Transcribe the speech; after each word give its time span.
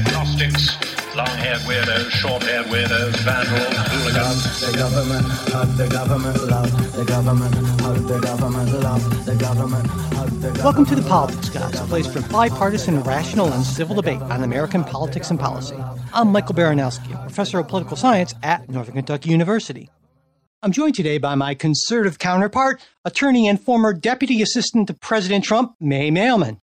agnostics, 0.00 0.76
long-haired 1.14 1.60
weirdos, 1.60 2.08
short-haired 2.10 2.66
weirdos, 2.66 3.14
vandals, 3.18 3.76
hooligans. 3.92 4.60
The 4.60 4.78
government, 4.78 5.26
hug 5.26 5.76
the 5.76 5.88
government, 5.88 6.42
love 6.48 6.96
the 6.96 7.04
government, 7.04 7.54
hug 7.80 7.96
the 8.08 8.18
government, 8.20 8.72
love 8.82 9.26
the 9.26 9.34
government, 9.36 9.86
hug 9.88 10.30
the 10.30 10.50
government. 10.52 10.64
Welcome 10.64 10.86
to 10.86 10.94
the 10.94 11.02
Politics 11.02 11.50
Guys, 11.50 11.78
a 11.78 11.84
place 11.84 12.06
for 12.06 12.22
bipartisan, 12.32 13.02
rational, 13.02 13.52
and 13.52 13.62
civil 13.62 13.94
debate 13.94 14.22
on 14.22 14.42
American 14.42 14.84
politics 14.84 15.30
and 15.30 15.38
policy. 15.38 15.76
I'm 16.14 16.32
Michael 16.32 16.54
Baranowski, 16.54 17.12
a 17.12 17.22
professor 17.22 17.58
of 17.58 17.68
political 17.68 17.98
science 17.98 18.34
at 18.42 18.70
Northern 18.70 18.94
Kentucky 18.94 19.30
University. 19.30 19.90
I'm 20.62 20.72
joined 20.72 20.94
today 20.94 21.18
by 21.18 21.34
my 21.34 21.54
conservative 21.54 22.18
counterpart, 22.18 22.80
attorney 23.04 23.48
and 23.48 23.60
former 23.60 23.92
deputy 23.92 24.40
assistant 24.40 24.86
to 24.86 24.94
President 24.94 25.44
Trump, 25.44 25.74
May 25.78 26.10
Mailman. 26.10 26.58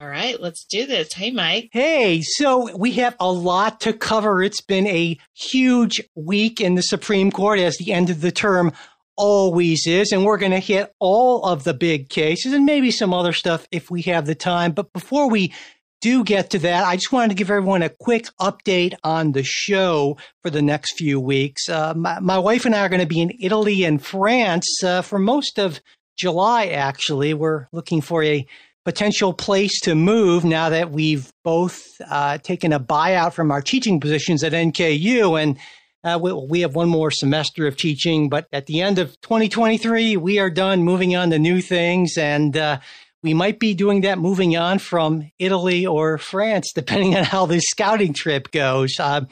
All 0.00 0.08
right, 0.08 0.40
let's 0.40 0.64
do 0.64 0.86
this. 0.86 1.12
Hey, 1.12 1.32
Mike. 1.32 1.70
Hey, 1.72 2.22
so 2.22 2.76
we 2.76 2.92
have 2.92 3.16
a 3.18 3.32
lot 3.32 3.80
to 3.80 3.92
cover. 3.92 4.44
It's 4.44 4.60
been 4.60 4.86
a 4.86 5.18
huge 5.34 6.00
week 6.14 6.60
in 6.60 6.76
the 6.76 6.82
Supreme 6.82 7.32
Court 7.32 7.58
as 7.58 7.76
the 7.78 7.92
end 7.92 8.08
of 8.08 8.20
the 8.20 8.30
term 8.30 8.70
always 9.16 9.88
is, 9.88 10.12
and 10.12 10.24
we're 10.24 10.38
going 10.38 10.52
to 10.52 10.60
hit 10.60 10.94
all 11.00 11.44
of 11.44 11.64
the 11.64 11.74
big 11.74 12.10
cases 12.10 12.52
and 12.52 12.64
maybe 12.64 12.92
some 12.92 13.12
other 13.12 13.32
stuff 13.32 13.66
if 13.72 13.90
we 13.90 14.02
have 14.02 14.24
the 14.24 14.36
time. 14.36 14.70
But 14.70 14.92
before 14.92 15.28
we 15.28 15.52
do 16.00 16.22
get 16.22 16.50
to 16.50 16.60
that, 16.60 16.84
I 16.84 16.94
just 16.94 17.10
wanted 17.10 17.30
to 17.30 17.34
give 17.34 17.50
everyone 17.50 17.82
a 17.82 17.88
quick 17.88 18.26
update 18.40 18.94
on 19.02 19.32
the 19.32 19.42
show 19.42 20.16
for 20.42 20.50
the 20.50 20.62
next 20.62 20.92
few 20.96 21.18
weeks. 21.18 21.68
Uh, 21.68 21.94
my, 21.94 22.20
my, 22.20 22.38
wife 22.38 22.64
and 22.64 22.76
I 22.76 22.82
are 22.82 22.88
going 22.88 23.00
to 23.00 23.06
be 23.06 23.20
in 23.20 23.36
Italy 23.40 23.82
and 23.82 24.00
France 24.00 24.80
uh, 24.84 25.02
for 25.02 25.18
most 25.18 25.58
of 25.58 25.80
July, 26.16 26.66
actually. 26.66 27.34
We're 27.34 27.66
looking 27.72 28.00
for 28.00 28.22
a 28.22 28.46
potential 28.88 29.34
place 29.34 29.80
to 29.82 29.94
move 29.94 30.46
now 30.46 30.70
that 30.70 30.90
we've 30.90 31.30
both 31.44 32.00
uh, 32.08 32.38
taken 32.38 32.72
a 32.72 32.80
buyout 32.80 33.34
from 33.34 33.50
our 33.50 33.60
teaching 33.60 34.00
positions 34.00 34.42
at 34.42 34.54
NKU. 34.54 35.38
And 35.38 35.58
uh, 36.02 36.18
we, 36.18 36.32
we, 36.32 36.60
have 36.62 36.74
one 36.74 36.88
more 36.88 37.10
semester 37.10 37.66
of 37.66 37.76
teaching, 37.76 38.30
but 38.30 38.46
at 38.50 38.64
the 38.64 38.80
end 38.80 38.98
of 38.98 39.20
2023, 39.20 40.16
we 40.16 40.38
are 40.38 40.48
done 40.48 40.84
moving 40.84 41.14
on 41.14 41.28
to 41.28 41.38
new 41.38 41.60
things. 41.60 42.16
And 42.16 42.56
uh, 42.56 42.80
we 43.22 43.34
might 43.34 43.58
be 43.58 43.74
doing 43.74 44.00
that 44.02 44.18
moving 44.18 44.56
on 44.56 44.78
from 44.78 45.30
Italy 45.38 45.84
or 45.84 46.16
France, 46.16 46.72
depending 46.74 47.14
on 47.14 47.24
how 47.24 47.44
this 47.44 47.64
scouting 47.68 48.14
trip 48.14 48.50
goes. 48.52 48.98
Uh, 48.98 49.26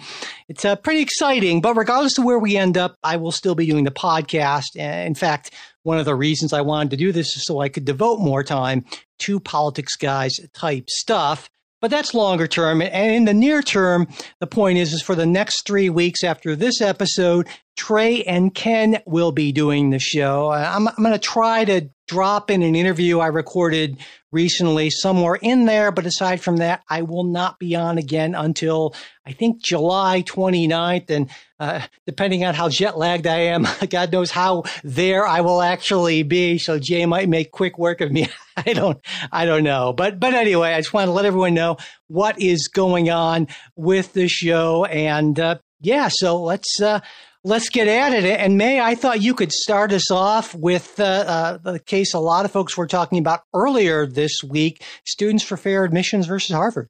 it's 0.51 0.67
uh, 0.67 0.77
pretty 0.77 1.01
exciting, 1.01 1.63
but 1.63 1.77
regardless 1.77 2.19
of 2.19 2.25
where 2.25 2.39
we 2.39 2.59
end 2.59 2.77
up, 2.77 2.97
I 3.03 3.17
will 3.17 3.33
still 3.33 3.55
be 3.55 3.65
doing 3.65 3.85
the 3.85 3.91
podcast. 3.91 4.77
In 4.77 5.15
fact, 5.15 5.53
one 5.87 5.99
of 5.99 6.05
the 6.05 6.17
reasons 6.17 6.53
I 6.53 6.63
wanted 6.63 6.91
to 6.91 6.97
do 6.97 7.13
this 7.13 7.37
is 7.37 7.47
so 7.47 7.61
I 7.61 7.69
could 7.69 7.85
devote 7.85 8.19
more 8.19 8.43
time 8.43 8.85
to 9.21 9.39
politics 9.39 9.95
guys 9.97 10.33
type 10.53 10.91
stuff. 10.91 11.49
But 11.81 11.91
that's 11.91 12.15
longer 12.15 12.47
term. 12.47 12.83
And 12.83 13.15
in 13.15 13.25
the 13.27 13.35
near 13.35 13.63
term, 13.63 14.09
the 14.41 14.47
point 14.47 14.79
is, 14.79 14.93
is 14.93 15.03
for 15.03 15.15
the 15.15 15.27
next 15.27 15.67
three 15.67 15.89
weeks 15.89 16.25
after 16.25 16.57
this 16.57 16.81
episode, 16.81 17.47
Trey 17.77 18.25
and 18.25 18.53
Ken 18.53 19.01
will 19.07 19.31
be 19.31 19.53
doing 19.53 19.91
the 19.91 19.99
show. 19.99 20.51
I'm, 20.51 20.89
I'm 20.89 20.95
going 20.97 21.13
to 21.13 21.19
try 21.19 21.65
to 21.67 21.89
drop 22.07 22.51
in 22.51 22.63
an 22.63 22.75
interview 22.75 23.19
I 23.19 23.27
recorded 23.29 23.99
recently 24.33 24.91
somewhere 24.91 25.37
in 25.37 25.65
there. 25.65 25.91
But 25.91 26.07
aside 26.07 26.41
from 26.41 26.59
that, 26.59 26.83
I 26.89 27.03
will 27.03 27.25
not 27.25 27.59
be 27.59 27.75
on 27.75 27.99
again 27.99 28.35
until 28.35 28.95
I 29.25 29.33
think 29.33 29.63
July 29.63 30.23
29th. 30.23 31.11
And 31.11 31.31
uh, 31.59 31.81
depending 32.07 32.45
on 32.45 32.55
how 32.55 32.69
jet 32.69 32.99
lagged 32.99 33.27
I 33.27 33.39
am, 33.39 33.67
God 33.91 34.13
knows 34.13 34.31
how 34.31 34.65
there 34.85 35.27
I 35.27 35.41
will 35.41 35.63
actually 35.63 36.23
be. 36.23 36.59
So 36.59 36.79
Jay 36.79 37.07
might 37.07 37.29
make 37.29 37.51
quick 37.51 37.79
work 37.79 38.01
of 38.01 38.13
me. 38.13 38.29
I 38.57 38.73
don't, 38.73 38.99
I 39.33 39.47
don't 39.47 39.65
know. 39.65 39.93
But, 39.93 40.21
but 40.21 40.35
anyway, 40.35 40.73
I 40.73 40.81
just 40.81 40.93
want 40.93 41.09
to 41.09 41.13
let 41.13 41.25
everyone 41.25 41.55
know 41.55 41.79
what 42.09 42.41
is 42.41 42.69
going 42.69 43.11
on 43.11 43.49
with 43.75 44.13
the 44.13 44.29
show. 44.29 44.85
And, 44.85 45.39
uh, 45.39 45.59
yeah, 45.81 46.09
so 46.11 46.43
let's, 46.43 46.81
uh, 46.81 47.01
let's 47.47 47.69
get 47.69 47.87
at 47.87 48.13
it. 48.13 48.25
And 48.25 48.59
May, 48.59 48.81
I 48.81 48.97
thought 48.97 49.23
you 49.23 49.33
could 49.33 49.53
start 49.53 49.93
us 49.93 50.11
off 50.11 50.53
with 50.55 50.99
uh, 50.99 51.05
uh, 51.05 51.59
the 51.59 51.79
case 51.79 52.13
a 52.13 52.19
lot 52.19 52.45
of 52.45 52.51
folks 52.51 52.77
were 52.77 52.89
talking 52.89 53.19
about 53.19 53.43
earlier 53.55 54.05
this 54.05 54.43
week 54.43 54.83
Students 55.05 55.45
for 55.45 55.57
Fair 55.57 55.85
Admissions 55.85 56.27
versus 56.27 56.55
Harvard. 56.55 56.89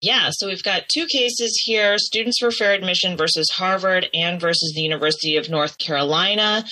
Yeah, 0.00 0.30
so 0.32 0.46
we've 0.46 0.62
got 0.62 0.84
two 0.92 1.06
cases 1.06 1.60
here 1.64 1.98
Students 1.98 2.38
for 2.38 2.50
Fair 2.50 2.72
Admission 2.72 3.16
versus 3.18 3.48
Harvard 3.50 4.08
and 4.14 4.40
versus 4.40 4.72
the 4.74 4.80
University 4.80 5.36
of 5.36 5.50
North 5.50 5.76
Carolina. 5.76 6.64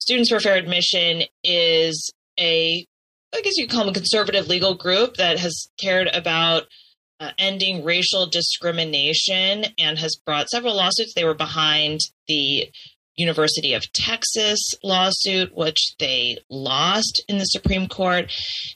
Students 0.00 0.30
for 0.30 0.40
Fair 0.40 0.56
Admission 0.56 1.22
is 1.44 2.12
a, 2.40 2.84
I 3.32 3.40
guess 3.42 3.56
you 3.56 3.68
call 3.68 3.84
them 3.84 3.90
a 3.90 3.94
conservative 3.94 4.48
legal 4.48 4.74
group 4.74 5.16
that 5.18 5.38
has 5.38 5.68
cared 5.78 6.08
about 6.08 6.64
uh, 7.20 7.30
ending 7.38 7.84
racial 7.84 8.26
discrimination 8.26 9.66
and 9.78 9.98
has 9.98 10.16
brought 10.24 10.48
several 10.48 10.74
lawsuits. 10.74 11.12
They 11.14 11.24
were 11.24 11.34
behind 11.34 12.00
the 12.26 12.68
University 13.16 13.74
of 13.74 13.92
Texas 13.92 14.58
lawsuit, 14.82 15.54
which 15.54 15.94
they 15.98 16.38
lost 16.48 17.22
in 17.28 17.38
the 17.38 17.44
Supreme 17.44 17.86
Court. 17.86 18.32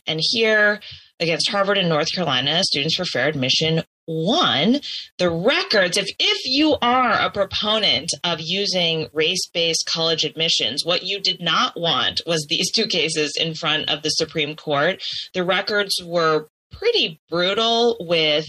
And 0.07 0.21
here, 0.23 0.81
against 1.19 1.49
Harvard 1.49 1.79
and 1.79 1.89
North 1.89 2.13
Carolina, 2.15 2.63
Students 2.65 2.97
for 2.97 3.05
Fair 3.05 3.29
Admission 3.29 3.83
won 4.07 4.81
the 5.19 5.31
records. 5.31 5.97
If, 5.97 6.07
if 6.19 6.39
you 6.45 6.77
are 6.83 7.13
a 7.13 7.31
proponent 7.31 8.11
of 8.23 8.39
using 8.41 9.09
race 9.13 9.49
based 9.53 9.89
college 9.91 10.25
admissions, 10.25 10.85
what 10.85 11.05
you 11.05 11.21
did 11.21 11.41
not 11.41 11.81
want 11.81 12.21
was 12.27 12.47
these 12.49 12.71
two 12.71 12.87
cases 12.87 13.33
in 13.41 13.55
front 13.55 13.89
of 13.89 14.03
the 14.03 14.11
Supreme 14.11 14.57
Court. 14.57 15.03
The 15.33 15.45
records 15.45 15.95
were 16.05 16.49
pretty 16.79 17.21
brutal 17.29 17.97
with 18.01 18.47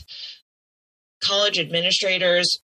college 1.24 1.60
administrators 1.60 2.60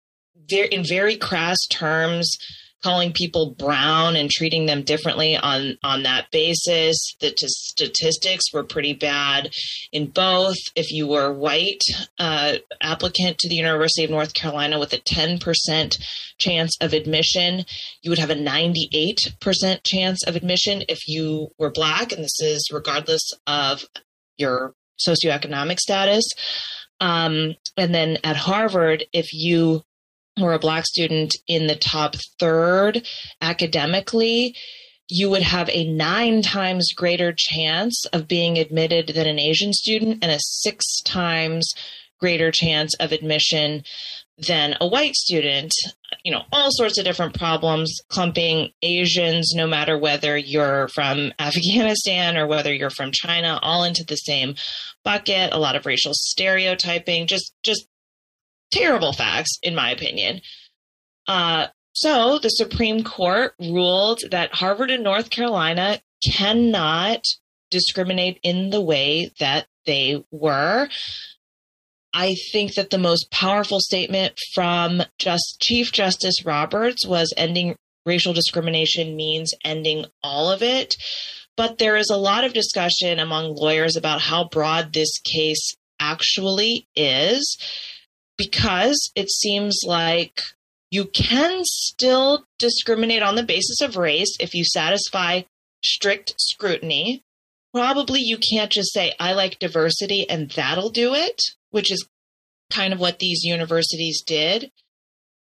in 0.50 0.84
very 0.84 1.18
crass 1.18 1.58
terms 1.70 2.38
calling 2.84 3.14
people 3.14 3.54
brown 3.58 4.16
and 4.16 4.30
treating 4.30 4.66
them 4.66 4.82
differently 4.84 5.38
on 5.38 5.78
on 5.84 6.04
that 6.04 6.30
basis. 6.32 7.16
The 7.20 7.32
t- 7.32 7.48
statistics 7.48 8.52
were 8.54 8.64
pretty 8.64 8.94
bad 8.94 9.54
in 9.92 10.08
both. 10.08 10.58
If 10.76 10.92
you 10.92 11.08
were 11.08 11.32
white 11.32 11.82
uh, 12.18 12.56
applicant 12.82 13.38
to 13.40 13.50
the 13.50 13.56
university 13.56 14.04
of 14.04 14.10
north 14.10 14.34
carolina 14.34 14.80
with 14.80 14.94
a 14.94 14.98
10% 14.98 15.98
chance 16.38 16.76
of 16.82 16.94
admission 16.94 17.66
you 18.02 18.10
would 18.10 18.20
have 18.20 18.30
a 18.30 18.36
98% 18.36 19.84
chance 19.84 20.24
of 20.26 20.36
admission 20.36 20.84
if 20.90 21.08
you 21.08 21.50
were 21.58 21.72
black 21.72 22.12
and 22.12 22.24
this 22.24 22.40
is 22.40 22.70
regardless 22.72 23.32
of 23.48 23.86
your 24.38 24.74
socioeconomic 25.08 25.80
status. 25.80 26.26
Um, 27.00 27.56
and 27.78 27.94
then 27.94 28.18
at 28.24 28.36
Harvard, 28.36 29.06
if 29.12 29.34
you 29.34 29.82
were 30.40 30.54
a 30.54 30.60
Black 30.60 30.86
student 30.86 31.36
in 31.48 31.68
the 31.68 31.76
top 31.76 32.16
third 32.40 33.06
academically, 33.42 34.56
you 35.10 35.30
would 35.30 35.42
have 35.42 35.70
a 35.70 35.92
nine 35.92 36.42
times 36.42 36.94
greater 36.96 37.34
chance 37.36 38.06
of 38.14 38.28
being 38.28 38.58
admitted 38.58 39.10
than 39.10 39.28
an 39.28 39.40
Asian 39.40 39.74
student 39.74 40.20
and 40.22 40.32
a 40.32 40.40
six 40.40 41.02
times 41.02 41.74
greater 42.20 42.52
chance 42.52 42.94
of 42.96 43.12
admission 43.12 43.84
than 44.38 44.76
a 44.82 44.88
white 44.88 45.16
student. 45.16 45.72
You 46.24 46.32
know, 46.32 46.44
all 46.52 46.70
sorts 46.72 46.98
of 46.98 47.06
different 47.06 47.38
problems 47.38 48.00
clumping 48.10 48.72
Asians, 48.82 49.54
no 49.56 49.68
matter 49.68 49.98
whether 49.98 50.38
you're 50.38 50.88
from 50.90 51.34
Afghanistan 51.40 52.38
or 52.38 52.48
whether 52.48 52.74
you're 52.74 52.90
from 52.90 53.12
China, 53.12 53.60
all 53.62 53.84
into 53.84 54.04
the 54.04 54.16
same 54.16 54.56
bucket. 55.04 55.54
A 55.54 55.60
lot 55.60 55.76
of 55.76 55.86
racial 55.86 56.14
stereotyping, 56.14 57.28
just 57.28 57.54
just 57.64 57.88
terrible 58.72 59.14
facts, 59.14 59.58
in 59.64 59.76
my 59.76 59.92
opinion. 59.92 60.42
Uh, 61.28 61.68
so 61.94 62.40
the 62.40 62.50
Supreme 62.50 63.04
Court 63.04 63.54
ruled 63.60 64.22
that 64.32 64.56
Harvard 64.56 64.92
and 64.92 65.04
North 65.04 65.30
Carolina 65.30 66.00
cannot 66.24 67.24
discriminate 67.70 68.40
in 68.44 68.70
the 68.70 68.82
way 68.82 69.32
that 69.40 69.68
they 69.86 70.24
were. 70.32 70.88
I 72.14 72.36
think 72.52 72.76
that 72.76 72.90
the 72.90 72.98
most 72.98 73.32
powerful 73.32 73.80
statement 73.80 74.34
from 74.54 75.04
just 75.18 75.58
Chief 75.62 75.92
Justice 75.92 76.46
Roberts 76.46 77.06
was 77.08 77.34
ending 77.38 77.76
racial 78.06 78.34
discrimination 78.34 79.16
means 79.16 79.54
ending 79.64 80.06
all 80.24 80.52
of 80.52 80.62
it. 80.62 80.96
But 81.58 81.78
there 81.78 81.98
is 81.98 82.10
a 82.10 82.18
lot 82.18 82.44
of 82.44 82.54
discussion 82.54 83.20
among 83.20 83.56
lawyers 83.56 83.96
about 83.96 84.22
how 84.22 84.48
broad 84.50 84.94
this 84.94 85.20
case 85.20 85.76
actually 86.00 86.88
is 86.96 87.58
because 88.38 89.12
it 89.16 89.30
seems 89.30 89.80
like 89.86 90.42
you 90.90 91.06
can 91.06 91.62
still 91.64 92.46
discriminate 92.58 93.22
on 93.22 93.36
the 93.36 93.44
basis 93.44 93.82
of 93.82 93.98
race 93.98 94.36
if 94.40 94.54
you 94.54 94.66
satisfy 94.66 95.44
strict 95.84 96.34
scrutiny. 96.38 97.22
Probably 97.74 98.20
you 98.22 98.38
can't 98.38 98.72
just 98.72 98.94
say, 98.94 99.14
I 99.20 99.34
like 99.34 99.60
diversity 99.60 100.30
and 100.30 100.50
that'll 100.52 100.90
do 100.90 101.14
it 101.14 101.42
which 101.72 101.92
is 101.92 102.08
kind 102.70 102.94
of 102.94 103.00
what 103.00 103.20
these 103.20 103.44
universities 103.44 104.22
did. 104.26 104.72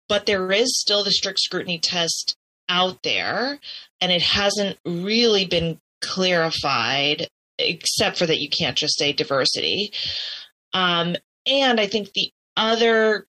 But 0.09 0.27
there 0.27 0.51
is 0.53 0.79
still 0.79 1.05
the 1.05 1.11
strict 1.11 1.41
scrutiny 1.41 1.79
test 1.79 2.37
out 2.69 3.03
there, 3.03 3.59
and 4.01 4.13
it 4.13 4.23
hasn't 4.23 4.79
really 4.85 5.45
been 5.45 5.81
clarified, 6.01 7.29
except 7.59 8.19
for 8.19 8.27
that 8.27 8.41
you 8.41 8.49
can't 8.49 8.77
just 8.77 8.99
say 8.99 9.13
diversity. 9.13 9.93
Um, 10.73 11.17
and 11.47 11.81
I 11.81 11.87
think 11.87 12.13
the 12.13 12.33
other 12.57 13.27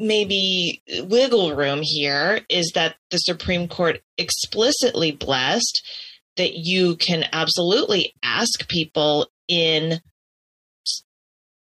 maybe 0.00 0.82
wiggle 1.04 1.54
room 1.54 1.80
here 1.82 2.40
is 2.48 2.72
that 2.74 2.96
the 3.10 3.18
Supreme 3.18 3.68
Court 3.68 4.00
explicitly 4.18 5.12
blessed 5.12 5.82
that 6.36 6.54
you 6.54 6.96
can 6.96 7.24
absolutely 7.32 8.14
ask 8.22 8.68
people 8.68 9.28
in 9.48 10.00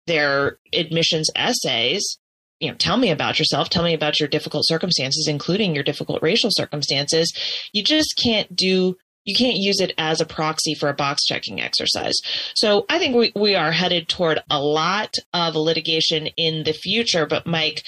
their 0.07 0.57
admissions 0.74 1.30
essays 1.36 2.18
you 2.59 2.69
know 2.69 2.75
tell 2.75 2.98
me 2.98 3.12
about 3.12 3.38
yourself 3.38 3.69
tell 3.69 3.83
me 3.83 3.94
about 3.94 4.19
your 4.19 4.30
difficult 4.30 4.65
circumstances 4.65 5.27
including 5.27 5.75
your 5.75 5.83
difficult 5.83 6.21
racial 6.21 6.50
circumstances. 6.51 7.31
You 7.74 7.83
just 7.83 8.19
can't 8.21 8.54
do 8.56 8.98
you 9.25 9.36
can't 9.36 9.57
use 9.57 9.81
it 9.81 9.94
as 9.98 10.21
a 10.21 10.25
proxy 10.25 10.74
for 10.74 10.88
a 10.88 10.94
box 10.94 11.25
checking 11.25 11.62
exercise. 11.62 12.15
So 12.56 12.86
i 12.89 12.98
think 12.98 13.15
we, 13.15 13.31
we 13.36 13.56
are 13.56 13.71
headed 13.71 14.07
toward 14.07 14.39
a 14.50 14.62
lot 14.62 15.13
of 15.33 15.56
litigation 15.56 16.27
in 16.38 16.63
the 16.63 16.74
future 16.74 17.25
but 17.25 17.45
mike 17.45 17.83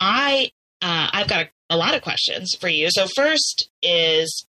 i 0.00 0.50
uh, 0.82 1.08
i've 1.12 1.28
got 1.28 1.46
a, 1.46 1.50
a 1.70 1.76
lot 1.76 1.94
of 1.94 2.02
questions 2.02 2.54
for 2.60 2.68
you. 2.68 2.88
So 2.90 3.06
first 3.14 3.70
is 3.80 4.46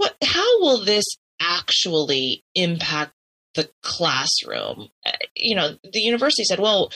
what 0.00 0.16
how 0.24 0.60
will 0.60 0.82
this 0.82 1.04
actually 1.40 2.42
impact 2.54 3.12
the 3.54 3.68
classroom? 3.82 4.88
Uh, 5.04 5.10
you 5.36 5.54
know 5.54 5.76
the 5.84 6.00
university 6.00 6.44
said 6.44 6.58
well 6.58 6.90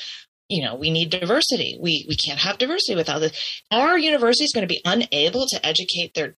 you 0.48 0.62
know 0.62 0.74
we 0.74 0.90
need 0.90 1.10
diversity. 1.10 1.78
We 1.78 2.06
we 2.08 2.16
can't 2.16 2.40
have 2.40 2.56
diversity 2.56 2.96
without 2.96 3.18
this. 3.18 3.62
Are 3.70 3.98
universities 3.98 4.52
going 4.54 4.66
to 4.66 4.74
be 4.74 4.80
unable 4.86 5.46
to 5.48 5.66
educate 5.66 6.14
their 6.14 6.34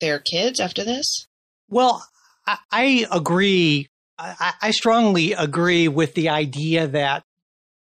their 0.00 0.18
kids 0.18 0.58
after 0.58 0.82
this? 0.84 1.28
Well 1.68 2.04
i, 2.46 2.58
I 2.72 3.06
agree 3.12 3.88
I, 4.18 4.54
I 4.60 4.70
strongly 4.72 5.34
agree 5.34 5.86
with 5.86 6.14
the 6.14 6.30
idea 6.30 6.88
that 6.88 7.22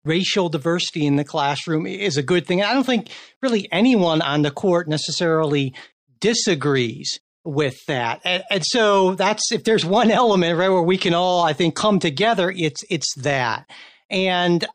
racial 0.04 0.48
diversity 0.48 1.06
in 1.06 1.14
the 1.14 1.24
classroom 1.24 1.86
is 1.86 2.16
a 2.16 2.22
good 2.22 2.46
thing. 2.46 2.62
I 2.62 2.74
don't 2.74 2.84
think 2.84 3.10
really 3.40 3.68
anyone 3.70 4.20
on 4.20 4.42
the 4.42 4.50
court 4.50 4.88
necessarily 4.88 5.72
disagrees 6.18 7.20
with 7.44 7.84
that 7.86 8.20
and, 8.24 8.42
and 8.50 8.62
so 8.64 9.14
that's 9.14 9.52
if 9.52 9.64
there's 9.64 9.84
one 9.84 10.10
element 10.10 10.58
right 10.58 10.70
where 10.70 10.82
we 10.82 10.96
can 10.96 11.14
all 11.14 11.42
i 11.42 11.52
think 11.52 11.74
come 11.74 11.98
together 11.98 12.52
it's 12.56 12.82
it's 12.88 13.14
that 13.16 13.68
and 14.10 14.66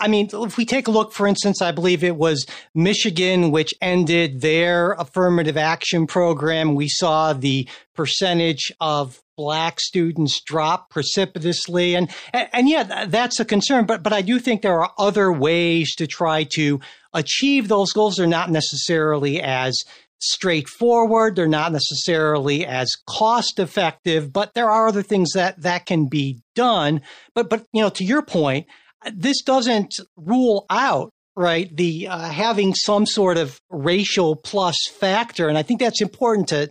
I 0.00 0.08
mean, 0.08 0.28
if 0.32 0.56
we 0.56 0.66
take 0.66 0.88
a 0.88 0.90
look, 0.90 1.12
for 1.12 1.26
instance, 1.26 1.62
I 1.62 1.70
believe 1.70 2.02
it 2.02 2.16
was 2.16 2.46
Michigan 2.74 3.50
which 3.50 3.72
ended 3.80 4.40
their 4.40 4.92
affirmative 4.92 5.56
action 5.56 6.06
program. 6.06 6.74
We 6.74 6.88
saw 6.88 7.32
the 7.32 7.68
percentage 7.94 8.72
of 8.80 9.22
black 9.36 9.80
students 9.80 10.40
drop 10.40 10.90
precipitously, 10.90 11.94
and 11.94 12.10
and 12.32 12.68
yeah, 12.68 13.06
that's 13.06 13.38
a 13.40 13.44
concern. 13.44 13.86
But 13.86 14.02
but 14.02 14.12
I 14.12 14.20
do 14.20 14.38
think 14.38 14.62
there 14.62 14.80
are 14.82 14.92
other 14.98 15.32
ways 15.32 15.94
to 15.96 16.06
try 16.06 16.44
to 16.54 16.80
achieve 17.12 17.68
those 17.68 17.92
goals. 17.92 18.16
They're 18.16 18.26
not 18.26 18.50
necessarily 18.50 19.40
as 19.40 19.84
straightforward. 20.32 21.36
They're 21.36 21.46
not 21.46 21.72
necessarily 21.72 22.66
as 22.66 22.90
cost 23.08 23.58
effective, 23.58 24.32
but 24.32 24.54
there 24.54 24.70
are 24.70 24.88
other 24.88 25.02
things 25.02 25.32
that 25.34 25.60
that 25.62 25.86
can 25.86 26.06
be 26.06 26.42
done. 26.54 27.00
But 27.34 27.50
but 27.50 27.66
you 27.72 27.82
know, 27.82 27.90
to 27.90 28.04
your 28.04 28.22
point 28.22 28.66
this 29.12 29.42
doesn't 29.42 30.00
rule 30.16 30.66
out 30.70 31.12
right 31.36 31.74
the 31.76 32.08
uh, 32.08 32.28
having 32.28 32.74
some 32.74 33.06
sort 33.06 33.36
of 33.36 33.60
racial 33.70 34.36
plus 34.36 34.76
factor 34.98 35.48
and 35.48 35.58
i 35.58 35.62
think 35.62 35.80
that's 35.80 36.00
important 36.00 36.48
to 36.48 36.68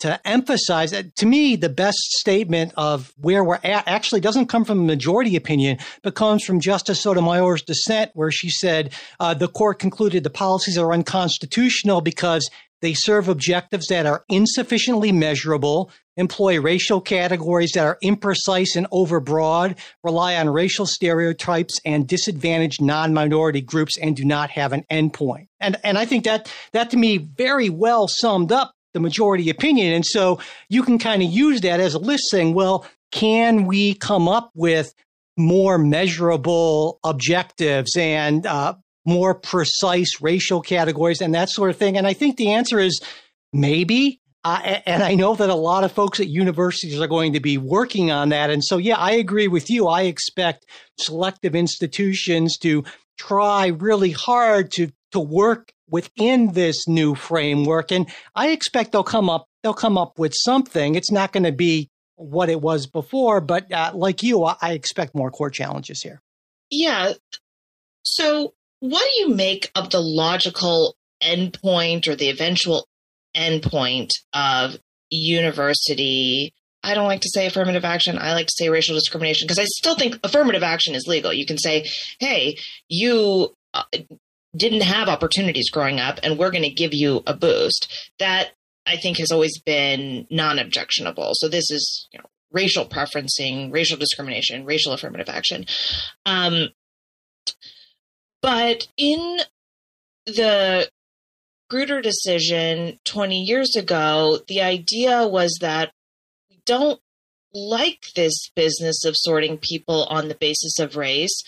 to 0.00 0.20
emphasize 0.26 0.90
that 0.90 1.14
to 1.16 1.26
me 1.26 1.56
the 1.56 1.68
best 1.68 1.98
statement 1.98 2.72
of 2.76 3.12
where 3.16 3.42
we're 3.42 3.58
at 3.64 3.86
actually 3.88 4.20
doesn't 4.20 4.46
come 4.46 4.64
from 4.64 4.80
a 4.80 4.84
majority 4.84 5.34
opinion 5.34 5.78
but 6.02 6.14
comes 6.14 6.44
from 6.44 6.60
justice 6.60 7.00
sotomayor's 7.00 7.62
dissent 7.62 8.10
where 8.14 8.30
she 8.30 8.50
said 8.50 8.92
uh, 9.18 9.34
the 9.34 9.48
court 9.48 9.78
concluded 9.78 10.22
the 10.22 10.30
policies 10.30 10.78
are 10.78 10.92
unconstitutional 10.92 12.00
because 12.00 12.48
they 12.84 12.92
serve 12.92 13.28
objectives 13.28 13.86
that 13.86 14.04
are 14.04 14.24
insufficiently 14.28 15.10
measurable, 15.10 15.90
employ 16.18 16.60
racial 16.60 17.00
categories 17.00 17.72
that 17.72 17.86
are 17.86 17.96
imprecise 18.04 18.76
and 18.76 18.86
overbroad, 18.90 19.78
rely 20.02 20.36
on 20.36 20.50
racial 20.50 20.84
stereotypes, 20.84 21.80
and 21.86 22.06
disadvantage 22.06 22.82
non-minority 22.82 23.62
groups 23.62 23.96
and 23.96 24.14
do 24.14 24.24
not 24.24 24.50
have 24.50 24.74
an 24.74 24.84
endpoint. 24.92 25.48
And 25.60 25.78
and 25.82 25.96
I 25.96 26.04
think 26.04 26.24
that 26.24 26.52
that 26.72 26.90
to 26.90 26.98
me 26.98 27.16
very 27.16 27.70
well 27.70 28.06
summed 28.06 28.52
up 28.52 28.74
the 28.92 29.00
majority 29.00 29.48
opinion. 29.48 29.94
And 29.94 30.04
so 30.04 30.38
you 30.68 30.82
can 30.82 30.98
kind 30.98 31.22
of 31.22 31.30
use 31.30 31.62
that 31.62 31.80
as 31.80 31.94
a 31.94 31.98
list 31.98 32.24
saying, 32.30 32.52
well, 32.52 32.86
can 33.12 33.64
we 33.64 33.94
come 33.94 34.28
up 34.28 34.50
with 34.54 34.94
more 35.36 35.78
measurable 35.78 37.00
objectives 37.02 37.96
and 37.96 38.44
uh, 38.46 38.74
more 39.04 39.34
precise 39.34 40.20
racial 40.20 40.60
categories 40.60 41.20
and 41.20 41.34
that 41.34 41.50
sort 41.50 41.70
of 41.70 41.76
thing? 41.76 41.96
And 41.96 42.06
I 42.06 42.12
think 42.12 42.36
the 42.36 42.52
answer 42.52 42.78
is 42.78 43.00
maybe. 43.52 44.20
Uh, 44.46 44.80
and 44.84 45.02
I 45.02 45.14
know 45.14 45.34
that 45.34 45.48
a 45.48 45.54
lot 45.54 45.84
of 45.84 45.92
folks 45.92 46.20
at 46.20 46.28
universities 46.28 47.00
are 47.00 47.06
going 47.06 47.32
to 47.32 47.40
be 47.40 47.56
working 47.56 48.10
on 48.10 48.28
that. 48.28 48.50
And 48.50 48.62
so, 48.62 48.76
yeah, 48.76 48.98
I 48.98 49.12
agree 49.12 49.48
with 49.48 49.70
you. 49.70 49.88
I 49.88 50.02
expect 50.02 50.66
selective 50.98 51.54
institutions 51.54 52.58
to 52.58 52.84
try 53.18 53.68
really 53.68 54.10
hard 54.10 54.70
to 54.72 54.90
to 55.12 55.20
work 55.20 55.72
within 55.88 56.52
this 56.52 56.86
new 56.88 57.14
framework. 57.14 57.92
And 57.92 58.06
I 58.34 58.48
expect 58.48 58.92
they'll 58.92 59.02
come 59.02 59.30
up 59.30 59.46
they'll 59.62 59.72
come 59.72 59.96
up 59.96 60.18
with 60.18 60.34
something. 60.36 60.94
It's 60.94 61.10
not 61.10 61.32
going 61.32 61.44
to 61.44 61.52
be 61.52 61.88
what 62.16 62.48
it 62.48 62.60
was 62.60 62.86
before, 62.86 63.40
but 63.40 63.72
uh, 63.72 63.92
like 63.94 64.22
you, 64.22 64.44
I 64.44 64.72
expect 64.72 65.14
more 65.14 65.30
court 65.30 65.54
challenges 65.54 66.02
here. 66.02 66.20
Yeah. 66.70 67.14
So 68.02 68.54
what 68.84 69.02
do 69.02 69.20
you 69.20 69.34
make 69.34 69.70
of 69.74 69.88
the 69.88 70.00
logical 70.00 70.94
endpoint 71.22 72.06
or 72.06 72.14
the 72.14 72.28
eventual 72.28 72.86
endpoint 73.34 74.10
of 74.34 74.76
university? 75.08 76.52
I 76.82 76.92
don't 76.92 77.06
like 77.06 77.22
to 77.22 77.30
say 77.30 77.46
affirmative 77.46 77.86
action. 77.86 78.18
I 78.18 78.34
like 78.34 78.48
to 78.48 78.54
say 78.54 78.68
racial 78.68 78.94
discrimination 78.94 79.46
because 79.46 79.58
I 79.58 79.64
still 79.64 79.94
think 79.94 80.20
affirmative 80.22 80.62
action 80.62 80.94
is 80.94 81.06
legal. 81.06 81.32
You 81.32 81.46
can 81.46 81.56
say, 81.56 81.88
hey, 82.20 82.58
you 82.86 83.54
uh, 83.72 83.84
didn't 84.54 84.82
have 84.82 85.08
opportunities 85.08 85.70
growing 85.70 85.98
up 85.98 86.20
and 86.22 86.38
we're 86.38 86.50
going 86.50 86.64
to 86.64 86.68
give 86.68 86.92
you 86.92 87.22
a 87.26 87.32
boost. 87.32 88.10
That 88.18 88.50
I 88.84 88.98
think 88.98 89.16
has 89.16 89.32
always 89.32 89.58
been 89.62 90.26
non 90.30 90.58
objectionable. 90.58 91.30
So 91.36 91.48
this 91.48 91.70
is, 91.70 92.06
you 92.12 92.18
know, 92.18 92.26
racial 92.52 92.84
preferencing, 92.84 93.72
racial 93.72 93.96
discrimination, 93.96 94.66
racial 94.66 94.92
affirmative 94.92 95.30
action. 95.30 95.64
Um, 96.26 96.68
but 98.44 98.88
in 98.98 99.38
the 100.26 100.90
Grutter 101.72 102.02
decision 102.02 102.98
20 103.06 103.42
years 103.42 103.74
ago, 103.74 104.40
the 104.48 104.60
idea 104.60 105.26
was 105.26 105.56
that 105.62 105.92
we 106.50 106.60
don't 106.66 107.00
like 107.54 108.04
this 108.14 108.50
business 108.54 109.02
of 109.06 109.14
sorting 109.16 109.56
people 109.56 110.04
on 110.10 110.28
the 110.28 110.34
basis 110.34 110.78
of 110.78 110.94
race, 110.94 111.42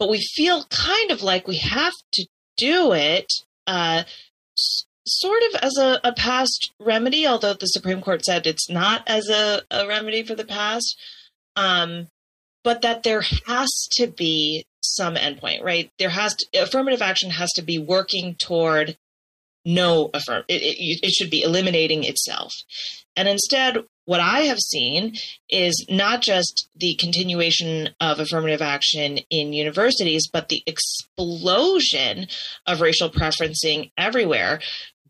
but 0.00 0.08
we 0.08 0.20
feel 0.34 0.64
kind 0.64 1.12
of 1.12 1.22
like 1.22 1.46
we 1.46 1.58
have 1.58 1.94
to 2.10 2.26
do 2.56 2.92
it 2.92 3.32
uh, 3.68 4.02
s- 4.58 4.84
sort 5.06 5.44
of 5.44 5.60
as 5.62 5.78
a, 5.78 6.00
a, 6.02 6.12
past 6.12 6.72
remedy, 6.80 7.24
although 7.24 7.54
the 7.54 7.66
Supreme 7.66 8.00
Court 8.00 8.24
said 8.24 8.48
it's 8.48 8.68
not 8.68 9.04
as 9.06 9.28
a, 9.28 9.62
a 9.70 9.86
remedy 9.86 10.24
for 10.24 10.34
the 10.34 10.44
past. 10.44 10.98
Um, 11.54 12.08
but 12.64 12.82
that 12.82 13.04
there 13.04 13.22
has 13.46 13.70
to 13.92 14.08
be 14.08 14.64
some 14.82 15.14
endpoint, 15.14 15.62
right? 15.62 15.90
There 15.98 16.10
has 16.10 16.34
to, 16.34 16.62
affirmative 16.62 17.02
action 17.02 17.30
has 17.30 17.50
to 17.52 17.62
be 17.62 17.78
working 17.78 18.34
toward 18.34 18.96
no 19.64 20.10
affirm. 20.12 20.44
It, 20.48 20.62
it, 20.62 21.00
it 21.02 21.12
should 21.12 21.30
be 21.30 21.42
eliminating 21.42 22.04
itself, 22.04 22.52
and 23.16 23.28
instead, 23.28 23.76
what 24.04 24.20
I 24.20 24.40
have 24.40 24.58
seen 24.58 25.14
is 25.48 25.86
not 25.88 26.22
just 26.22 26.68
the 26.74 26.96
continuation 26.96 27.90
of 28.00 28.18
affirmative 28.18 28.62
action 28.62 29.18
in 29.30 29.52
universities, 29.52 30.28
but 30.32 30.48
the 30.48 30.62
explosion 30.66 32.26
of 32.66 32.80
racial 32.80 33.10
preferencing 33.10 33.92
everywhere. 33.96 34.60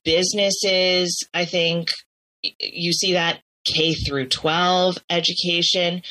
Businesses, 0.04 1.26
I 1.32 1.46
think 1.46 1.88
you 2.42 2.92
see 2.92 3.14
that 3.14 3.40
K 3.64 3.94
through 3.94 4.28
12 4.28 4.98
education 5.08 6.02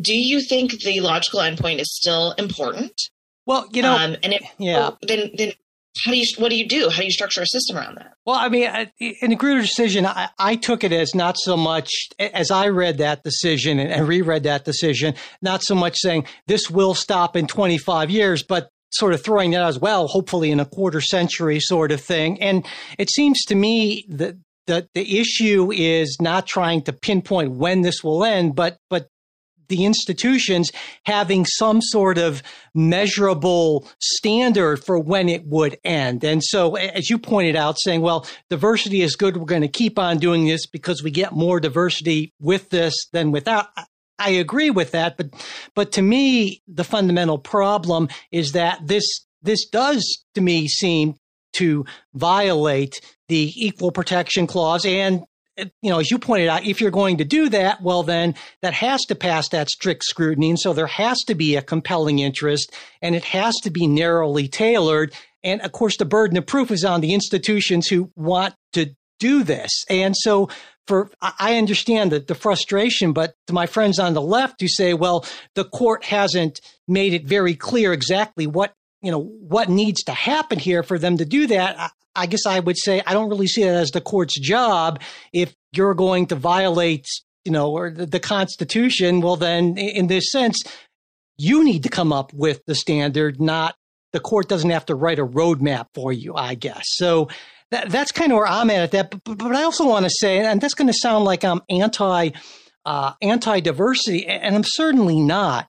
do 0.00 0.16
you 0.16 0.40
think 0.40 0.80
the 0.80 1.00
logical 1.00 1.40
endpoint 1.40 1.80
is 1.80 1.94
still 1.94 2.32
important? 2.32 2.92
Well, 3.46 3.66
you 3.72 3.82
know, 3.82 3.96
um, 3.96 4.16
and 4.22 4.32
if, 4.32 4.42
yeah, 4.58 4.90
oh, 4.90 4.98
then 5.02 5.30
then 5.36 5.52
how 6.04 6.10
do 6.10 6.18
you 6.18 6.26
what 6.38 6.50
do 6.50 6.56
you 6.56 6.68
do? 6.68 6.88
How 6.90 6.98
do 6.98 7.04
you 7.04 7.10
structure 7.10 7.42
a 7.42 7.46
system 7.46 7.76
around 7.76 7.96
that? 7.96 8.14
Well, 8.24 8.36
I 8.36 8.48
mean, 8.48 8.68
in 8.98 9.30
the 9.30 9.36
Grutter 9.36 9.62
decision, 9.62 10.04
I, 10.04 10.28
I, 10.38 10.56
took 10.56 10.84
it 10.84 10.92
as 10.92 11.14
not 11.14 11.38
so 11.38 11.56
much 11.56 11.90
as 12.18 12.50
I 12.50 12.68
read 12.68 12.98
that 12.98 13.22
decision 13.22 13.78
and, 13.78 13.90
and 13.90 14.08
reread 14.08 14.42
that 14.42 14.64
decision, 14.64 15.14
not 15.40 15.62
so 15.62 15.74
much 15.74 15.96
saying 15.98 16.26
this 16.46 16.70
will 16.70 16.94
stop 16.94 17.36
in 17.36 17.46
25 17.46 18.10
years, 18.10 18.42
but 18.42 18.68
sort 18.90 19.14
of 19.14 19.22
throwing 19.22 19.52
that 19.52 19.62
as 19.62 19.78
well, 19.78 20.06
hopefully 20.06 20.50
in 20.50 20.60
a 20.60 20.66
quarter 20.66 21.00
century 21.00 21.60
sort 21.60 21.92
of 21.92 22.00
thing. 22.00 22.40
And 22.42 22.66
it 22.98 23.10
seems 23.10 23.42
to 23.44 23.54
me 23.54 24.06
that 24.08 24.36
the, 24.66 24.88
the 24.94 25.18
issue 25.20 25.70
is 25.72 26.18
not 26.20 26.46
trying 26.46 26.82
to 26.82 26.92
pinpoint 26.92 27.52
when 27.52 27.82
this 27.82 28.02
will 28.02 28.24
end, 28.24 28.54
but 28.54 28.78
but 28.90 29.08
the 29.68 29.84
institutions 29.84 30.70
having 31.04 31.44
some 31.44 31.80
sort 31.80 32.18
of 32.18 32.42
measurable 32.74 33.88
standard 34.00 34.84
for 34.84 34.98
when 34.98 35.28
it 35.28 35.46
would 35.46 35.78
end. 35.84 36.24
And 36.24 36.42
so, 36.42 36.76
as 36.76 37.10
you 37.10 37.18
pointed 37.18 37.56
out, 37.56 37.76
saying, 37.78 38.00
well, 38.00 38.26
diversity 38.50 39.02
is 39.02 39.16
good, 39.16 39.36
we're 39.36 39.44
going 39.44 39.62
to 39.62 39.68
keep 39.68 39.98
on 39.98 40.18
doing 40.18 40.46
this 40.46 40.66
because 40.66 41.02
we 41.02 41.10
get 41.10 41.32
more 41.32 41.60
diversity 41.60 42.32
with 42.40 42.70
this 42.70 42.94
than 43.12 43.32
without. 43.32 43.68
I 44.18 44.30
agree 44.30 44.70
with 44.70 44.92
that, 44.92 45.16
but 45.16 45.28
but 45.74 45.92
to 45.92 46.02
me, 46.02 46.62
the 46.66 46.84
fundamental 46.84 47.38
problem 47.38 48.08
is 48.32 48.52
that 48.52 48.80
this 48.86 49.04
this 49.42 49.66
does 49.66 50.24
to 50.34 50.40
me 50.40 50.68
seem 50.68 51.16
to 51.54 51.84
violate 52.14 53.00
the 53.28 53.52
equal 53.56 53.90
protection 53.90 54.46
clause 54.46 54.84
and 54.84 55.24
you 55.56 55.90
know, 55.90 55.98
as 55.98 56.10
you 56.10 56.18
pointed 56.18 56.48
out, 56.48 56.64
if 56.64 56.80
you're 56.80 56.90
going 56.90 57.18
to 57.18 57.24
do 57.24 57.48
that, 57.48 57.82
well, 57.82 58.02
then 58.02 58.34
that 58.62 58.74
has 58.74 59.04
to 59.06 59.14
pass 59.14 59.48
that 59.50 59.70
strict 59.70 60.04
scrutiny. 60.04 60.50
And 60.50 60.58
so 60.58 60.72
there 60.72 60.86
has 60.86 61.18
to 61.26 61.34
be 61.34 61.56
a 61.56 61.62
compelling 61.62 62.18
interest 62.18 62.74
and 63.00 63.14
it 63.14 63.24
has 63.24 63.54
to 63.62 63.70
be 63.70 63.86
narrowly 63.86 64.48
tailored. 64.48 65.14
And 65.42 65.60
of 65.62 65.72
course, 65.72 65.96
the 65.96 66.04
burden 66.04 66.36
of 66.36 66.46
proof 66.46 66.70
is 66.70 66.84
on 66.84 67.00
the 67.00 67.14
institutions 67.14 67.86
who 67.86 68.10
want 68.16 68.54
to 68.74 68.94
do 69.18 69.44
this. 69.44 69.70
And 69.88 70.14
so 70.16 70.50
for, 70.86 71.10
I 71.20 71.56
understand 71.56 72.12
the, 72.12 72.20
the 72.20 72.34
frustration, 72.34 73.12
but 73.12 73.34
to 73.46 73.52
my 73.52 73.66
friends 73.66 73.98
on 73.98 74.14
the 74.14 74.22
left 74.22 74.60
who 74.60 74.68
say, 74.68 74.94
well, 74.94 75.24
the 75.54 75.64
court 75.64 76.04
hasn't 76.04 76.60
made 76.86 77.12
it 77.12 77.24
very 77.24 77.54
clear 77.54 77.92
exactly 77.92 78.46
what 78.46 78.74
you 79.02 79.10
know 79.10 79.20
what 79.20 79.68
needs 79.68 80.02
to 80.04 80.12
happen 80.12 80.58
here 80.58 80.82
for 80.82 80.98
them 80.98 81.18
to 81.18 81.24
do 81.24 81.46
that 81.46 81.92
I 82.16 82.26
guess 82.26 82.46
I 82.46 82.60
would 82.60 82.78
say 82.78 83.02
I 83.06 83.12
don't 83.12 83.28
really 83.28 83.46
see 83.46 83.62
it 83.62 83.68
as 83.68 83.90
the 83.90 84.00
court's 84.00 84.38
job. 84.38 85.00
If 85.32 85.54
you're 85.72 85.94
going 85.94 86.26
to 86.26 86.34
violate, 86.36 87.06
you 87.44 87.52
know, 87.52 87.70
or 87.70 87.90
the, 87.90 88.06
the 88.06 88.20
Constitution, 88.20 89.20
well, 89.20 89.36
then 89.36 89.76
in 89.76 90.06
this 90.06 90.30
sense, 90.30 90.62
you 91.38 91.64
need 91.64 91.82
to 91.82 91.88
come 91.88 92.12
up 92.12 92.32
with 92.32 92.60
the 92.66 92.74
standard, 92.74 93.40
not 93.40 93.74
the 94.12 94.20
court 94.20 94.48
doesn't 94.48 94.70
have 94.70 94.86
to 94.86 94.94
write 94.94 95.18
a 95.18 95.26
roadmap 95.26 95.86
for 95.94 96.12
you, 96.12 96.34
I 96.34 96.54
guess. 96.54 96.84
So 96.86 97.28
that, 97.70 97.90
that's 97.90 98.12
kind 98.12 98.32
of 98.32 98.36
where 98.36 98.46
I'm 98.46 98.70
at 98.70 98.80
at 98.80 98.90
that. 98.92 99.10
But, 99.10 99.38
but 99.38 99.54
I 99.54 99.64
also 99.64 99.86
want 99.86 100.04
to 100.04 100.10
say, 100.10 100.38
and 100.38 100.60
that's 100.60 100.74
going 100.74 100.86
to 100.86 100.94
sound 100.94 101.24
like 101.24 101.44
I'm 101.44 101.60
anti 101.68 102.30
uh, 102.86 103.12
anti 103.20 103.60
diversity, 103.60 104.26
and 104.26 104.54
I'm 104.54 104.64
certainly 104.64 105.20
not. 105.20 105.68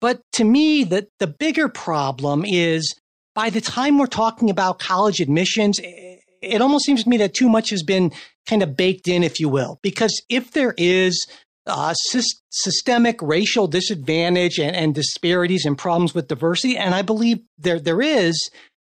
But 0.00 0.20
to 0.34 0.44
me, 0.44 0.84
the 0.84 1.08
the 1.18 1.26
bigger 1.26 1.68
problem 1.68 2.44
is 2.46 2.94
by 3.38 3.50
the 3.50 3.60
time 3.60 3.98
we're 3.98 4.06
talking 4.06 4.50
about 4.50 4.80
college 4.80 5.20
admissions, 5.20 5.78
it 5.80 6.60
almost 6.60 6.84
seems 6.84 7.04
to 7.04 7.08
me 7.08 7.18
that 7.18 7.34
too 7.34 7.48
much 7.48 7.70
has 7.70 7.84
been 7.84 8.10
kind 8.48 8.64
of 8.64 8.76
baked 8.76 9.06
in, 9.06 9.22
if 9.22 9.38
you 9.38 9.48
will. 9.48 9.78
Because 9.80 10.20
if 10.28 10.50
there 10.50 10.74
is 10.76 11.24
uh, 11.64 11.94
sy- 11.94 12.34
systemic 12.50 13.22
racial 13.22 13.68
disadvantage 13.68 14.58
and, 14.58 14.74
and 14.74 14.92
disparities 14.92 15.64
and 15.64 15.78
problems 15.78 16.16
with 16.16 16.26
diversity, 16.26 16.76
and 16.76 16.96
I 16.96 17.02
believe 17.02 17.38
there 17.58 17.78
there 17.78 18.02
is, 18.02 18.50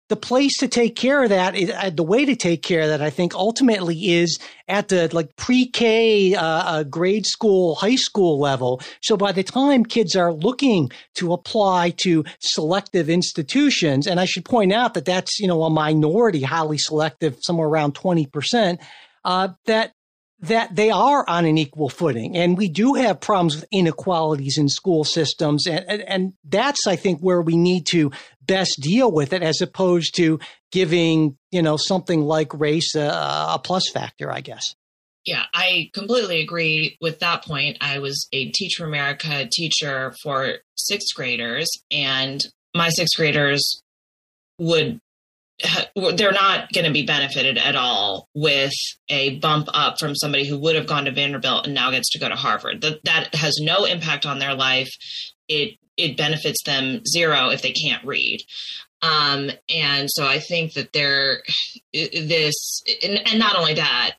the 0.09 0.17
place 0.17 0.59
to 0.59 0.69
take 0.69 0.97
care 0.97 1.23
of 1.23 1.31
that, 1.31 1.57
is, 1.57 1.71
uh, 1.71 1.91
the 1.91 2.03
way 2.03 2.25
to 2.27 2.37
take 2.37 2.63
care 2.63 2.83
of 2.83 2.89
that, 2.89 3.01
I 3.01 3.11
think 3.11 3.35
ultimately 3.35 4.13
is 4.13 4.39
at 4.69 4.89
the 4.89 5.09
like 5.13 5.35
pre-K, 5.37 6.35
uh, 6.35 6.43
uh, 6.43 6.83
grade 6.83 7.27
school, 7.27 7.75
high 7.75 7.97
school 7.97 8.39
level. 8.39 8.83
So 9.03 9.17
by 9.17 9.33
the 9.33 9.43
time 9.43 9.85
kids 9.85 10.15
are 10.15 10.33
looking 10.33 10.91
to 11.15 11.33
apply 11.33 11.95
to 12.03 12.25
selective 12.41 13.09
institutions, 13.09 14.07
and 14.07 14.21
I 14.21 14.27
should 14.27 14.45
point 14.45 14.73
out 14.73 14.95
that 14.95 15.07
that's 15.07 15.41
you 15.41 15.47
know 15.47 15.63
a 15.63 15.71
minority, 15.71 16.43
highly 16.43 16.79
selective, 16.79 17.39
somewhere 17.41 17.69
around 17.69 17.95
twenty 17.95 18.27
percent. 18.27 18.81
Uh, 19.25 19.49
that 19.65 19.95
that 20.41 20.75
they 20.75 20.91
are 20.91 21.25
on 21.27 21.47
an 21.47 21.57
equal 21.57 21.89
footing. 21.89 22.37
And 22.37 22.59
we 22.59 22.69
do 22.69 22.95
have 22.95 23.21
problems 23.21 23.57
with 23.57 23.65
inequalities 23.71 24.59
in 24.59 24.69
school 24.69 25.05
systems. 25.05 25.67
And, 25.67 25.85
and, 25.89 26.03
and, 26.03 26.33
that's, 26.45 26.87
I 26.87 26.97
think, 26.97 27.21
where 27.21 27.41
we 27.41 27.57
need 27.57 27.87
to 27.87 28.11
best 28.47 28.79
deal 28.81 29.11
with 29.11 29.33
it 29.33 29.43
as 29.43 29.61
opposed 29.61 30.15
to 30.17 30.39
giving, 30.73 31.37
you 31.51 31.63
know, 31.63 31.77
something 31.77 32.21
like 32.21 32.53
race 32.55 32.95
a, 32.95 33.09
a 33.09 33.61
plus 33.63 33.91
factor, 33.93 34.31
I 34.31 34.41
guess. 34.41 34.75
Yeah, 35.25 35.45
I 35.55 35.91
completely 35.95 36.43
agree 36.43 36.99
with 37.01 37.21
that 37.21 37.45
point. 37.45 37.79
I 37.81 37.99
was 37.99 38.29
a 38.33 38.51
Teach 38.51 38.75
for 38.77 38.85
America 38.85 39.49
teacher 39.51 40.15
for 40.23 40.57
sixth 40.77 41.15
graders, 41.15 41.69
and 41.91 42.41
my 42.75 42.91
sixth 42.91 43.17
graders 43.17 43.83
would 44.59 45.01
they're 46.17 46.33
not 46.33 46.73
going 46.73 46.85
to 46.85 46.93
be 46.93 47.07
benefited 47.07 47.59
at 47.59 47.77
all 47.77 48.29
with 48.35 48.73
a 49.09 49.39
bump 49.39 49.69
up 49.73 50.01
from 50.01 50.15
somebody 50.15 50.47
who 50.47 50.59
would 50.59 50.75
have 50.75 50.87
gone 50.87 51.05
to 51.05 51.13
Vanderbilt 51.13 51.67
and 51.67 51.75
now 51.75 51.91
gets 51.93 52.11
to 52.11 52.19
go 52.19 52.29
to 52.29 52.35
Harvard. 52.35 52.81
That 52.81 52.99
that 53.05 53.35
has 53.35 53.59
no 53.61 53.85
impact 53.85 54.27
on 54.27 54.39
their 54.39 54.55
life. 54.55 54.91
It 55.49 55.79
it 55.97 56.17
benefits 56.17 56.63
them 56.65 57.05
zero 57.07 57.51
if 57.51 57.63
they 57.63 57.73
can't 57.73 58.05
read. 58.05 58.41
Um, 59.03 59.51
and 59.69 60.09
so 60.11 60.27
I 60.27 60.39
think 60.39 60.75
that 60.75 60.93
there 60.93 61.43
this 61.93 62.83
and, 63.03 63.21
and 63.27 63.39
not 63.39 63.57
only 63.57 63.75
that, 63.75 64.17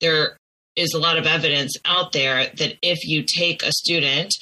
there 0.00 0.38
is 0.76 0.92
a 0.92 0.98
lot 0.98 1.18
of 1.18 1.26
evidence 1.26 1.74
out 1.84 2.12
there 2.12 2.50
that 2.56 2.76
if 2.82 3.06
you 3.06 3.22
take 3.22 3.62
a 3.62 3.72
student 3.72 4.34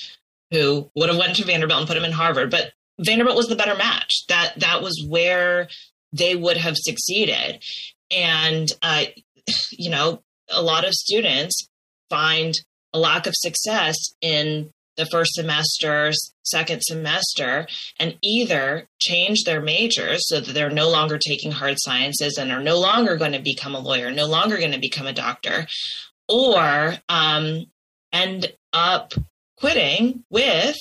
who 0.51 0.91
would 0.95 1.09
have 1.09 1.19
went 1.19 1.37
to 1.37 1.45
Vanderbilt 1.45 1.81
and 1.81 1.89
put 1.89 1.97
him 1.97 2.05
in 2.05 2.13
Harvard, 2.13 2.51
but 2.51 2.73
Vanderbilt 3.01 3.37
was 3.37 3.47
the 3.47 3.57
better 3.57 3.77
match. 3.77 4.25
That 4.29 4.55
that 4.59 4.83
was 4.83 5.05
where 5.09 5.69
they 6.13 6.37
would 6.37 6.57
have 6.57 6.77
succeeded. 6.77 7.63
And, 8.11 8.69
uh, 8.83 9.05
you 9.71 9.91
know, 9.91 10.23
a 10.51 10.63
lot 10.63 10.85
of 10.85 10.93
students 10.93 11.69
find 12.11 12.55
a 12.93 12.99
lack 12.99 13.27
of 13.27 13.35
success 13.37 13.97
in 14.21 14.71
the 14.97 15.07
first 15.07 15.35
semester, 15.35 16.13
second 16.43 16.83
semester, 16.83 17.67
and 17.99 18.17
either 18.23 18.89
change 19.01 19.45
their 19.45 19.61
majors 19.61 20.29
so 20.29 20.41
that 20.41 20.53
they're 20.53 20.71
no 20.71 20.89
longer 20.91 21.19
taking 21.19 21.51
hard 21.51 21.77
sciences 21.79 22.39
and 22.39 22.53
are 22.53 22.63
no 22.63 22.79
longer 22.79 23.17
going 23.17 23.33
to 23.33 23.41
become 23.41 23.75
a 23.75 23.81
lawyer, 23.81 24.11
no 24.11 24.27
longer 24.27 24.59
going 24.59 24.73
to 24.73 24.79
become 24.79 25.07
a 25.07 25.13
doctor, 25.13 25.67
or 26.29 26.95
um, 27.09 27.67
end 28.13 28.53
up 28.73 29.13
quitting 29.57 30.25
with 30.31 30.77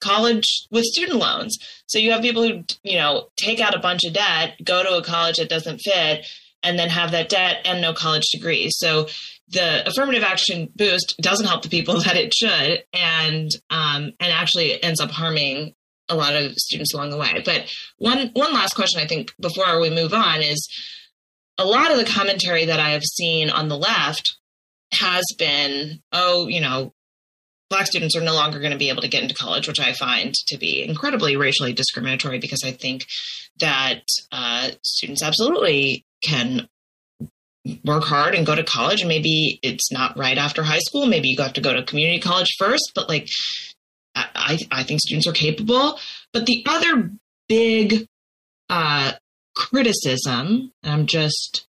college 0.00 0.66
with 0.70 0.84
student 0.84 1.18
loans. 1.18 1.58
So 1.86 1.98
you 1.98 2.12
have 2.12 2.22
people 2.22 2.42
who, 2.42 2.64
you 2.82 2.96
know, 2.96 3.28
take 3.36 3.60
out 3.60 3.74
a 3.74 3.80
bunch 3.80 4.04
of 4.04 4.12
debt, 4.14 4.54
go 4.64 4.82
to 4.82 4.96
a 4.96 5.02
college 5.02 5.36
that 5.36 5.48
doesn't 5.48 5.78
fit, 5.78 6.26
and 6.62 6.78
then 6.78 6.88
have 6.88 7.10
that 7.12 7.28
debt 7.28 7.62
and 7.64 7.80
no 7.80 7.92
college 7.92 8.26
degree. 8.32 8.68
So 8.70 9.08
the 9.50 9.86
affirmative 9.88 10.22
action 10.22 10.68
boost 10.76 11.14
doesn't 11.20 11.46
help 11.46 11.62
the 11.62 11.68
people 11.68 12.00
that 12.00 12.16
it 12.16 12.34
should, 12.34 12.84
and 12.92 13.50
um, 13.70 14.12
and 14.20 14.32
actually 14.32 14.82
ends 14.82 15.00
up 15.00 15.10
harming 15.10 15.74
a 16.08 16.14
lot 16.14 16.34
of 16.34 16.52
students 16.54 16.94
along 16.94 17.10
the 17.10 17.18
way. 17.18 17.42
But 17.44 17.70
one 17.98 18.30
one 18.32 18.52
last 18.52 18.74
question 18.74 19.00
I 19.00 19.06
think 19.06 19.32
before 19.40 19.80
we 19.80 19.90
move 19.90 20.12
on 20.12 20.40
is 20.40 20.68
a 21.58 21.64
lot 21.64 21.90
of 21.90 21.98
the 21.98 22.04
commentary 22.04 22.66
that 22.66 22.80
I 22.80 22.90
have 22.90 23.04
seen 23.04 23.50
on 23.50 23.68
the 23.68 23.76
left 23.76 24.36
has 24.92 25.24
been, 25.38 26.00
oh, 26.12 26.46
you 26.46 26.60
know, 26.60 26.94
black 27.68 27.86
students 27.86 28.16
are 28.16 28.22
no 28.22 28.34
longer 28.34 28.60
going 28.60 28.72
to 28.72 28.78
be 28.78 28.88
able 28.88 29.02
to 29.02 29.08
get 29.08 29.22
into 29.22 29.34
college, 29.34 29.68
which 29.68 29.80
I 29.80 29.92
find 29.92 30.32
to 30.46 30.56
be 30.56 30.82
incredibly 30.82 31.36
racially 31.36 31.72
discriminatory 31.72 32.38
because 32.38 32.62
I 32.64 32.70
think 32.70 33.06
that 33.58 34.02
uh, 34.32 34.70
students 34.82 35.22
absolutely 35.22 36.06
can 36.22 36.68
work 37.84 38.04
hard 38.04 38.34
and 38.34 38.46
go 38.46 38.54
to 38.54 38.64
college. 38.64 39.00
And 39.00 39.08
maybe 39.08 39.58
it's 39.62 39.92
not 39.92 40.16
right 40.16 40.38
after 40.38 40.62
high 40.62 40.78
school. 40.80 41.06
Maybe 41.06 41.28
you 41.28 41.42
have 41.42 41.52
to 41.54 41.60
go 41.60 41.72
to 41.72 41.82
community 41.82 42.20
college 42.20 42.54
first 42.58 42.92
but 42.94 43.08
like 43.08 43.28
i 44.14 44.58
i 44.70 44.82
think 44.82 45.00
students 45.00 45.26
are 45.26 45.32
capable. 45.32 45.98
But 46.32 46.46
the 46.46 46.64
other 46.66 47.10
big 47.48 48.06
uh 48.68 49.12
criticism 49.54 50.72
i'm 50.84 51.06
just 51.06 51.66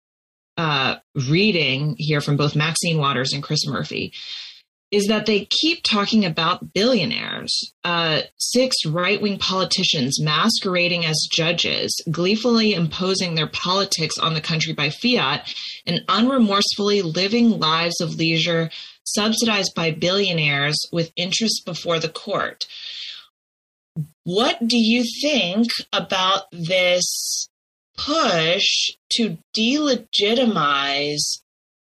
uh 0.57 0.97
reading 1.29 1.97
here 1.99 2.21
from 2.21 2.37
both 2.37 2.57
maxine 2.57 2.99
waters 2.99 3.33
and 3.33 3.43
chris 3.43 3.67
murphy 3.67 4.13
is 4.95 5.09
that 5.09 5.27
they 5.27 5.45
keep 5.47 5.83
talking 5.83 6.25
about 6.25 6.73
billionaires. 6.73 7.75
Uh, 7.83 8.21
six 8.39 8.77
right 8.87 9.21
wing 9.21 9.39
politicians 9.39 10.21
masquerading 10.23 11.05
as 11.05 11.27
judges, 11.33 12.01
gleefully 12.13 12.75
imposing 12.75 13.35
their 13.35 13.49
politics 13.49 14.17
on 14.19 14.35
the 14.35 14.41
country 14.41 14.73
by 14.73 14.91
fiat, 14.91 15.53
and 15.85 16.07
unremorsefully 16.07 17.03
living 17.03 17.59
lives 17.59 18.01
of 18.01 18.15
leisure 18.15 18.71
subsidized 19.03 19.75
by 19.75 19.91
billionaires 19.91 20.79
with 20.93 21.13
interests 21.17 21.61
before 21.61 21.99
the 21.99 22.09
court. 22.09 22.65
What 24.23 24.65
do 24.65 24.79
you 24.79 25.03
think 25.21 25.67
about 25.93 26.45
this 26.53 27.49
push 27.97 28.93
to 29.15 29.39
delegitimize 29.57 31.41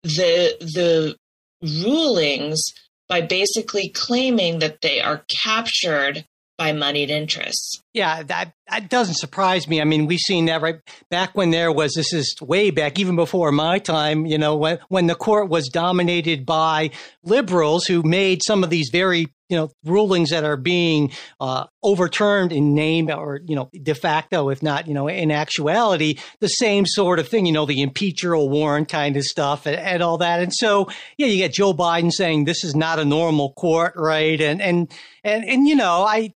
the 0.04 0.58
the 0.60 1.16
rulings 1.62 2.62
by 3.10 3.22
basically 3.22 3.90
claiming 3.90 4.60
that 4.60 4.82
they 4.82 5.02
are 5.02 5.24
captured 5.44 6.26
by 6.58 6.72
moneyed 6.74 7.12
interests. 7.12 7.82
Yeah, 7.94 8.24
that, 8.24 8.54
that 8.70 8.90
doesn't 8.90 9.16
surprise 9.16 9.68
me. 9.68 9.80
I 9.80 9.84
mean, 9.84 10.08
we've 10.08 10.20
seen 10.20 10.46
that 10.46 10.62
right 10.62 10.80
back 11.12 11.36
when 11.36 11.52
there 11.52 11.72
was, 11.72 11.94
this 11.94 12.12
is 12.14 12.36
way 12.42 12.72
back, 12.72 12.98
even 13.00 13.16
before 13.16 13.52
my 13.52 13.78
time, 13.80 14.26
you 14.26 14.38
know, 14.38 14.56
when, 14.56 14.80
when 14.90 15.06
the 15.06 15.16
court 15.16 15.50
was 15.50 15.70
dominated 15.70 16.46
by 16.46 16.90
liberals 17.24 17.86
who 17.86 18.02
made 18.02 18.42
some 18.44 18.64
of 18.64 18.72
these 18.72 18.90
very 18.92 19.28
you 19.50 19.58
know 19.58 19.70
rulings 19.86 20.30
that 20.32 20.44
are 20.44 20.58
being 20.58 21.12
uh, 21.39 21.66
overturned 21.84 22.51
in 22.51 22.74
name 22.74 23.10
or 23.10 23.42
you 23.46 23.56
know 23.56 23.70
de 23.82 23.96
facto, 23.96 24.50
if 24.50 24.62
not 24.62 24.88
you 24.88 24.94
know 24.94 25.08
in 25.08 25.32
actuality, 25.32 26.18
the 26.39 26.48
same 26.48 26.86
sort 26.86 27.20
of 27.20 27.27
thing. 27.27 27.46
You 27.46 27.54
know, 27.54 27.66
the 27.66 27.82
impeach 27.82 28.24
Earl 28.24 28.50
Warren 28.50 28.86
kind 28.86 29.16
of 29.18 29.24
stuff 29.24 29.66
and, 29.66 29.75
and 29.75 30.04
all 30.04 30.18
that. 30.20 30.42
And 30.42 30.54
so 30.54 30.89
yeah, 31.18 31.27
you 31.27 31.38
get 31.38 31.54
Joe 31.54 31.74
Biden 31.74 32.12
saying 32.12 32.46
this 32.46 32.63
is 32.63 32.75
not 32.75 33.00
a 33.00 33.06
normal 33.06 33.54
court, 33.54 33.94
right? 33.96 34.39
And 34.39 34.62
and 34.62 34.92
and 35.24 35.46
and 35.46 35.68
you 35.68 35.75
know, 35.75 36.04
I 36.04 36.34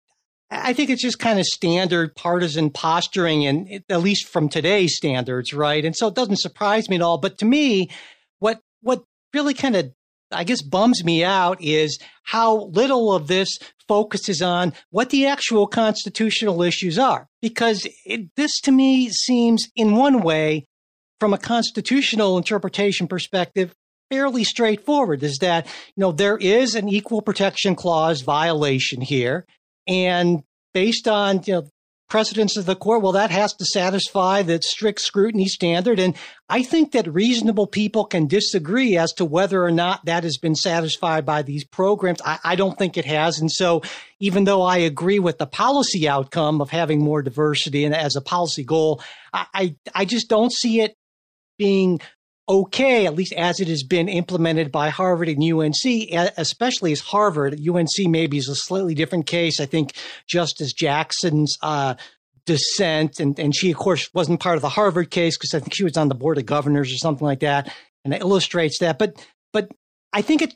I 0.50 0.74
think 0.74 0.90
it's 0.90 1.02
just 1.02 1.20
kind 1.20 1.40
of 1.40 1.46
standard 1.46 2.16
partisan 2.16 2.70
posturing, 2.70 3.46
and 3.46 3.84
at 3.90 4.02
least 4.02 4.28
from 4.28 4.48
today's 4.48 4.96
standards, 4.96 5.54
right? 5.54 5.84
And 5.84 5.96
so 5.96 6.08
it 6.08 6.16
doesn't 6.16 6.40
surprise 6.40 6.90
me 6.90 6.96
at 6.96 7.02
all. 7.02 7.18
But 7.18 7.38
to 7.40 7.46
me, 7.46 7.90
what 8.40 8.60
what 8.82 9.04
really 9.34 9.54
kind 9.54 9.76
of 9.76 9.92
I 10.32 10.44
guess 10.44 10.62
bums 10.62 11.04
me 11.04 11.24
out 11.24 11.62
is 11.62 12.00
how 12.24 12.66
little 12.66 13.14
of 13.14 13.28
this 13.28 13.58
focuses 13.88 14.42
on 14.42 14.74
what 14.90 15.10
the 15.10 15.26
actual 15.26 15.68
constitutional 15.68 16.62
issues 16.62 17.00
are. 17.00 17.28
Because 17.42 17.88
it, 18.06 18.30
this 18.36 18.60
to 18.62 18.72
me 18.72 19.10
seems, 19.10 19.68
in 19.76 19.96
one 19.96 20.22
way, 20.22 20.66
from 21.20 21.34
a 21.34 21.38
constitutional 21.38 22.38
interpretation 22.38 23.08
perspective, 23.08 23.74
fairly 24.10 24.44
straightforward. 24.44 25.24
Is 25.24 25.38
that, 25.40 25.66
you 25.66 26.02
know, 26.02 26.12
there 26.12 26.38
is 26.38 26.76
an 26.76 26.90
equal 26.90 27.22
protection 27.22 27.76
clause 27.76 28.22
violation 28.22 29.02
here. 29.02 29.46
And 29.88 30.44
based 30.74 31.08
on, 31.08 31.42
you 31.46 31.54
know, 31.54 31.68
precedents 32.10 32.56
of 32.58 32.66
the 32.66 32.76
court, 32.76 33.02
well, 33.02 33.12
that 33.12 33.32
has 33.32 33.54
to 33.54 33.66
satisfy 33.66 34.42
that 34.44 34.64
strict 34.64 35.02
scrutiny 35.02 35.48
standard. 35.48 36.00
And 36.00 36.16
I 36.50 36.64
think 36.64 36.94
that 36.94 37.14
reasonable 37.14 37.68
people 37.68 38.06
can 38.06 38.28
disagree 38.28 38.98
as 38.98 39.12
to 39.14 39.26
whether 39.26 39.64
or 39.64 39.72
not 39.72 40.06
that 40.06 40.24
has 40.24 40.38
been 40.38 40.56
satisfied 40.56 41.26
by 41.26 41.42
these 41.42 41.66
programs. 41.66 42.22
I, 42.26 42.40
I, 42.44 42.56
don't 42.56 42.78
think 42.78 42.98
it 42.98 43.06
has. 43.06 43.40
And 43.40 43.52
so 43.52 43.82
even 44.20 44.46
though 44.46 44.62
I 44.62 44.78
agree 44.78 45.20
with 45.20 45.38
the 45.38 45.46
policy 45.46 46.08
outcome 46.08 46.62
of 46.62 46.70
having 46.70 47.04
more 47.04 47.22
diversity 47.22 47.84
and 47.84 47.94
as 47.94 48.16
a 48.16 48.22
policy 48.22 48.64
goal, 48.64 49.02
I, 49.34 49.46
I, 49.54 49.76
I 49.94 50.06
just 50.06 50.30
don't 50.30 50.54
see 50.54 50.82
it 50.82 50.96
being 51.58 52.00
okay, 52.50 53.06
at 53.06 53.16
least 53.16 53.34
as 53.34 53.60
it 53.60 53.68
has 53.68 53.84
been 53.84 54.08
implemented 54.08 54.72
by 54.72 54.90
Harvard 54.90 55.30
and 55.30 55.44
UNC, 55.44 56.12
especially 56.38 56.92
as 56.92 57.02
Harvard. 57.02 57.60
UNC 57.68 58.08
maybe 58.08 58.38
is 58.38 58.48
a 58.48 58.56
slightly 58.56 58.96
different 58.96 59.26
case. 59.26 59.60
I 59.60 59.66
think 59.66 59.94
Justice 60.28 60.74
Jackson's 60.74 61.58
uh, 61.62 61.96
dissent, 62.46 63.20
and, 63.20 63.38
and 63.38 63.56
she, 63.56 63.72
of 63.72 63.78
course, 63.78 64.10
wasn't 64.14 64.40
part 64.40 64.56
of 64.56 64.62
the 64.62 64.70
Harvard 64.70 65.12
case 65.12 65.38
because 65.38 65.54
I 65.54 65.60
think 65.60 65.76
she 65.76 65.84
was 65.84 65.98
on 65.98 66.08
the 66.08 66.16
board 66.16 66.38
of 66.38 66.46
governors 66.46 66.92
or 66.92 66.98
something 66.98 67.26
like 67.26 67.42
that, 67.42 67.74
and 68.06 68.14
it 68.14 68.22
illustrates 68.22 68.80
that. 68.80 68.98
But 68.98 69.24
but 69.54 69.70
I 70.14 70.22
think 70.22 70.42
it 70.42 70.56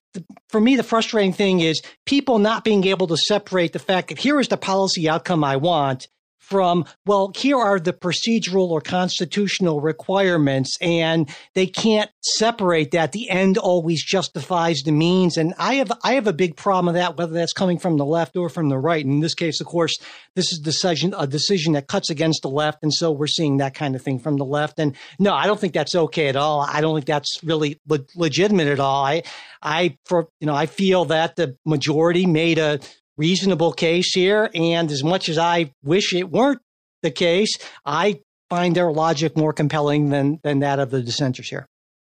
for 0.49 0.61
me 0.61 0.77
the 0.77 0.83
frustrating 0.83 1.33
thing 1.33 1.59
is 1.59 1.81
people 2.05 2.39
not 2.39 2.63
being 2.63 2.85
able 2.85 3.07
to 3.07 3.17
separate 3.17 3.73
the 3.73 3.79
fact 3.79 4.09
that 4.09 4.17
here 4.19 4.39
is 4.39 4.47
the 4.47 4.57
policy 4.57 5.09
outcome 5.09 5.43
I 5.43 5.57
want 5.57 6.07
from, 6.51 6.83
well, 7.05 7.31
here 7.33 7.57
are 7.57 7.79
the 7.79 7.93
procedural 7.93 8.69
or 8.71 8.81
constitutional 8.81 9.79
requirements, 9.79 10.77
and 10.81 11.29
they 11.55 11.65
can't 11.65 12.11
separate 12.21 12.91
that. 12.91 13.13
The 13.13 13.29
end 13.29 13.57
always 13.57 14.03
justifies 14.03 14.81
the 14.83 14.91
means. 14.91 15.37
And 15.37 15.53
I 15.57 15.75
have, 15.75 15.93
I 16.03 16.15
have 16.15 16.27
a 16.27 16.33
big 16.33 16.57
problem 16.57 16.87
with 16.87 16.95
that, 16.95 17.17
whether 17.17 17.31
that's 17.31 17.53
coming 17.53 17.79
from 17.79 17.95
the 17.95 18.05
left 18.05 18.35
or 18.35 18.49
from 18.49 18.67
the 18.67 18.77
right. 18.77 19.05
In 19.05 19.21
this 19.21 19.33
case, 19.33 19.61
of 19.61 19.67
course, 19.67 19.97
this 20.35 20.51
is 20.51 20.59
decision, 20.59 21.15
a 21.17 21.25
decision 21.25 21.71
that 21.73 21.87
cuts 21.87 22.09
against 22.09 22.41
the 22.41 22.49
left. 22.49 22.83
And 22.83 22.93
so 22.93 23.11
we're 23.11 23.27
seeing 23.27 23.57
that 23.57 23.73
kind 23.73 23.95
of 23.95 24.01
thing 24.01 24.19
from 24.19 24.35
the 24.35 24.43
left. 24.43 24.77
And 24.77 24.93
no, 25.19 25.33
I 25.33 25.47
don't 25.47 25.59
think 25.59 25.73
that's 25.73 25.95
okay 25.95 26.27
at 26.27 26.35
all. 26.35 26.59
I 26.59 26.81
don't 26.81 26.95
think 26.95 27.05
that's 27.05 27.41
really 27.45 27.79
le- 27.87 28.05
legitimate 28.17 28.67
at 28.67 28.81
all. 28.81 29.05
I, 29.05 29.23
I, 29.61 29.97
for, 30.05 30.27
you 30.41 30.47
know, 30.47 30.55
I 30.55 30.65
feel 30.65 31.05
that 31.05 31.37
the 31.37 31.55
majority 31.65 32.25
made 32.25 32.59
a, 32.59 32.79
reasonable 33.21 33.71
case 33.71 34.15
here. 34.15 34.49
And 34.55 34.89
as 34.89 35.03
much 35.03 35.29
as 35.29 35.37
I 35.37 35.71
wish 35.83 36.11
it 36.15 36.31
weren't 36.31 36.59
the 37.03 37.11
case, 37.11 37.55
I 37.85 38.21
find 38.49 38.75
their 38.75 38.91
logic 38.91 39.37
more 39.37 39.53
compelling 39.53 40.09
than, 40.09 40.39
than 40.43 40.59
that 40.61 40.79
of 40.79 40.89
the 40.89 41.03
dissenters 41.03 41.47
here. 41.47 41.67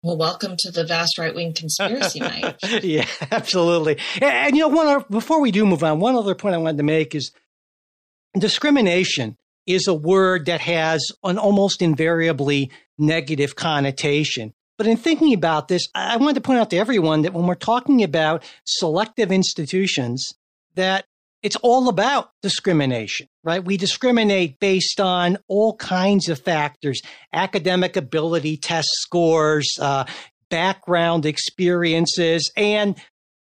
Well, 0.02 0.18
welcome 0.18 0.56
to 0.58 0.72
the 0.72 0.84
vast 0.84 1.16
right 1.16 1.32
wing 1.32 1.54
conspiracy 1.54 2.18
night. 2.18 2.56
yeah, 2.82 3.06
absolutely. 3.30 3.98
And, 4.16 4.24
and, 4.24 4.56
you 4.56 4.62
know, 4.62 4.68
one 4.68 5.04
before 5.08 5.40
we 5.40 5.52
do 5.52 5.64
move 5.64 5.84
on, 5.84 6.00
one 6.00 6.16
other 6.16 6.34
point 6.34 6.56
I 6.56 6.58
wanted 6.58 6.78
to 6.78 6.82
make 6.82 7.14
is 7.14 7.30
discrimination 8.36 9.36
is 9.64 9.86
a 9.86 9.94
word 9.94 10.46
that 10.46 10.60
has 10.60 11.06
an 11.22 11.38
almost 11.38 11.82
invariably 11.82 12.72
negative 12.98 13.54
connotation. 13.54 14.52
But 14.76 14.88
in 14.88 14.96
thinking 14.96 15.32
about 15.34 15.68
this, 15.68 15.86
I 15.94 16.16
wanted 16.16 16.34
to 16.34 16.40
point 16.40 16.58
out 16.58 16.70
to 16.70 16.76
everyone 16.76 17.22
that 17.22 17.32
when 17.32 17.46
we're 17.46 17.54
talking 17.54 18.02
about 18.02 18.44
selective 18.64 19.30
institutions, 19.30 20.32
that 20.76 21.04
it's 21.42 21.56
all 21.56 21.88
about 21.88 22.30
discrimination, 22.42 23.28
right? 23.44 23.64
We 23.64 23.76
discriminate 23.76 24.58
based 24.58 25.00
on 25.00 25.38
all 25.48 25.76
kinds 25.76 26.28
of 26.28 26.38
factors 26.38 27.00
academic 27.32 27.96
ability, 27.96 28.56
test 28.56 28.88
scores, 28.92 29.76
uh, 29.80 30.04
background 30.48 31.26
experiences, 31.26 32.50
and 32.56 32.96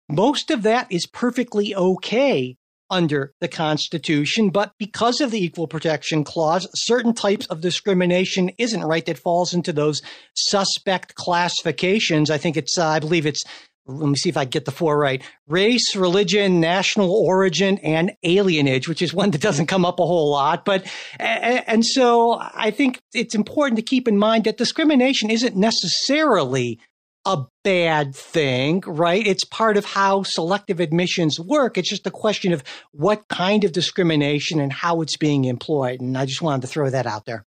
most 0.09 0.51
of 0.51 0.63
that 0.63 0.91
is 0.91 1.05
perfectly 1.07 1.75
okay 1.75 2.55
under 2.89 3.33
the 3.39 3.47
Constitution. 3.47 4.49
But 4.49 4.73
because 4.79 5.21
of 5.21 5.31
the 5.31 5.43
Equal 5.43 5.67
Protection 5.67 6.23
Clause, 6.23 6.67
certain 6.73 7.13
types 7.13 7.45
of 7.47 7.61
discrimination 7.61 8.49
isn't 8.57 8.83
right 8.83 9.05
that 9.05 9.19
falls 9.19 9.53
into 9.53 9.71
those 9.71 10.01
suspect 10.35 11.15
classifications. 11.15 12.31
I 12.31 12.37
think 12.37 12.57
it's, 12.57 12.77
uh, 12.77 12.87
I 12.87 12.99
believe 12.99 13.25
it's 13.25 13.43
let 13.89 14.08
me 14.08 14.15
see 14.15 14.30
if 14.30 14.38
I 14.38 14.45
get 14.45 14.65
the 14.65 14.71
four 14.71 14.97
right 14.97 15.23
race, 15.47 15.95
religion, 15.95 16.60
national 16.60 17.12
origin, 17.12 17.80
and 17.80 18.12
alienage, 18.25 18.88
which 18.88 19.02
is 19.02 19.13
one 19.13 19.32
that 19.32 19.41
doesn't 19.41 19.65
come 19.65 19.86
up 19.86 19.99
a 19.99 20.06
whole 20.06 20.32
lot. 20.32 20.63
But, 20.63 20.86
and 21.19 21.86
so 21.86 22.39
I 22.39 22.71
think 22.71 23.02
it's 23.13 23.36
important 23.36 23.78
to 23.78 23.84
keep 23.84 24.08
in 24.08 24.17
mind 24.17 24.45
that 24.45 24.58
discrimination 24.58 25.30
isn't 25.30 25.56
necessarily 25.56 26.80
a 27.25 27.43
bad 27.63 28.15
thing, 28.15 28.82
right? 28.88 29.25
It's 29.25 29.43
part 29.43 29.75
of 29.75 29.86
how 29.86 30.23
selective 30.23 30.80
admissions 30.80 31.39
work. 31.39 31.78
It's 31.78 31.89
just 31.89 32.08
a 32.08 32.12
question 32.12 32.54
of 32.54 32.63
what 32.91 33.28
kind 33.28 33.63
of 33.63 33.71
discrimination 33.71 34.60
and 34.60 34.71
how 34.71 35.02
it's 35.02 35.17
being 35.17 35.45
employed. 35.45 35.99
And 35.99 36.17
I 36.17 36.25
just 36.25 36.41
wanted 36.41 36.62
to 36.62 36.67
throw 36.67 36.89
that 36.89 37.06
out 37.06 37.25
there. 37.25 37.45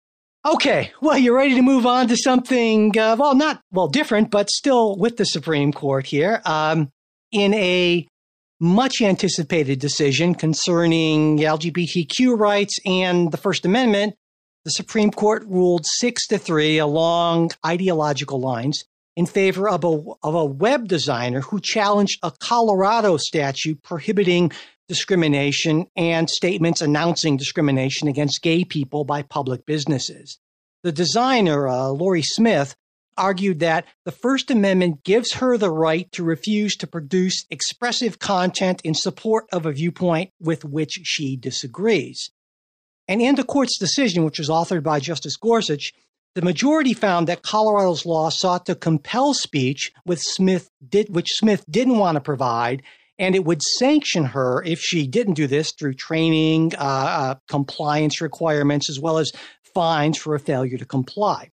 Okay, 0.46 0.92
well, 1.00 1.18
you're 1.18 1.36
ready 1.36 1.56
to 1.56 1.62
move 1.62 1.84
on 1.84 2.06
to 2.08 2.16
something, 2.16 2.96
uh, 2.96 3.16
well, 3.18 3.34
not, 3.34 3.60
well, 3.72 3.88
different, 3.88 4.30
but 4.30 4.48
still 4.50 4.96
with 4.96 5.16
the 5.16 5.24
Supreme 5.24 5.72
Court 5.72 6.06
here. 6.06 6.40
Um, 6.44 6.90
in 7.32 7.52
a 7.54 8.06
much 8.60 9.02
anticipated 9.02 9.80
decision 9.80 10.34
concerning 10.34 11.38
LGBTQ 11.38 12.38
rights 12.38 12.76
and 12.86 13.32
the 13.32 13.36
First 13.36 13.64
Amendment, 13.64 14.14
the 14.64 14.70
Supreme 14.70 15.10
Court 15.10 15.44
ruled 15.46 15.84
six 15.86 16.26
to 16.28 16.38
three 16.38 16.78
along 16.78 17.50
ideological 17.66 18.40
lines 18.40 18.84
in 19.16 19.26
favor 19.26 19.68
of 19.68 19.82
a, 19.82 20.02
of 20.22 20.34
a 20.34 20.44
web 20.44 20.86
designer 20.86 21.40
who 21.40 21.60
challenged 21.60 22.18
a 22.22 22.30
Colorado 22.40 23.16
statute 23.16 23.82
prohibiting 23.82 24.52
discrimination 24.88 25.86
and 25.96 26.28
statements 26.28 26.80
announcing 26.80 27.36
discrimination 27.36 28.08
against 28.08 28.42
gay 28.42 28.64
people 28.64 29.04
by 29.04 29.22
public 29.22 29.66
businesses. 29.66 30.38
The 30.82 30.92
designer, 30.92 31.68
uh, 31.68 31.88
Lorie 31.88 32.22
Smith, 32.22 32.74
argued 33.16 33.58
that 33.58 33.84
the 34.04 34.12
First 34.12 34.50
Amendment 34.50 35.02
gives 35.04 35.34
her 35.34 35.58
the 35.58 35.70
right 35.70 36.10
to 36.12 36.22
refuse 36.22 36.76
to 36.76 36.86
produce 36.86 37.44
expressive 37.50 38.18
content 38.18 38.80
in 38.84 38.94
support 38.94 39.46
of 39.52 39.66
a 39.66 39.72
viewpoint 39.72 40.30
with 40.40 40.64
which 40.64 41.00
she 41.02 41.36
disagrees. 41.36 42.30
And 43.08 43.20
in 43.20 43.34
the 43.34 43.44
court's 43.44 43.78
decision, 43.78 44.24
which 44.24 44.38
was 44.38 44.48
authored 44.48 44.84
by 44.84 45.00
Justice 45.00 45.36
Gorsuch, 45.36 45.92
the 46.34 46.42
majority 46.42 46.92
found 46.92 47.26
that 47.26 47.42
Colorado's 47.42 48.06
law 48.06 48.28
sought 48.28 48.66
to 48.66 48.74
compel 48.74 49.34
speech, 49.34 49.92
with 50.06 50.20
Smith 50.20 50.70
did, 50.86 51.12
which 51.12 51.32
Smith 51.32 51.64
didn't 51.68 51.98
want 51.98 52.16
to 52.16 52.20
provide, 52.20 52.82
and 53.18 53.34
it 53.34 53.44
would 53.44 53.62
sanction 53.62 54.24
her 54.24 54.62
if 54.64 54.80
she 54.80 55.06
didn't 55.06 55.34
do 55.34 55.46
this 55.46 55.72
through 55.72 55.94
training, 55.94 56.72
uh, 56.76 56.82
uh, 56.82 57.34
compliance 57.48 58.20
requirements, 58.20 58.88
as 58.88 59.00
well 59.00 59.18
as 59.18 59.32
fines 59.74 60.18
for 60.18 60.34
a 60.34 60.40
failure 60.40 60.78
to 60.78 60.84
comply. 60.84 61.50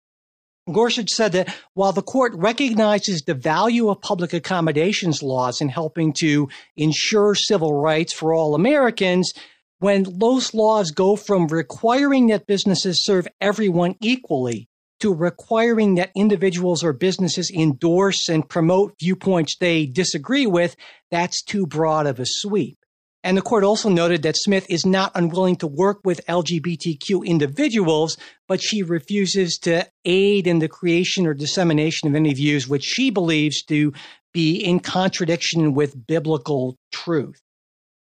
Gorsuch 0.71 1.11
said 1.11 1.33
that 1.33 1.55
while 1.75 1.91
the 1.91 2.01
court 2.01 2.33
recognizes 2.35 3.21
the 3.21 3.35
value 3.35 3.89
of 3.89 4.01
public 4.01 4.33
accommodations 4.33 5.21
laws 5.21 5.61
in 5.61 5.69
helping 5.69 6.11
to 6.21 6.49
ensure 6.75 7.35
civil 7.35 7.73
rights 7.73 8.13
for 8.13 8.33
all 8.33 8.55
Americans, 8.55 9.31
when 9.79 10.05
those 10.17 10.53
laws 10.55 10.89
go 10.89 11.15
from 11.15 11.47
requiring 11.47 12.27
that 12.27 12.47
businesses 12.47 13.03
serve 13.03 13.27
everyone 13.39 13.95
equally 14.01 14.67
to 14.99 15.13
requiring 15.13 15.95
that 15.95 16.11
individuals 16.15 16.83
or 16.83 16.93
businesses 16.93 17.51
endorse 17.51 18.29
and 18.29 18.47
promote 18.47 18.93
viewpoints 18.99 19.57
they 19.57 19.85
disagree 19.85 20.47
with, 20.47 20.75
that's 21.11 21.43
too 21.43 21.67
broad 21.67 22.07
of 22.07 22.19
a 22.19 22.25
sweep. 22.25 22.77
And 23.25 23.35
the 23.35 23.41
court 23.41 23.63
also 23.63 23.89
noted 23.89 24.21
that 24.21 24.37
Smith 24.37 24.67
is 24.69 24.85
not 24.85 25.11
unwilling 25.15 25.55
to 25.57 25.67
work 25.67 25.99
with 26.03 26.23
LGBTQ 26.27 27.25
individuals, 27.25 28.17
but 28.47 28.61
she 28.61 28.83
refuses 28.83 29.57
to 29.63 29.87
aid 30.05 30.45
in 30.45 30.59
the 30.59 30.67
creation 30.67 31.25
or 31.25 31.33
dissemination 31.33 32.07
of 32.07 32.13
any 32.13 32.35
views 32.35 32.67
which 32.67 32.83
she 32.83 33.09
believes 33.09 33.63
to 33.63 33.93
be 34.31 34.57
in 34.57 34.79
contradiction 34.79 35.73
with 35.73 36.05
biblical 36.05 36.77
truth. 36.91 37.41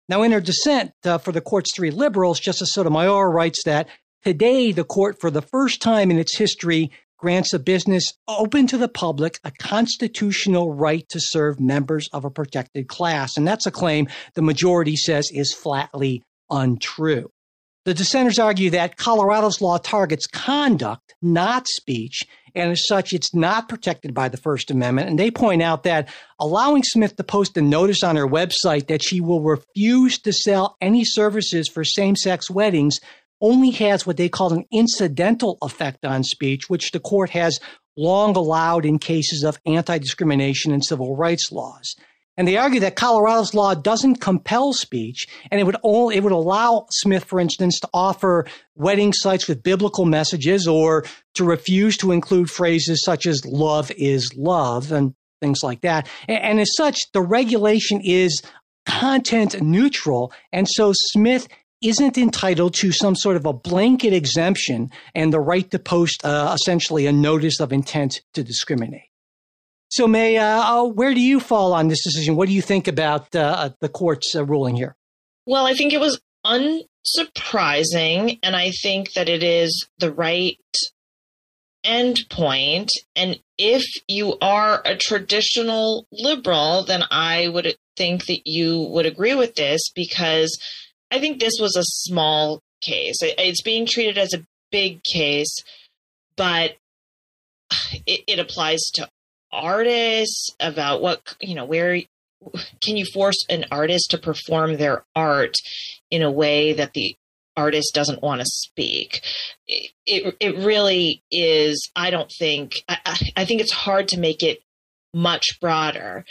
Now, 0.07 0.21
in 0.21 0.31
her 0.31 0.41
dissent 0.41 0.91
uh, 1.03 1.17
for 1.17 1.31
the 1.31 1.41
court's 1.41 1.73
three 1.75 1.89
liberals, 1.89 2.39
Justice 2.39 2.73
Sotomayor 2.73 3.31
writes 3.31 3.63
that 3.65 3.87
today 4.25 4.71
the 4.71 4.83
court, 4.83 5.21
for 5.21 5.29
the 5.29 5.41
first 5.41 5.81
time 5.81 6.09
in 6.09 6.17
its 6.17 6.35
history, 6.35 6.91
grants 7.17 7.53
a 7.53 7.59
business 7.59 8.11
open 8.27 8.67
to 8.67 8.77
the 8.77 8.89
public 8.89 9.39
a 9.43 9.51
constitutional 9.51 10.73
right 10.73 11.07
to 11.09 11.19
serve 11.19 11.59
members 11.59 12.09
of 12.11 12.25
a 12.25 12.31
protected 12.31 12.87
class. 12.87 13.37
And 13.37 13.47
that's 13.47 13.65
a 13.65 13.71
claim 13.71 14.07
the 14.33 14.41
majority 14.41 14.95
says 14.95 15.29
is 15.31 15.53
flatly 15.53 16.23
untrue. 16.49 17.29
The 17.85 17.93
dissenters 17.93 18.39
argue 18.39 18.71
that 18.71 18.97
Colorado's 18.97 19.61
law 19.61 19.77
targets 19.77 20.25
conduct, 20.25 21.13
not 21.21 21.67
speech, 21.67 22.23
and 22.55 22.71
as 22.71 22.87
such, 22.87 23.13
it's 23.13 23.35
not 23.35 23.69
protected 23.69 24.13
by 24.13 24.27
the 24.29 24.37
First 24.37 24.71
Amendment. 24.71 25.09
And 25.09 25.19
they 25.19 25.29
point 25.29 25.61
out 25.61 25.83
that 25.83 26.09
allowing 26.39 26.81
Smith 26.81 27.15
to 27.17 27.23
post 27.23 27.57
a 27.57 27.61
notice 27.61 28.01
on 28.01 28.15
her 28.15 28.27
website 28.27 28.87
that 28.87 29.03
she 29.03 29.21
will 29.21 29.41
refuse 29.41 30.17
to 30.19 30.33
sell 30.33 30.77
any 30.81 31.05
services 31.05 31.67
for 31.67 31.83
same 31.83 32.15
sex 32.15 32.49
weddings 32.49 32.99
only 33.45 33.69
has 33.69 34.07
what 34.07 34.17
they 34.17 34.27
call 34.27 34.51
an 34.53 34.65
incidental 34.71 35.59
effect 35.61 36.03
on 36.03 36.23
speech, 36.23 36.67
which 36.67 36.91
the 36.91 36.99
court 36.99 37.29
has 37.29 37.59
long 37.95 38.35
allowed 38.35 38.85
in 38.85 38.97
cases 38.97 39.43
of 39.43 39.59
anti 39.67 39.99
discrimination 39.99 40.71
and 40.71 40.83
civil 40.83 41.15
rights 41.15 41.51
laws. 41.51 41.95
And 42.37 42.47
they 42.47 42.57
argue 42.57 42.81
that 42.81 42.95
Colorado's 42.95 43.53
law 43.53 43.75
doesn't 43.75 44.15
compel 44.15 44.73
speech, 44.73 45.27
and 45.51 45.61
it 45.61 45.63
would 45.63 45.77
only, 45.83 46.17
it 46.17 46.23
would 46.23 46.33
allow 46.33 46.87
Smith, 46.91 47.23
for 47.23 47.39
instance, 47.39 47.79
to 47.79 47.89
offer 47.93 48.45
wedding 48.75 49.13
sites 49.13 49.47
with 49.47 49.63
biblical 49.63 50.05
messages 50.05 50.67
or 50.67 51.05
to 51.35 51.45
refuse 51.45 51.95
to 51.97 52.11
include 52.11 52.49
phrases 52.49 53.03
such 53.05 53.25
as 53.27 53.45
love 53.45 53.91
is 53.91 54.35
love 54.35 54.91
and 54.91 55.13
things 55.39 55.59
like 55.63 55.81
that. 55.81 56.09
And, 56.27 56.41
and 56.41 56.59
as 56.59 56.75
such, 56.75 56.99
the 57.13 57.21
regulation 57.21 58.01
is 58.03 58.41
content 58.85 59.61
neutral. 59.61 60.33
And 60.51 60.67
so 60.67 60.91
Smith 60.93 61.47
isn't 61.81 62.17
entitled 62.17 62.73
to 62.75 62.91
some 62.91 63.15
sort 63.15 63.35
of 63.35 63.45
a 63.45 63.53
blanket 63.53 64.13
exemption 64.13 64.89
and 65.13 65.31
the 65.31 65.39
right 65.39 65.69
to 65.71 65.79
post 65.79 66.23
uh, 66.23 66.55
essentially 66.59 67.05
a 67.05 67.11
notice 67.11 67.59
of 67.59 67.71
intent 67.71 68.21
to 68.33 68.43
discriminate. 68.43 69.09
So, 69.89 70.07
May, 70.07 70.37
uh, 70.37 70.45
uh, 70.45 70.83
where 70.85 71.13
do 71.13 71.21
you 71.21 71.39
fall 71.39 71.73
on 71.73 71.87
this 71.87 72.03
decision? 72.03 72.35
What 72.35 72.47
do 72.47 72.53
you 72.53 72.61
think 72.61 72.87
about 72.87 73.35
uh, 73.35 73.69
the 73.81 73.89
court's 73.89 74.35
uh, 74.35 74.43
ruling 74.43 74.75
here? 74.75 74.95
Well, 75.45 75.65
I 75.65 75.73
think 75.73 75.93
it 75.93 75.99
was 75.99 76.19
unsurprising, 76.45 78.39
and 78.41 78.55
I 78.55 78.71
think 78.81 79.13
that 79.13 79.29
it 79.29 79.43
is 79.43 79.87
the 79.99 80.11
right 80.11 80.57
end 81.83 82.25
point. 82.29 82.89
And 83.15 83.39
if 83.57 83.83
you 84.07 84.37
are 84.41 84.81
a 84.83 84.97
traditional 84.97 86.07
liberal, 86.11 86.83
then 86.83 87.03
I 87.11 87.47
would 87.47 87.77
think 87.95 88.25
that 88.25 88.41
you 88.45 88.81
would 88.89 89.05
agree 89.05 89.35
with 89.35 89.55
this 89.55 89.91
because 89.93 90.57
I 91.15 91.19
think 91.19 91.39
this 91.39 91.57
was 91.61 91.77
a 91.77 91.83
small 91.83 92.61
case. 92.81 93.15
It's 93.21 93.61
being 93.61 93.87
treated 93.89 94.17
as 94.17 94.33
a 94.33 94.45
big 94.69 95.01
case, 95.01 95.55
but 96.35 96.75
it, 98.05 98.21
it 98.27 98.39
applies 98.39 98.81
to 98.95 99.07
artists 99.49 100.49
about 100.59 101.01
what 101.01 101.37
you 101.39 101.55
know 101.55 101.63
where 101.63 102.01
can 102.81 102.97
you 102.97 103.05
force 103.05 103.45
an 103.49 103.63
artist 103.71 104.11
to 104.11 104.17
perform 104.17 104.75
their 104.75 105.05
art 105.15 105.55
in 106.11 106.21
a 106.21 106.31
way 106.31 106.73
that 106.73 106.91
the 106.93 107.15
artist 107.55 107.93
doesn't 107.93 108.21
want 108.21 108.41
to 108.41 108.45
speak 108.45 109.21
it, 109.65 109.91
it, 110.05 110.35
it 110.41 110.57
really 110.57 111.23
is 111.31 111.89
i 111.95 112.09
don't 112.09 112.29
think 112.37 112.73
I, 112.89 113.17
I 113.37 113.45
think 113.45 113.61
it's 113.61 113.71
hard 113.71 114.09
to 114.09 114.19
make 114.19 114.43
it 114.43 114.59
much 115.13 115.57
broader 115.61 116.25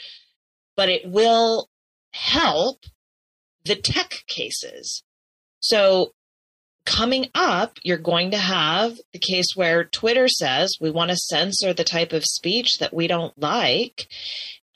but 0.77 0.91
it 0.91 1.09
will 1.09 1.71
help 2.13 2.81
the 3.65 3.77
tech 3.77 4.25
cases. 4.27 5.03
So 5.61 6.13
coming 6.87 7.31
up, 7.35 7.79
you're 7.83 7.97
going 7.97 8.31
to 8.33 8.39
have 8.39 8.99
the 9.13 9.19
case 9.19 9.47
where 9.55 9.85
Twitter 9.85 10.29
says 10.29 10.77
we 10.81 10.91
want 10.91 11.11
to 11.11 11.17
censor 11.17 11.73
the 11.73 11.85
type 11.85 12.13
of 12.13 12.25
speech 12.25 12.79
that 12.79 12.93
we 12.93 13.07
don't 13.07 13.37
like. 13.39 14.07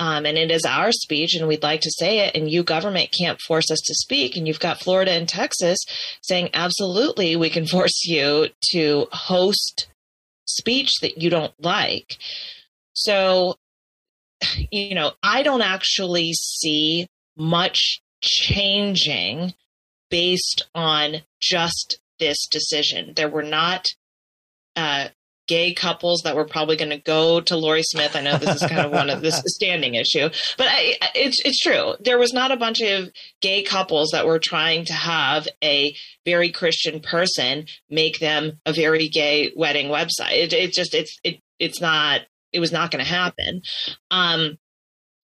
Um, 0.00 0.26
and 0.26 0.38
it 0.38 0.50
is 0.50 0.64
our 0.64 0.92
speech 0.92 1.34
and 1.34 1.48
we'd 1.48 1.62
like 1.62 1.80
to 1.80 1.90
say 1.90 2.20
it 2.20 2.36
and 2.36 2.48
you 2.48 2.62
government 2.62 3.14
can't 3.18 3.40
force 3.40 3.70
us 3.70 3.80
to 3.84 3.94
speak. 3.94 4.36
And 4.36 4.46
you've 4.46 4.60
got 4.60 4.80
florida 4.80 5.10
and 5.10 5.28
texas 5.28 5.80
saying 6.22 6.50
absolutely 6.54 7.34
we 7.34 7.50
can 7.50 7.66
force 7.74 8.04
you 8.04 8.48
to 8.72 9.08
host 9.10 9.88
speech 10.46 10.90
that 11.02 11.20
you 11.20 11.30
don't 11.30 11.52
like. 11.58 12.16
So 12.92 13.56
you 14.70 14.94
know 14.94 15.12
i 15.22 15.42
don't 15.42 15.62
actually 15.62 16.32
see 16.32 17.08
much 17.36 18.00
changing 18.20 19.54
based 20.10 20.66
on 20.74 21.22
just 21.40 22.00
this 22.18 22.46
decision. 22.48 23.12
There 23.14 23.28
were 23.28 23.42
not 23.42 23.88
uh, 24.76 25.08
gay 25.48 25.72
couples 25.72 26.22
that 26.22 26.36
were 26.36 26.44
probably 26.44 26.76
going 26.76 26.90
to 26.90 26.98
go 26.98 27.40
to 27.40 27.56
Lorie 27.56 27.82
Smith. 27.82 28.14
I 28.14 28.20
know 28.20 28.36
this 28.36 28.62
is 28.62 28.68
kind 28.68 28.84
of 28.84 28.92
one 28.92 29.10
of 29.10 29.22
this 29.22 29.42
standing 29.46 29.94
issue, 29.94 30.28
but 30.56 30.68
I, 30.68 30.98
it's 31.14 31.40
it's 31.44 31.60
true. 31.60 31.94
There 32.00 32.18
was 32.18 32.32
not 32.32 32.52
a 32.52 32.56
bunch 32.56 32.80
of 32.80 33.10
gay 33.40 33.62
couples 33.62 34.10
that 34.12 34.26
were 34.26 34.38
trying 34.38 34.84
to 34.84 34.92
have 34.92 35.48
a 35.64 35.96
very 36.24 36.52
Christian 36.52 37.00
person 37.00 37.66
make 37.90 38.20
them 38.20 38.60
a 38.66 38.72
very 38.72 39.08
gay 39.08 39.52
wedding 39.56 39.88
website. 39.88 40.32
It, 40.32 40.52
it 40.52 40.72
just 40.72 40.94
it's 40.94 41.18
it 41.24 41.40
it's 41.58 41.80
not 41.80 42.20
it 42.52 42.60
was 42.60 42.72
not 42.72 42.90
going 42.90 43.04
to 43.04 43.10
happen. 43.10 43.62
Um, 44.10 44.58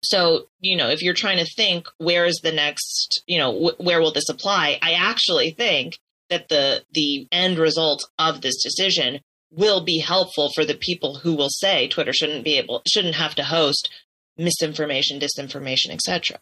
so 0.03 0.49
you 0.61 0.77
know 0.77 0.89
if 0.89 1.03
you're 1.03 1.15
trying 1.15 1.39
to 1.39 1.51
think 1.57 1.87
where 1.99 2.25
is 2.25 2.41
the 2.43 2.53
next 2.53 3.23
you 3.27 3.39
know 3.39 3.53
wh- 3.53 3.81
where 3.81 4.01
will 4.01 4.13
this 4.13 4.29
apply 4.29 4.79
i 4.83 4.93
actually 4.93 5.51
think 5.51 5.99
that 6.31 6.49
the 6.49 6.85
the 6.93 7.27
end 7.33 7.59
result 7.59 8.09
of 8.19 8.41
this 8.41 8.63
decision 8.63 9.21
will 9.51 9.83
be 9.85 9.99
helpful 9.99 10.51
for 10.55 10.65
the 10.65 10.75
people 10.75 11.17
who 11.17 11.35
will 11.35 11.51
say 11.51 11.89
twitter 11.89 12.13
shouldn't 12.13 12.45
be 12.45 12.59
able 12.59 12.83
shouldn't 12.87 13.15
have 13.15 13.35
to 13.35 13.45
host 13.45 13.91
misinformation 14.37 15.19
disinformation 15.19 15.91
etc 15.91 16.39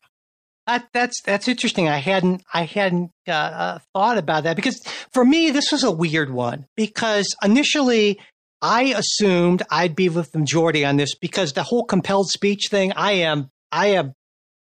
that, 0.66 0.88
that's 0.92 1.23
that's 1.23 1.47
interesting. 1.47 1.88
I 1.88 1.99
hadn't 1.99 2.42
I 2.53 2.64
hadn't 2.64 3.12
uh, 3.29 3.31
uh, 3.31 3.79
thought 3.95 4.19
about 4.19 4.42
that 4.42 4.57
because 4.57 4.81
for 5.12 5.25
me 5.25 5.51
this 5.51 5.71
was 5.71 5.85
a 5.85 5.92
weird 5.92 6.31
one 6.31 6.66
because 6.75 7.37
initially 7.42 8.19
I 8.62 8.95
assumed 8.97 9.62
I'd 9.71 9.97
be 9.97 10.09
with 10.09 10.33
the 10.33 10.38
majority 10.38 10.85
on 10.85 10.97
this 10.97 11.14
because 11.14 11.53
the 11.53 11.62
whole 11.62 11.85
compelled 11.85 12.29
speech 12.31 12.69
thing, 12.71 12.92
I 12.92 13.12
am, 13.12 13.51
I 13.71 13.88
am, 13.88 14.14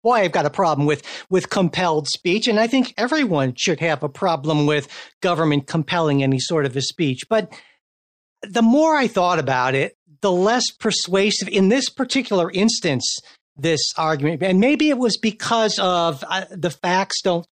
boy, 0.01 0.15
I've 0.15 0.31
got 0.31 0.45
a 0.45 0.49
problem 0.49 0.87
with, 0.87 1.03
with 1.29 1.49
compelled 1.49 2.07
speech. 2.07 2.47
And 2.47 2.59
I 2.59 2.67
think 2.67 2.93
everyone 2.97 3.53
should 3.55 3.79
have 3.79 4.03
a 4.03 4.09
problem 4.09 4.65
with 4.65 4.87
government 5.21 5.67
compelling 5.67 6.23
any 6.23 6.39
sort 6.39 6.65
of 6.65 6.75
a 6.75 6.81
speech. 6.81 7.21
But 7.29 7.53
the 8.41 8.61
more 8.61 8.95
I 8.95 9.07
thought 9.07 9.39
about 9.39 9.75
it, 9.75 9.95
the 10.21 10.31
less 10.31 10.71
persuasive 10.71 11.47
in 11.49 11.69
this 11.69 11.89
particular 11.89 12.49
instance, 12.51 13.19
this 13.55 13.81
argument, 13.97 14.41
and 14.41 14.59
maybe 14.59 14.89
it 14.89 14.97
was 14.97 15.17
because 15.17 15.77
of 15.79 16.23
uh, 16.27 16.45
the 16.49 16.71
facts 16.71 17.21
don't 17.21 17.45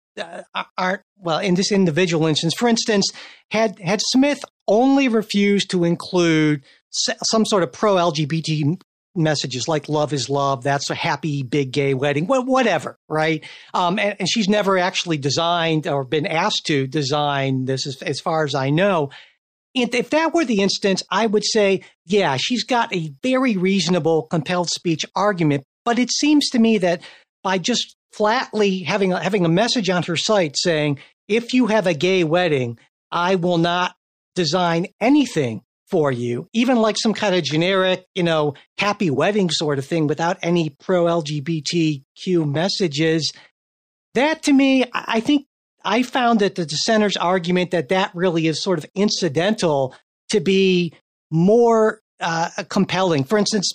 aren't 0.78 1.02
well 1.18 1.40
in 1.40 1.56
this 1.56 1.72
individual 1.72 2.28
instance. 2.28 2.54
For 2.58 2.68
instance, 2.68 3.10
had 3.52 3.80
had 3.80 4.02
Smith 4.02 4.44
only 4.68 5.08
refused 5.08 5.70
to 5.72 5.84
include 5.84 6.64
some 6.92 7.46
sort 7.46 7.64
of 7.64 7.72
pro 7.72 7.96
LGBT 7.96 8.82
messages 9.16 9.68
like 9.68 9.90
love 9.90 10.14
is 10.14 10.30
love 10.30 10.64
that's 10.64 10.90
a 10.90 10.96
happy 10.96 11.44
big 11.44 11.72
gay 11.72 11.94
wedding 11.94 12.28
whatever 12.28 12.98
right 13.10 13.44
um, 13.74 14.00
and, 14.00 14.16
and, 14.20 14.30
she's 14.30 14.48
never 14.48 14.78
actually 14.78 15.18
designed 15.18 15.86
or 15.86 16.06
been 16.06 16.26
asked 16.26 16.66
to 16.66 16.88
design 16.88 17.66
this 17.66 17.86
as, 17.86 18.02
as 18.04 18.22
far 18.22 18.46
as 18.46 18.56
i 18.56 18.70
know 18.70 19.10
and 19.76 19.94
if 19.94 20.12
that 20.12 20.34
were 20.34 20.46
the 20.46 20.62
instance 20.62 21.04
i 21.12 21.26
would 21.26 21.44
say 21.44 21.82
yeah 22.06 22.38
she's 22.40 22.64
got 22.64 22.94
a 22.96 23.12
very 23.22 23.58
reasonable 23.58 24.24
compelled 24.24 24.70
speech 24.70 25.06
argument 25.14 25.66
but 25.84 26.00
it 26.00 26.10
seems 26.10 26.48
to 26.50 26.58
me 26.58 26.78
that 26.78 27.02
by 27.44 27.58
just 27.58 27.98
flatly 28.14 28.80
having 28.80 29.14
a, 29.14 29.22
having 29.22 29.46
a 29.46 29.50
message 29.50 29.90
on 29.90 30.04
her 30.04 30.18
site 30.18 30.56
saying 30.58 31.00
if 31.28 31.54
you 31.54 31.68
have 31.68 31.88
a 31.88 31.94
gay 31.94 32.24
wedding 32.24 32.78
i 33.12 33.36
will 33.36 33.58
not 33.58 33.96
design 34.36 34.88
anything 35.00 35.62
for 35.92 36.12
you, 36.12 36.48
even 36.54 36.78
like 36.78 36.96
some 36.98 37.14
kind 37.14 37.36
of 37.36 37.44
generic, 37.44 38.06
you 38.16 38.24
know, 38.24 38.54
happy 38.78 39.10
wedding 39.10 39.50
sort 39.52 39.78
of 39.78 39.86
thing 39.86 40.08
without 40.08 40.38
any 40.42 40.70
pro 40.70 41.04
LGBTQ 41.04 42.50
messages. 42.50 43.32
That 44.16 44.44
to 44.44 44.54
me, 44.54 44.86
I 44.94 45.20
think 45.20 45.48
I 45.84 46.04
found 46.04 46.40
that 46.40 46.56
the 46.56 46.66
dissenter's 46.66 47.18
argument 47.18 47.72
that 47.72 47.90
that 47.90 48.12
really 48.16 48.48
is 48.48 48.64
sort 48.64 48.80
of 48.80 48.86
incidental 48.96 49.94
to 50.30 50.40
be 50.40 50.94
more 51.30 52.00
uh, 52.22 52.50
compelling. 52.70 53.26
For 53.26 53.38
instance, 53.38 53.70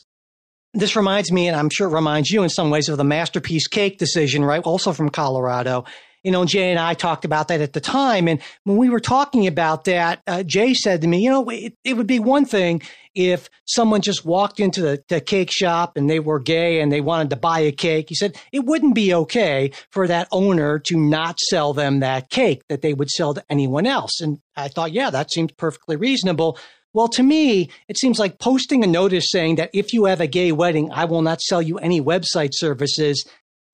this 0.77 0.97
reminds 0.97 1.33
me, 1.33 1.49
and 1.49 1.57
I'm 1.57 1.71
sure 1.71 1.89
it 1.89 1.95
reminds 1.95 2.31
you 2.31 2.43
in 2.43 2.49
some 2.49 2.71
ways, 2.71 2.89
of 2.89 2.99
the 2.99 3.05
masterpiece 3.05 3.67
cake 3.67 3.99
decision, 3.99 4.45
right? 4.45 4.63
Also 4.63 4.93
from 4.93 5.09
Colorado, 5.09 5.85
you 6.27 6.33
know, 6.33 6.45
Jay 6.45 6.73
and 6.73 6.81
I 6.81 6.95
talked 6.95 7.25
about 7.25 7.47
that 7.49 7.61
at 7.61 7.73
the 7.73 7.81
time. 7.81 8.27
And 8.27 8.43
when 8.65 8.77
we 8.77 8.91
were 8.91 8.99
talking 8.99 9.47
about 9.47 9.85
that, 9.85 10.23
uh, 10.27 10.43
Jay 10.43 10.75
said 10.75 11.03
to 11.03 11.07
me, 11.07 11.23
you 11.23 11.31
know, 11.31 11.49
it, 11.51 11.75
it, 11.85 11.97
would 11.97 12.09
be 12.09 12.19
one 12.19 12.45
thing 12.45 12.83
if 13.15 13.49
someone 13.65 14.01
just 14.01 14.25
walked 14.25 14.59
into 14.59 14.83
the, 14.83 15.05
the, 15.09 15.21
cake 15.21 15.53
shop 15.53 15.97
and 15.97 16.11
they 16.11 16.19
were 16.19 16.41
gay 16.41 16.81
and 16.81 16.91
they 16.91 17.01
wanted 17.01 17.31
to 17.31 17.37
buy 17.37 17.61
a 17.61 17.71
cake. 17.71 18.07
He 18.09 18.17
said 18.17 18.37
it 18.51 18.65
wouldn't 18.65 18.97
be 18.97 19.15
okay 19.15 19.71
for 19.93 20.09
that 20.09 20.27
owner 20.33 20.81
to 20.81 20.99
not 20.99 21.39
sell 21.39 21.73
them 21.73 22.01
that 22.01 22.29
cake 22.29 22.65
that 22.69 22.83
they 22.83 22.93
would 22.93 23.09
sell 23.09 23.33
to 23.35 23.45
anyone 23.49 23.87
else. 23.87 24.21
And 24.21 24.41
I 24.57 24.67
thought, 24.67 24.91
yeah, 24.91 25.11
that 25.11 25.31
seems 25.31 25.53
perfectly 25.53 25.95
reasonable. 25.95 26.59
Well, 26.97 27.09
to 27.09 27.23
me, 27.23 27.69
it 27.89 27.99
seems 27.99 28.19
like 28.19 28.39
posting 28.39 28.83
a 28.83 28.87
notice 28.87 29.27
saying 29.31 29.57
that 29.57 29.69
if 29.75 29.93
you 29.93 30.07
have 30.07 30.23
a 30.23 30.27
gay 30.27 30.51
wedding, 30.51 30.91
I 30.91 31.05
will 31.05 31.21
not 31.21 31.43
sell 31.43 31.61
you 31.61 31.77
any 31.77 32.01
website 32.01 32.53
services. 32.55 33.23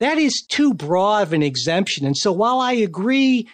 That 0.00 0.18
is 0.18 0.44
too 0.50 0.74
broad 0.74 1.22
of 1.22 1.32
an 1.32 1.40
exemption. 1.40 2.04
And 2.04 2.16
so 2.16 2.32
while 2.32 2.58
I 2.58 2.72
agree, 2.72 3.48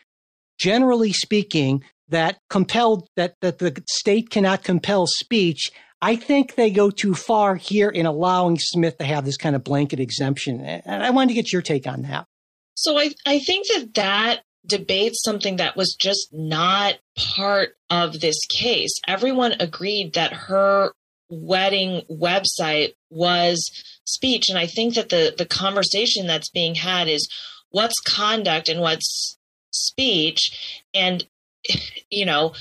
generally 0.59 1.13
speaking, 1.13 1.85
that 2.09 2.39
compelled 2.49 3.09
that, 3.17 3.35
that 3.43 3.59
the 3.59 3.83
state 3.91 4.31
cannot 4.31 4.65
compel 4.65 5.07
speech, 5.07 5.71
I 6.01 6.17
think 6.17 6.55
they 6.55 6.71
go 6.71 6.89
too 6.89 7.13
far 7.13 7.55
here 7.55 7.91
in 7.91 8.07
allowing 8.07 8.57
Smith 8.59 8.97
to 8.97 9.05
have 9.05 9.27
this 9.27 9.37
kind 9.37 9.55
of 9.55 9.65
blanket 9.65 10.01
exemption. 10.01 10.63
And 10.63 11.05
I 11.05 11.11
wanted 11.11 11.29
to 11.29 11.35
get 11.35 11.53
your 11.53 11.61
take 11.61 11.87
on 11.87 12.01
that. 12.05 12.25
So 12.75 12.99
I, 12.99 13.11
I 13.27 13.39
think 13.39 13.67
that 13.67 13.93
that 13.97 14.41
debates 14.69 15.23
something 15.25 15.57
that 15.57 15.77
was 15.77 15.97
just 15.99 16.29
not 16.33 16.99
part 17.35 17.71
of 17.91 18.21
this 18.21 18.39
case. 18.47 18.93
Everyone 19.09 19.55
agreed 19.59 20.15
that 20.15 20.33
her 20.33 20.93
wedding 21.31 22.03
website 22.11 22.95
was 23.11 23.71
speech. 24.05 24.49
And 24.49 24.59
I 24.59 24.67
think 24.67 24.95
that 24.95 25.09
the, 25.09 25.35
the 25.37 25.47
conversation 25.47 26.27
that's 26.27 26.51
being 26.51 26.75
had 26.75 27.09
is 27.09 27.29
what's 27.71 28.01
conduct 28.01 28.69
and 28.69 28.81
what's 28.81 29.39
speech. 29.71 30.85
And, 30.95 31.27
you 32.11 32.27
know, 32.27 32.55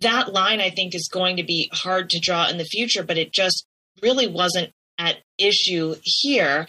that 0.00 0.32
line 0.32 0.60
I 0.60 0.70
think 0.70 0.94
is 0.94 1.08
going 1.12 1.36
to 1.36 1.44
be 1.44 1.70
hard 1.72 2.10
to 2.10 2.20
draw 2.20 2.48
in 2.48 2.58
the 2.58 2.64
future, 2.64 3.02
but 3.02 3.18
it 3.18 3.32
just 3.32 3.66
really 4.02 4.26
wasn't 4.26 4.72
at 4.98 5.18
issue 5.38 5.96
here. 6.02 6.66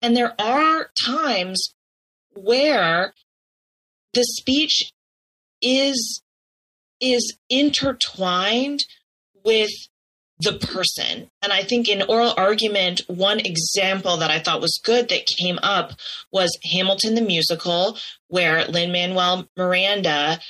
And 0.00 0.16
there 0.16 0.34
are 0.40 0.90
times 1.04 1.74
where 2.34 3.14
the 4.14 4.24
speech 4.24 4.92
is 5.60 6.22
is 7.00 7.36
intertwined 7.48 8.80
with 9.44 9.70
the 10.38 10.52
person. 10.52 11.28
And 11.40 11.52
I 11.52 11.62
think 11.62 11.88
in 11.88 12.02
oral 12.02 12.34
argument, 12.36 13.02
one 13.06 13.40
example 13.40 14.16
that 14.18 14.30
I 14.30 14.38
thought 14.38 14.60
was 14.60 14.80
good 14.84 15.08
that 15.08 15.26
came 15.26 15.58
up 15.62 15.92
was 16.32 16.58
Hamilton 16.72 17.14
the 17.14 17.22
musical, 17.22 17.98
where 18.28 18.64
Lin 18.66 18.92
Manuel 18.92 19.48
Miranda, 19.56 20.40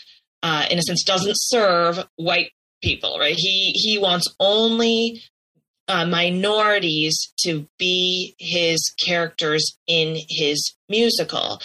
uh, 0.42 0.66
in 0.70 0.78
a 0.78 0.82
sense, 0.82 1.04
doesn't 1.04 1.36
serve 1.36 2.06
white 2.16 2.52
people, 2.82 3.18
right? 3.18 3.36
He 3.36 3.72
he 3.72 3.98
wants 3.98 4.34
only 4.40 5.22
uh, 5.88 6.06
minorities 6.06 7.32
to 7.40 7.66
be 7.78 8.34
his 8.38 8.94
characters 8.98 9.76
in 9.86 10.16
his 10.28 10.74
musical. 10.88 11.60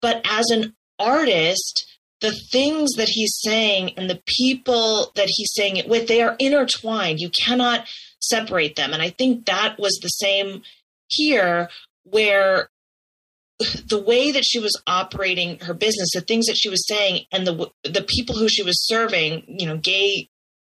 But 0.00 0.20
as 0.28 0.50
an 0.50 0.74
artist, 1.02 1.86
the 2.20 2.32
things 2.32 2.92
that 2.92 3.08
he's 3.08 3.36
saying 3.40 3.92
and 3.96 4.08
the 4.08 4.22
people 4.26 5.12
that 5.16 5.28
he's 5.28 5.52
saying 5.52 5.76
it 5.76 5.88
with, 5.88 6.06
they 6.06 6.22
are 6.22 6.36
intertwined. 6.38 7.20
You 7.20 7.30
cannot 7.30 7.86
separate 8.20 8.76
them. 8.76 8.92
And 8.92 9.02
I 9.02 9.10
think 9.10 9.46
that 9.46 9.78
was 9.78 9.98
the 10.00 10.08
same 10.08 10.62
here, 11.08 11.68
where 12.04 12.70
the 13.86 14.00
way 14.00 14.30
that 14.32 14.44
she 14.44 14.58
was 14.58 14.80
operating 14.86 15.58
her 15.60 15.74
business, 15.74 16.12
the 16.14 16.20
things 16.20 16.46
that 16.46 16.56
she 16.56 16.68
was 16.68 16.86
saying, 16.86 17.26
and 17.32 17.46
the 17.46 17.70
the 17.84 18.06
people 18.08 18.36
who 18.36 18.48
she 18.48 18.62
was 18.62 18.86
serving, 18.86 19.44
you 19.46 19.66
know, 19.66 19.76
gay 19.76 20.28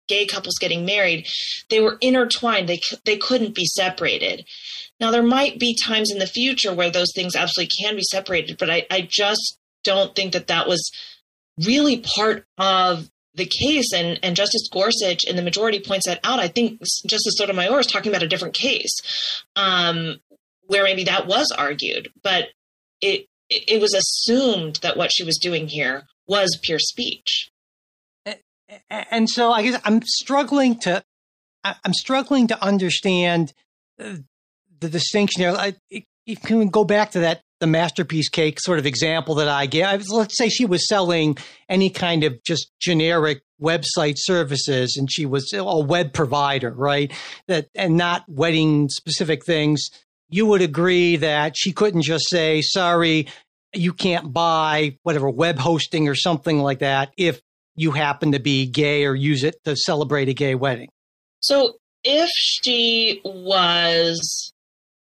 gay 0.07 0.25
couples 0.25 0.57
getting 0.59 0.85
married, 0.85 1.27
they 1.69 1.79
were 1.79 1.97
intertwined. 2.01 2.67
They 2.67 2.79
they 3.05 3.17
couldn't 3.17 3.55
be 3.55 3.65
separated. 3.65 4.45
Now 4.99 5.11
there 5.11 5.23
might 5.23 5.59
be 5.59 5.77
times 5.85 6.11
in 6.11 6.19
the 6.19 6.27
future 6.27 6.73
where 6.73 6.91
those 6.91 7.11
things 7.13 7.35
absolutely 7.35 7.71
can 7.81 7.95
be 7.95 8.03
separated, 8.03 8.57
but 8.57 8.69
I, 8.69 8.85
I 8.91 9.01
just 9.09 9.57
don't 9.83 10.15
think 10.15 10.33
that 10.33 10.47
that 10.47 10.67
was 10.67 10.91
really 11.65 12.03
part 12.15 12.45
of 12.57 13.09
the 13.35 13.45
case. 13.45 13.93
And, 13.93 14.19
and 14.23 14.35
Justice 14.35 14.67
Gorsuch 14.71 15.23
in 15.23 15.35
the 15.35 15.41
majority 15.41 15.79
points 15.79 16.07
that 16.07 16.19
out. 16.23 16.39
I 16.39 16.47
think 16.47 16.81
Justice 17.07 17.35
Sotomayor 17.37 17.79
is 17.79 17.87
talking 17.87 18.11
about 18.11 18.23
a 18.23 18.27
different 18.27 18.53
case 18.53 19.43
um, 19.55 20.19
where 20.67 20.83
maybe 20.83 21.05
that 21.05 21.27
was 21.27 21.51
argued, 21.57 22.09
but 22.23 22.49
it, 23.01 23.27
it 23.49 23.81
was 23.81 23.93
assumed 23.93 24.79
that 24.81 24.97
what 24.97 25.11
she 25.13 25.23
was 25.23 25.37
doing 25.37 25.67
here 25.67 26.03
was 26.27 26.57
pure 26.61 26.79
speech. 26.79 27.49
And 28.89 29.29
so 29.29 29.51
I 29.51 29.63
guess 29.63 29.81
I'm 29.83 30.01
struggling 30.01 30.79
to 30.81 31.03
I'm 31.63 31.93
struggling 31.93 32.47
to 32.47 32.63
understand 32.63 33.53
uh, 33.99 34.15
the 34.79 34.89
distinction 34.89 35.41
there. 35.41 35.73
You 36.31 36.37
can 36.37 36.69
go 36.69 36.85
back 36.85 37.11
to 37.11 37.19
that 37.19 37.41
the 37.59 37.67
masterpiece 37.67 38.29
cake 38.29 38.59
sort 38.59 38.79
of 38.79 38.85
example 38.85 39.35
that 39.35 39.49
I 39.49 39.65
gave. 39.65 40.03
Let's 40.09 40.37
say 40.37 40.47
she 40.47 40.65
was 40.65 40.87
selling 40.87 41.37
any 41.67 41.89
kind 41.89 42.23
of 42.23 42.41
just 42.43 42.71
generic 42.79 43.43
website 43.61 44.15
services 44.17 44.95
and 44.97 45.11
she 45.11 45.25
was 45.25 45.51
a 45.53 45.79
web 45.79 46.13
provider, 46.13 46.71
right? 46.71 47.11
That 47.47 47.67
and 47.75 47.97
not 47.97 48.23
wedding 48.29 48.87
specific 48.87 49.45
things. 49.45 49.89
You 50.29 50.45
would 50.45 50.61
agree 50.61 51.17
that 51.17 51.57
she 51.57 51.73
couldn't 51.73 52.03
just 52.03 52.29
say, 52.29 52.61
sorry, 52.61 53.27
you 53.73 53.91
can't 53.91 54.31
buy 54.31 54.97
whatever 55.03 55.29
web 55.29 55.59
hosting 55.59 56.07
or 56.07 56.15
something 56.15 56.59
like 56.59 56.79
that 56.79 57.11
if 57.17 57.41
you 57.75 57.91
happen 57.91 58.31
to 58.31 58.39
be 58.39 58.67
gay 58.67 59.05
or 59.05 59.15
use 59.15 59.43
it 59.43 59.61
to 59.65 59.75
celebrate 59.75 60.29
a 60.29 60.33
gay 60.33 60.55
wedding. 60.55 60.87
So 61.41 61.75
if 62.05 62.29
she 62.33 63.19
was 63.25 64.53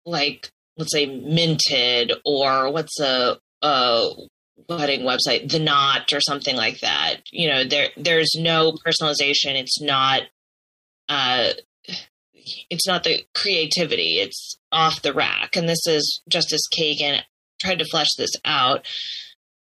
like 0.06 0.52
let's 0.76 0.92
say 0.92 1.06
minted 1.06 2.12
or 2.24 2.70
what's 2.70 3.00
a, 3.00 3.38
a 3.62 4.08
wedding 4.68 5.02
website 5.02 5.50
the 5.50 5.58
knot 5.58 6.12
or 6.12 6.20
something 6.20 6.56
like 6.56 6.80
that. 6.80 7.16
You 7.30 7.48
know 7.48 7.64
there 7.64 7.88
there's 7.96 8.34
no 8.36 8.72
personalization. 8.86 9.60
It's 9.60 9.80
not 9.80 10.22
uh 11.08 11.50
it's 12.70 12.86
not 12.86 13.04
the 13.04 13.24
creativity. 13.34 14.18
It's 14.18 14.56
off 14.70 15.02
the 15.02 15.12
rack. 15.12 15.56
And 15.56 15.68
this 15.68 15.86
is 15.86 16.20
justice 16.28 16.62
kagan. 16.78 17.20
Tried 17.60 17.78
to 17.78 17.86
flesh 17.86 18.14
this 18.16 18.32
out 18.44 18.86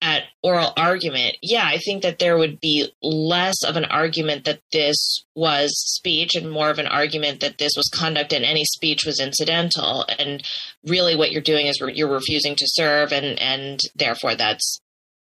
at 0.06 0.26
oral 0.44 0.72
argument, 0.78 1.36
yeah, 1.42 1.64
I 1.66 1.80
think 1.80 2.04
that 2.04 2.20
there 2.20 2.38
would 2.38 2.60
be 2.60 2.88
less 3.02 3.64
of 3.64 3.76
an 3.76 3.86
argument 3.86 4.46
that 4.46 4.62
this 4.72 5.26
was 5.34 5.72
speech 5.76 6.36
and 6.36 6.52
more 6.52 6.70
of 6.70 6.78
an 6.78 6.86
argument 6.86 7.40
that 7.40 7.58
this 7.58 7.72
was 7.76 7.90
conduct 7.92 8.32
and 8.32 8.46
any 8.46 8.66
speech 8.66 9.04
was 9.04 9.20
incidental. 9.20 10.06
And 10.20 10.44
really, 10.86 11.16
what 11.16 11.32
you're 11.32 11.42
doing 11.42 11.66
is 11.66 11.82
you're 11.82 12.08
refusing 12.08 12.56
to 12.56 12.66
serve, 12.68 13.12
and 13.12 13.40
and 13.40 13.80
therefore 13.96 14.36
that's 14.36 14.80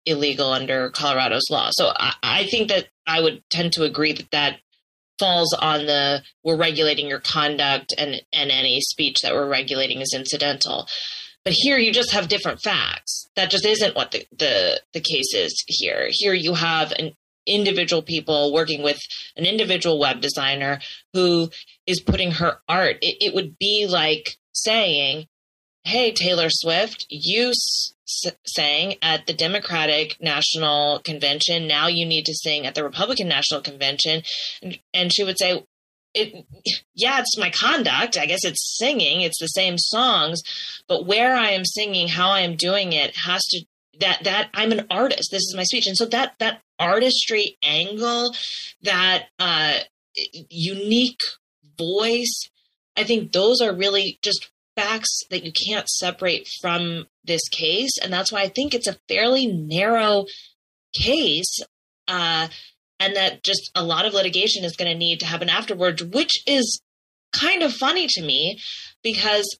illegal 0.08 0.52
under 0.52 0.89
Colorado's 0.89 1.48
law. 1.52 1.70
So 1.74 1.94
I, 1.96 2.15
I 2.24 2.44
think 2.46 2.70
that 2.70 2.88
I 3.06 3.22
would 3.22 3.44
tend 3.52 3.74
to 3.74 3.84
agree 3.84 4.13
that 4.13 4.32
that 4.32 4.62
falls 5.20 5.54
on 5.54 5.86
the 5.86 6.24
we're 6.44 6.58
regulating 6.58 7.08
your 7.08 7.20
conduct 7.20 7.94
and 8.00 8.20
and 8.34 8.50
any 8.50 8.82
speech 8.82 9.17
that 9.22 9.36
we're 9.36 9.48
regulating 9.48 10.02
is 10.02 10.15
incidental. 10.15 10.88
But 11.44 11.54
here 11.54 11.78
you 11.78 11.92
just 11.92 12.12
have 12.12 12.28
different 12.28 12.62
facts. 12.62 13.28
That 13.36 13.50
just 13.50 13.66
isn't 13.66 13.96
what 13.96 14.12
the, 14.12 14.26
the, 14.38 14.82
the 14.94 15.00
case 15.02 15.34
is 15.34 15.64
here. 15.68 16.08
Here 16.12 16.34
you 16.34 16.54
have 16.54 16.92
an 16.94 17.14
individual 17.48 18.04
people 18.04 18.54
working 18.54 18.84
with 18.84 19.00
an 19.36 19.46
individual 19.46 20.00
web 20.00 20.22
designer 20.22 20.80
who 21.14 21.50
is 21.88 22.00
putting 22.00 22.32
her 22.32 22.60
art. 22.70 22.98
It, 23.02 23.18
it 23.20 23.34
would 23.34 23.58
be 23.58 23.88
like 23.90 24.38
saying, 24.54 25.28
Hey, 25.84 26.12
Taylor 26.12 26.50
Swift, 26.52 27.08
you 27.10 27.50
s- 27.50 27.94
sang 28.46 28.96
at 29.02 29.26
the 29.26 29.34
Democratic 29.34 30.18
National 30.22 31.00
Convention. 31.00 31.68
Now 31.68 31.88
you 31.88 32.06
need 32.06 32.26
to 32.28 32.36
sing 32.36 32.68
at 32.68 32.76
the 32.76 32.84
Republican 32.84 33.28
National 33.28 33.62
Convention. 33.62 34.22
And, 34.62 34.80
and 34.94 35.12
she 35.12 35.24
would 35.24 35.40
say, 35.40 35.66
it 36.13 36.45
yeah 36.93 37.19
it's 37.19 37.38
my 37.38 37.50
conduct. 37.50 38.17
I 38.17 38.26
guess 38.26 38.43
it's 38.43 38.78
singing. 38.78 39.21
It's 39.21 39.39
the 39.39 39.47
same 39.47 39.78
songs 39.78 40.41
but 40.91 41.06
where 41.06 41.36
i 41.36 41.52
am 41.52 41.63
singing 41.63 42.10
how 42.10 42.30
i 42.30 42.41
am 42.41 42.58
doing 42.58 42.91
it 42.91 43.15
has 43.15 43.41
to 43.45 43.65
that 44.00 44.24
that 44.24 44.50
i'm 44.54 44.71
an 44.71 44.86
artist. 44.89 45.30
This 45.32 45.43
is 45.43 45.56
my 45.56 45.63
speech. 45.63 45.88
And 45.88 45.97
so 45.97 46.06
that 46.08 46.34
that 46.39 46.62
artistry 46.80 47.58
angle 47.63 48.36
that 48.82 49.28
uh 49.39 49.78
unique 50.50 51.21
voice 51.78 52.50
i 52.97 53.04
think 53.04 53.32
those 53.32 53.62
are 53.62 53.74
really 53.74 54.19
just 54.21 54.50
facts 54.76 55.21
that 55.30 55.43
you 55.43 55.52
can't 55.52 55.88
separate 55.88 56.47
from 56.60 57.06
this 57.24 57.47
case. 57.50 57.97
And 58.02 58.12
that's 58.12 58.32
why 58.32 58.41
i 58.41 58.50
think 58.50 58.74
it's 58.74 58.88
a 58.88 58.97
fairly 59.08 59.47
narrow 59.47 60.26
case 60.93 61.60
uh 62.08 62.47
and 63.02 63.16
that 63.16 63.44
just 63.44 63.72
a 63.74 63.84
lot 63.84 64.06
of 64.06 64.14
litigation 64.14 64.64
is 64.64 64.78
going 64.78 64.90
to 64.90 64.98
need 64.98 65.20
to 65.20 65.26
happen 65.26 65.50
afterwards, 65.50 66.04
which 66.04 66.44
is 66.46 66.82
kind 67.34 67.64
of 67.64 67.74
funny 67.74 68.06
to 68.08 68.22
me 68.22 68.60
because 69.04 69.58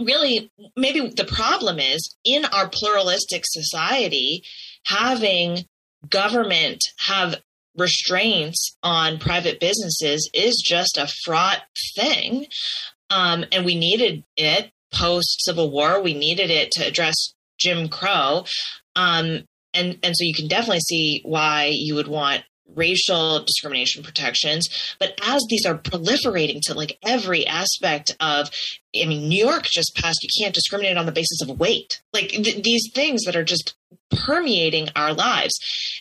really 0.00 0.50
maybe 0.76 1.08
the 1.08 1.24
problem 1.24 1.80
is 1.80 2.16
in 2.24 2.44
our 2.44 2.68
pluralistic 2.68 3.42
society 3.44 4.44
having 4.86 5.64
government 6.08 6.80
have 6.98 7.40
restraints 7.76 8.76
on 8.84 9.18
private 9.18 9.58
businesses 9.58 10.30
is 10.32 10.62
just 10.64 10.96
a 10.96 11.10
fraught 11.24 11.62
thing. 11.96 12.46
Um, 13.10 13.44
and 13.50 13.64
we 13.64 13.74
needed 13.74 14.22
it 14.36 14.70
post 14.92 15.44
civil 15.44 15.72
war. 15.72 16.00
We 16.00 16.14
needed 16.14 16.50
it 16.50 16.70
to 16.72 16.86
address 16.86 17.34
jim 17.58 17.88
crow. 17.88 18.44
Um, 18.94 19.44
and 19.74 19.98
and 20.02 20.14
so 20.16 20.24
you 20.24 20.34
can 20.34 20.48
definitely 20.48 20.80
see 20.80 21.20
why 21.24 21.70
you 21.72 21.94
would 21.94 22.08
want 22.08 22.44
racial 22.74 23.44
discrimination 23.44 24.02
protections. 24.02 24.68
But 24.98 25.18
as 25.22 25.44
these 25.48 25.66
are 25.66 25.76
proliferating 25.76 26.60
to 26.62 26.74
like 26.74 26.98
every 27.04 27.46
aspect 27.46 28.16
of 28.20 28.50
i 29.02 29.06
mean 29.06 29.28
new 29.28 29.44
york 29.44 29.64
just 29.64 29.94
passed 29.96 30.22
you 30.22 30.28
can't 30.42 30.54
discriminate 30.54 30.96
on 30.96 31.06
the 31.06 31.12
basis 31.12 31.40
of 31.42 31.58
weight 31.58 32.02
like 32.12 32.28
th- 32.28 32.62
these 32.62 32.90
things 32.92 33.24
that 33.24 33.36
are 33.36 33.44
just 33.44 33.74
permeating 34.10 34.88
our 34.96 35.12
lives. 35.12 35.52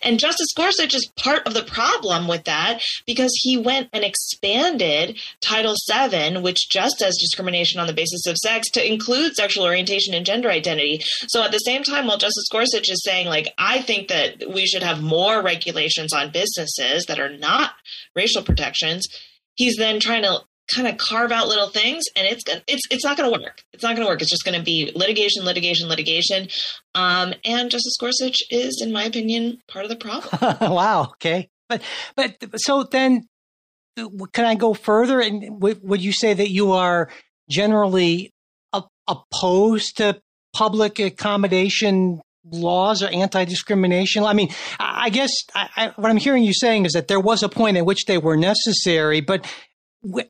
And 0.02 0.20
Justice 0.20 0.54
Gorsuch 0.56 0.94
is 0.94 1.12
part 1.18 1.46
of 1.48 1.54
the 1.54 1.64
problem 1.64 2.28
with 2.28 2.44
that 2.46 2.82
because 3.06 3.32
he 3.42 3.58
went 3.58 3.90
and 3.94 4.04
expanded 4.04 5.20
Title 5.42 5.76
VII, 5.92 6.40
which 6.40 6.70
just 6.70 6.98
says 6.98 7.18
discrimination 7.20 7.80
on 7.80 7.88
the 7.88 7.94
basis 7.94 8.26
of 8.28 8.38
sex, 8.38 8.70
to 8.72 8.92
include 8.92 9.36
sexual 9.36 9.66
orientation 9.66 10.14
and 10.14 10.26
gender 10.26 10.50
identity. 10.50 11.02
So 11.28 11.44
at 11.44 11.52
the 11.52 11.60
same 11.60 11.84
time, 11.84 12.08
while 12.08 12.18
Justice 12.18 12.48
Gorsuch 12.52 12.90
is 12.90 13.04
saying, 13.04 13.28
like, 13.28 13.54
I 13.58 13.82
think 13.82 14.08
that 14.10 14.44
we 14.54 14.66
should 14.66 14.84
have 14.84 15.02
more 15.02 15.42
regulations 15.42 16.14
on 16.14 16.32
businesses 16.32 17.06
that 17.06 17.20
are 17.20 17.36
not 17.36 17.72
racial 18.16 18.44
protections, 18.44 19.08
he's 19.56 19.78
then 19.78 20.00
trying 20.00 20.24
to 20.24 20.42
kind 20.74 20.88
of 20.88 20.98
carve 20.98 21.32
out 21.32 21.48
little 21.48 21.68
things 21.68 22.04
and 22.16 22.26
it's 22.28 22.44
gonna 22.44 22.62
it's 22.68 22.82
it's 22.90 23.04
not 23.04 23.18
going 23.18 23.32
to 23.32 23.40
work. 23.40 23.64
It's 23.74 23.84
not 23.84 23.96
going 23.96 24.06
to 24.06 24.12
work. 24.12 24.22
It's 24.22 24.30
just 24.30 24.46
going 24.46 24.58
to 24.58 24.64
be 24.64 24.92
litigation 24.96 25.44
litigation 25.44 25.88
litigation. 25.90 26.48
Um 26.96 27.34
and 27.46 27.70
justice 27.70 27.96
gorsuch 28.00 28.42
is 28.50 28.82
in 28.84 28.92
my 28.92 29.04
opinion 29.04 29.62
part 29.68 29.86
of 29.86 29.90
the 29.90 29.98
problem. 29.98 30.58
Wow 30.74 31.12
okay. 31.14 31.50
But 31.70 31.82
but 32.16 32.40
so 32.58 32.84
then 32.84 33.28
can 34.32 34.46
i 34.46 34.56
go 34.56 34.74
further? 34.74 35.20
And 35.20 35.62
would 35.62 36.02
you 36.02 36.14
say 36.14 36.34
that 36.34 36.50
you 36.50 36.72
are 36.72 37.10
generally 37.50 38.32
opposed 39.08 39.98
to 39.98 40.22
public 40.54 41.00
accommodation 41.00 42.22
laws 42.46 43.04
or 43.04 43.08
anti-discrimination? 43.08 44.24
I 44.24 44.34
mean 44.34 44.50
i 44.80 45.10
guess 45.10 45.32
I, 45.54 45.70
I, 45.76 45.88
what 45.96 46.10
i'm 46.10 46.18
hearing 46.18 46.44
you 46.44 46.54
saying 46.54 46.86
is 46.86 46.94
that 46.94 47.08
there 47.08 47.20
was 47.20 47.44
a 47.44 47.50
point 47.50 47.78
at 47.78 47.86
which 47.86 48.06
they 48.06 48.18
were 48.18 48.38
necessary 48.38 49.20
but 49.20 49.46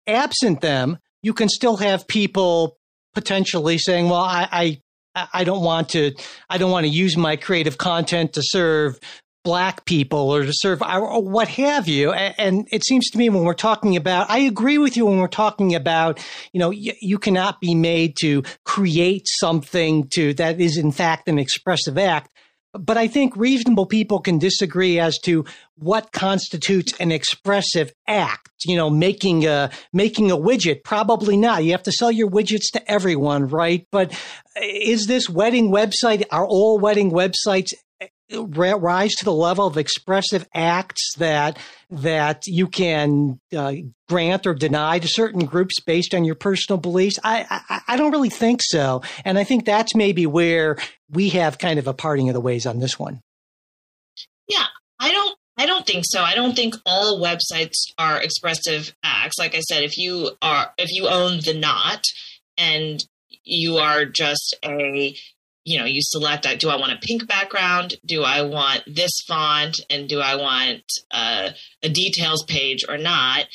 absent 0.07 0.61
them, 0.61 0.97
you 1.21 1.33
can 1.33 1.49
still 1.49 1.77
have 1.77 2.07
people 2.07 2.77
potentially 3.13 3.77
saying, 3.77 4.09
"Well, 4.09 4.21
I, 4.21 4.79
I, 5.15 5.27
I 5.33 5.43
don't 5.43 5.63
want 5.63 5.89
to, 5.89 6.13
I 6.49 6.57
don't 6.57 6.71
want 6.71 6.85
to 6.85 6.91
use 6.91 7.15
my 7.17 7.35
creative 7.35 7.77
content 7.77 8.33
to 8.33 8.41
serve 8.43 8.99
black 9.43 9.83
people 9.83 10.31
or 10.31 10.43
to 10.43 10.53
serve 10.53 10.81
or 10.81 11.21
what 11.21 11.47
have 11.49 11.87
you." 11.87 12.11
And 12.11 12.67
it 12.71 12.85
seems 12.85 13.09
to 13.11 13.17
me 13.17 13.29
when 13.29 13.43
we're 13.43 13.53
talking 13.53 13.95
about, 13.95 14.29
I 14.29 14.39
agree 14.39 14.77
with 14.77 14.97
you 14.97 15.05
when 15.05 15.19
we're 15.19 15.27
talking 15.27 15.75
about, 15.75 16.19
you 16.51 16.59
know, 16.59 16.71
you, 16.71 16.93
you 17.01 17.19
cannot 17.19 17.61
be 17.61 17.75
made 17.75 18.15
to 18.21 18.43
create 18.65 19.27
something 19.27 20.07
to 20.09 20.33
that 20.35 20.59
is 20.59 20.77
in 20.77 20.91
fact 20.91 21.27
an 21.27 21.39
expressive 21.39 21.97
act. 21.97 22.29
But 22.73 22.97
I 22.97 23.07
think 23.07 23.35
reasonable 23.35 23.85
people 23.85 24.19
can 24.19 24.39
disagree 24.39 24.99
as 24.99 25.19
to 25.19 25.45
what 25.77 26.11
constitutes 26.11 26.93
an 26.99 27.11
expressive 27.11 27.93
act. 28.07 28.49
You 28.65 28.75
know, 28.77 28.89
making 28.89 29.45
a 29.45 29.69
making 29.91 30.31
a 30.31 30.37
widget, 30.37 30.83
probably 30.83 31.37
not. 31.37 31.63
You 31.63 31.71
have 31.71 31.83
to 31.83 31.91
sell 31.91 32.11
your 32.11 32.29
widgets 32.29 32.71
to 32.73 32.91
everyone, 32.91 33.47
right? 33.47 33.85
But 33.91 34.13
uh, 34.13 34.61
is 34.63 35.05
this 35.05 35.29
wedding 35.29 35.69
website? 35.69 36.23
Are 36.31 36.45
all 36.45 36.79
wedding 36.79 37.11
websites 37.11 37.73
rise 38.31 39.13
to 39.15 39.25
the 39.25 39.33
level 39.33 39.67
of 39.67 39.77
expressive 39.77 40.47
acts 40.53 41.13
that 41.17 41.57
that 41.89 42.43
you 42.45 42.67
can 42.67 43.39
uh, 43.55 43.73
grant 44.07 44.47
or 44.47 44.53
deny 44.53 44.99
to 44.99 45.07
certain 45.07 45.45
groups 45.45 45.79
based 45.79 46.15
on 46.15 46.23
your 46.23 46.35
personal 46.35 46.79
beliefs? 46.79 47.19
I, 47.23 47.45
I, 47.69 47.81
I 47.89 47.97
don't 47.97 48.11
really 48.11 48.29
think 48.29 48.61
so, 48.63 49.01
and 49.25 49.37
I 49.37 49.43
think 49.43 49.65
that's 49.65 49.95
maybe 49.95 50.25
where 50.25 50.77
we 51.09 51.29
have 51.29 51.57
kind 51.57 51.79
of 51.79 51.87
a 51.87 51.93
parting 51.93 52.29
of 52.29 52.33
the 52.33 52.41
ways 52.41 52.65
on 52.65 52.79
this 52.79 52.97
one. 52.97 53.21
Yeah, 54.47 54.65
I 54.99 55.11
don't. 55.11 55.37
I 55.55 55.67
don't 55.67 55.85
think 55.85 56.03
so. 56.07 56.21
I 56.21 56.33
don't 56.33 56.55
think 56.55 56.75
all 56.85 57.21
websites 57.21 57.75
are 57.99 58.19
expressive 58.19 58.95
acts. 59.03 59.37
Like 59.37 59.53
I 59.53 59.59
said, 59.59 59.83
if 59.83 59.97
you 59.97 60.31
are 60.41 60.71
if 60.77 60.91
you 60.91 61.07
own 61.07 61.41
the 61.45 61.53
knot 61.53 62.03
and 62.57 62.99
you 63.43 63.77
are 63.77 64.05
just 64.05 64.57
a 64.63 65.15
you 65.65 65.79
know, 65.79 65.85
you 65.85 66.01
select, 66.01 66.47
do 66.59 66.69
I 66.69 66.75
want 66.75 66.91
a 66.91 66.97
pink 66.97 67.27
background? 67.27 67.95
Do 68.05 68.23
I 68.23 68.41
want 68.41 68.83
this 68.85 69.21
font? 69.27 69.79
And 69.89 70.09
do 70.09 70.19
I 70.19 70.35
want 70.35 70.83
uh, 71.11 71.51
a 71.81 71.89
details 71.89 72.43
page 72.43 72.83
or 72.87 72.97
not? 72.97 73.45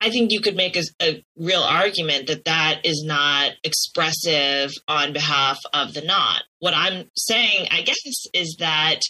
I 0.00 0.10
think 0.10 0.30
you 0.30 0.40
could 0.40 0.56
make 0.56 0.76
a, 0.76 0.82
a, 1.02 1.24
real 1.36 1.62
argument 1.62 2.28
that 2.28 2.44
that 2.44 2.82
is 2.84 3.02
not 3.04 3.52
expressive 3.64 4.70
on 4.86 5.12
behalf 5.12 5.58
of 5.72 5.92
the 5.92 6.02
not. 6.02 6.42
What 6.60 6.74
I'm 6.74 7.10
saying, 7.16 7.66
I 7.70 7.82
guess, 7.82 7.98
is 8.32 8.56
that 8.60 9.00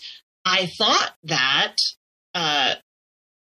I 0.46 0.68
thought 0.78 1.12
that 1.24 1.74
uh, 2.34 2.74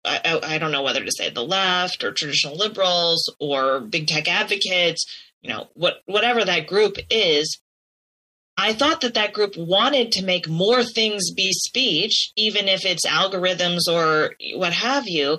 I, 0.05 0.41
I, 0.45 0.59
don't 0.59 0.71
know 0.71 0.83
whether 0.83 1.05
to 1.05 1.11
say 1.11 1.31
the 1.31 1.43
left 1.43 2.05
or 2.05 2.13
traditional 2.13 2.57
liberals 2.57 3.25
or 3.41 3.81
big 3.81 4.07
tech 4.07 4.29
advocates, 4.29 5.05
you 5.43 5.51
know, 5.51 5.69
what 5.75 6.03
whatever 6.07 6.45
that 6.45 6.67
group 6.67 6.99
is, 7.11 7.61
I 8.57 8.73
thought 8.73 9.01
that 9.01 9.15
that 9.15 9.33
group 9.33 9.57
wanted 9.57 10.13
to 10.13 10.25
make 10.25 10.49
more 10.49 10.85
things 10.85 11.33
be 11.33 11.53
speech, 11.53 12.33
even 12.37 12.69
if 12.69 12.85
it's 12.85 13.07
algorithms 13.07 13.81
or 13.91 14.35
what 14.55 14.73
have 14.73 15.09
you, 15.09 15.39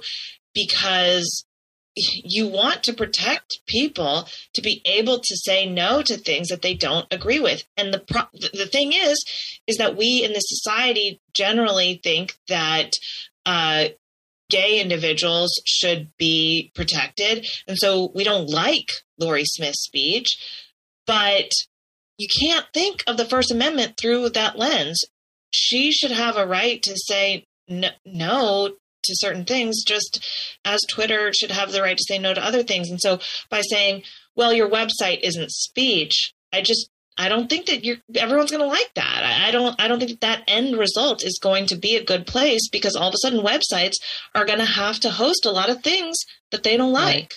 because 0.54 1.46
you 1.96 2.48
want 2.48 2.84
to 2.84 2.94
protect 2.94 3.60
people 3.68 4.28
to 4.54 4.62
be 4.62 4.82
able 4.86 5.20
to 5.20 5.38
say 5.38 5.66
no 5.66 6.02
to 6.02 6.18
things 6.18 6.50
that 6.50 6.62
they 6.62 6.74
don't 6.74 7.08
agree 7.12 7.40
with. 7.40 7.64
And 7.78 7.94
the 7.94 8.00
pro- 8.00 8.24
the 8.34 8.68
thing 8.70 8.92
is, 8.94 9.24
is 9.66 9.78
that 9.78 9.96
we 9.96 10.24
in 10.24 10.34
the 10.34 10.40
society 10.40 11.22
generally 11.34 12.02
think 12.04 12.38
that 12.50 12.92
uh, 13.46 13.86
gay 14.50 14.82
individuals 14.82 15.52
should 15.66 16.10
be 16.18 16.72
protected, 16.76 17.48
and 17.68 17.78
so 17.78 18.12
we 18.14 18.26
don't 18.26 18.50
like 18.50 18.92
Lorie 19.18 19.46
Smith's 19.46 19.84
speech, 19.84 20.38
but 21.08 21.50
you 22.18 22.28
can't 22.42 22.66
think 22.74 23.04
of 23.08 23.18
the 23.18 23.26
First 23.26 23.52
Amendment 23.52 23.98
through 23.98 24.30
that 24.30 24.58
lens. 24.58 25.02
She 25.52 25.92
should 25.92 26.12
have 26.12 26.38
a 26.38 26.48
right 26.48 26.82
to 26.84 26.96
say 26.96 27.46
no, 27.68 27.90
no 28.06 28.70
to 28.70 29.16
certain 29.16 29.46
things, 29.46 29.84
just 29.84 30.26
as 30.66 30.82
Twitter 30.90 31.32
should 31.34 31.52
have 31.52 31.72
the 31.72 31.82
right 31.82 31.98
to 31.98 32.06
say 32.08 32.18
no 32.18 32.34
to 32.34 32.46
other 32.46 32.64
things. 32.64 32.90
And 32.90 33.00
so 33.00 33.20
by 33.50 33.62
saying, 33.62 34.04
well, 34.36 34.54
your 34.54 34.70
website 34.70 35.20
isn't 35.22 35.52
speech, 35.52 36.34
I 36.52 36.62
just 36.62 36.90
I 37.18 37.30
don't 37.30 37.50
think 37.50 37.68
that 37.68 37.86
you're 37.86 37.98
everyone's 38.16 38.52
going 38.52 38.64
to 38.64 38.68
like 38.68 38.92
that. 38.96 39.24
I, 39.24 39.48
I, 39.48 39.52
don't 39.52 39.82
I 39.82 39.88
don't 39.88 40.00
think 40.00 40.20
that, 40.20 40.22
that 40.22 40.44
end 40.48 40.78
result 40.78 41.24
is 41.24 41.40
going 41.42 41.68
to 41.68 41.76
be 41.76 41.96
a 41.96 42.04
good 42.04 42.28
place 42.28 42.68
because 42.70 42.96
all 42.96 43.08
of 43.08 43.14
a 43.14 43.18
sudden 43.18 43.40
websites 43.40 43.96
are 44.34 44.46
going 44.46 44.60
to 44.60 44.66
have 44.66 45.00
to 45.02 45.10
host 45.10 45.46
a 45.46 45.52
lot 45.52 45.70
of 45.70 45.82
things 45.82 46.18
that 46.52 46.64
they 46.64 46.76
don't 46.76 46.92
like. 46.92 47.36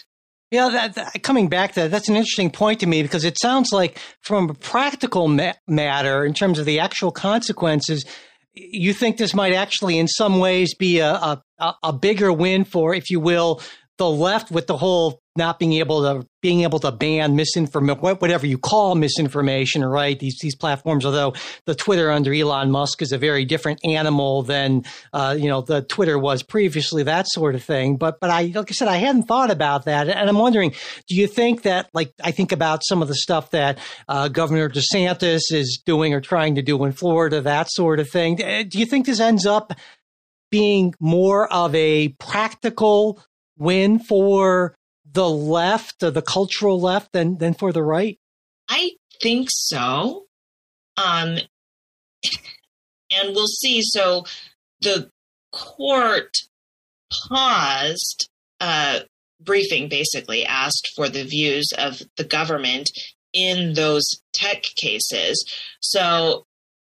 Yeah, 0.51 0.71
that, 0.71 0.95
that, 0.95 1.23
coming 1.23 1.49
back 1.49 1.73
to 1.73 1.83
that, 1.83 1.91
that's 1.91 2.09
an 2.09 2.17
interesting 2.17 2.51
point 2.51 2.81
to 2.81 2.87
me 2.87 3.03
because 3.03 3.25
it 3.25 3.39
sounds 3.39 3.71
like, 3.71 3.99
from 4.23 4.49
a 4.49 4.55
practical 4.55 5.29
ma- 5.29 5.53
matter, 5.67 6.25
in 6.25 6.33
terms 6.33 6.59
of 6.59 6.65
the 6.65 6.81
actual 6.81 7.11
consequences, 7.11 8.07
you 8.55 8.95
think 8.95 9.19
this 9.19 9.35
might 9.35 9.53
actually, 9.53 9.99
in 9.99 10.09
some 10.09 10.39
ways, 10.39 10.75
be 10.75 11.01
a, 11.01 11.43
a, 11.59 11.75
a 11.83 11.93
bigger 11.93 12.33
win 12.33 12.65
for, 12.65 12.95
if 12.95 13.11
you 13.11 13.21
will, 13.21 13.61
the 13.99 14.09
left 14.09 14.51
with 14.51 14.67
the 14.67 14.77
whole 14.77 15.21
not 15.39 15.59
being 15.59 15.73
able 15.75 16.03
to 16.03 16.29
being 16.41 16.61
able 16.63 16.79
to 16.79 16.93
ban 16.93 17.35
misinformation, 17.35 18.01
whatever 18.01 18.47
you 18.47 18.59
call 18.59 18.95
misinformation, 18.95 19.85
right? 19.85 20.19
These 20.19 20.39
these 20.43 20.55
platforms, 20.55 21.07
although 21.07 21.35
the 21.65 21.75
Twitter 21.75 22.11
under 22.11 22.33
Elon 22.35 22.71
Musk 22.71 23.01
is 23.01 23.13
a 23.13 23.19
very 23.19 23.45
different 23.47 23.81
animal 23.85 24.43
than 24.43 24.85
uh, 25.13 25.35
you 25.39 25.49
know 25.49 25.63
the 25.63 25.83
Twitter 25.83 26.19
was 26.19 26.43
previously, 26.43 27.05
that 27.05 27.27
sort 27.29 27.55
of 27.55 27.63
thing. 27.63 27.97
But 27.97 28.21
but 28.21 28.29
I 28.31 28.53
like 28.55 28.71
I 28.71 28.75
said, 28.75 28.89
I 28.89 28.97
hadn't 28.97 29.25
thought 29.25 29.51
about 29.51 29.87
that, 29.87 30.09
and 30.09 30.29
I'm 30.29 30.39
wondering, 30.39 30.75
do 31.09 31.15
you 31.15 31.27
think 31.27 31.63
that 31.63 31.89
like 31.95 32.13
I 32.23 32.33
think 32.33 32.53
about 32.53 32.85
some 32.85 33.01
of 33.01 33.09
the 33.09 33.15
stuff 33.15 33.51
that 33.53 33.79
uh, 34.09 34.29
Governor 34.29 34.69
DeSantis 34.69 35.43
is 35.51 35.81
doing 35.87 36.13
or 36.13 36.21
trying 36.21 36.57
to 36.57 36.63
do 36.63 36.85
in 36.85 36.93
Florida, 36.93 37.41
that 37.41 37.71
sort 37.71 38.01
of 38.01 38.11
thing? 38.11 38.37
Do 38.37 38.79
you 38.79 38.87
think 38.87 39.07
this 39.07 39.21
ends 39.21 39.47
up 39.47 39.73
being 40.51 40.95
more 41.01 41.53
of 41.53 41.75
a 41.75 42.09
practical 42.21 43.23
win 43.59 43.99
for 43.99 44.75
the 45.19 45.29
left, 45.29 45.99
the 45.99 46.23
cultural 46.23 46.81
left, 46.81 47.13
than 47.13 47.39
than 47.39 47.53
for 47.53 47.73
the 47.73 47.83
right? 47.83 48.21
I 48.69 48.93
think 49.21 49.49
so. 49.51 50.27
Um, 50.97 51.39
and 53.11 53.35
we'll 53.35 53.49
see. 53.49 53.83
So 53.83 54.27
the 54.81 55.11
court 55.51 56.31
paused 57.29 58.31
uh, 58.61 59.01
briefing, 59.41 59.89
basically 59.89 60.47
asked 60.47 60.93
for 60.95 61.09
the 61.09 61.25
views 61.25 61.67
of 61.77 62.01
the 62.17 62.23
government 62.23 62.89
in 63.33 63.75
those 63.75 64.05
tech 64.33 64.63
cases. 64.77 65.45
So 65.81 66.47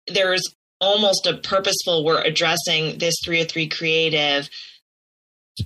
there's 0.06 0.44
almost 0.80 1.26
a 1.26 1.38
purposeful, 1.38 2.04
we're 2.04 2.22
addressing 2.22 2.98
this 2.98 3.16
303 3.24 3.68
creative 3.68 4.48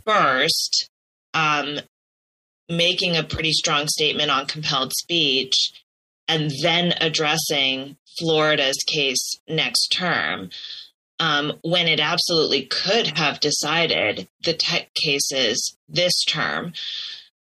first, 0.07 0.89
um, 1.35 1.81
making 2.69 3.17
a 3.17 3.25
pretty 3.25 3.53
strong 3.53 3.87
statement 3.89 4.31
on 4.31 4.47
compelled 4.47 4.93
speech, 4.93 5.73
and 6.29 6.51
then 6.63 6.95
addressing 7.01 7.97
Florida's 8.19 8.79
case 8.87 9.39
next 9.49 9.89
term. 9.89 10.51
Um, 11.19 11.55
when 11.63 11.89
it 11.89 11.99
absolutely 11.99 12.67
could 12.67 13.17
have 13.17 13.41
decided 13.41 14.29
the 14.45 14.53
tech 14.53 14.93
cases 14.93 15.79
this 15.89 16.13
term. 16.25 16.75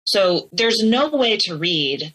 So 0.05 0.49
there's 0.53 0.83
no 0.83 1.11
way 1.11 1.37
to 1.41 1.55
read 1.55 2.15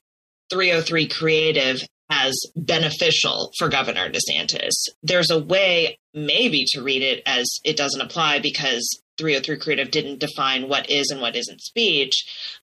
303 0.52 1.08
creative 1.10 1.82
as 2.10 2.36
beneficial 2.56 3.52
for 3.58 3.70
Governor 3.70 4.10
DeSantis. 4.10 4.74
There's 5.02 5.30
a 5.30 5.40
way, 5.40 6.00
maybe, 6.14 6.66
to 6.70 6.82
read 6.82 7.02
it 7.02 7.24
as 7.26 7.60
it 7.64 7.78
doesn't 7.78 8.02
apply 8.02 8.40
because 8.40 8.88
303 9.18 9.58
creative 9.58 9.92
didn't 9.92 10.20
define 10.20 10.70
what 10.70 10.90
is 10.90 11.10
and 11.12 11.22
what 11.22 11.36
isn't 11.36 11.62
speech, 11.62 12.26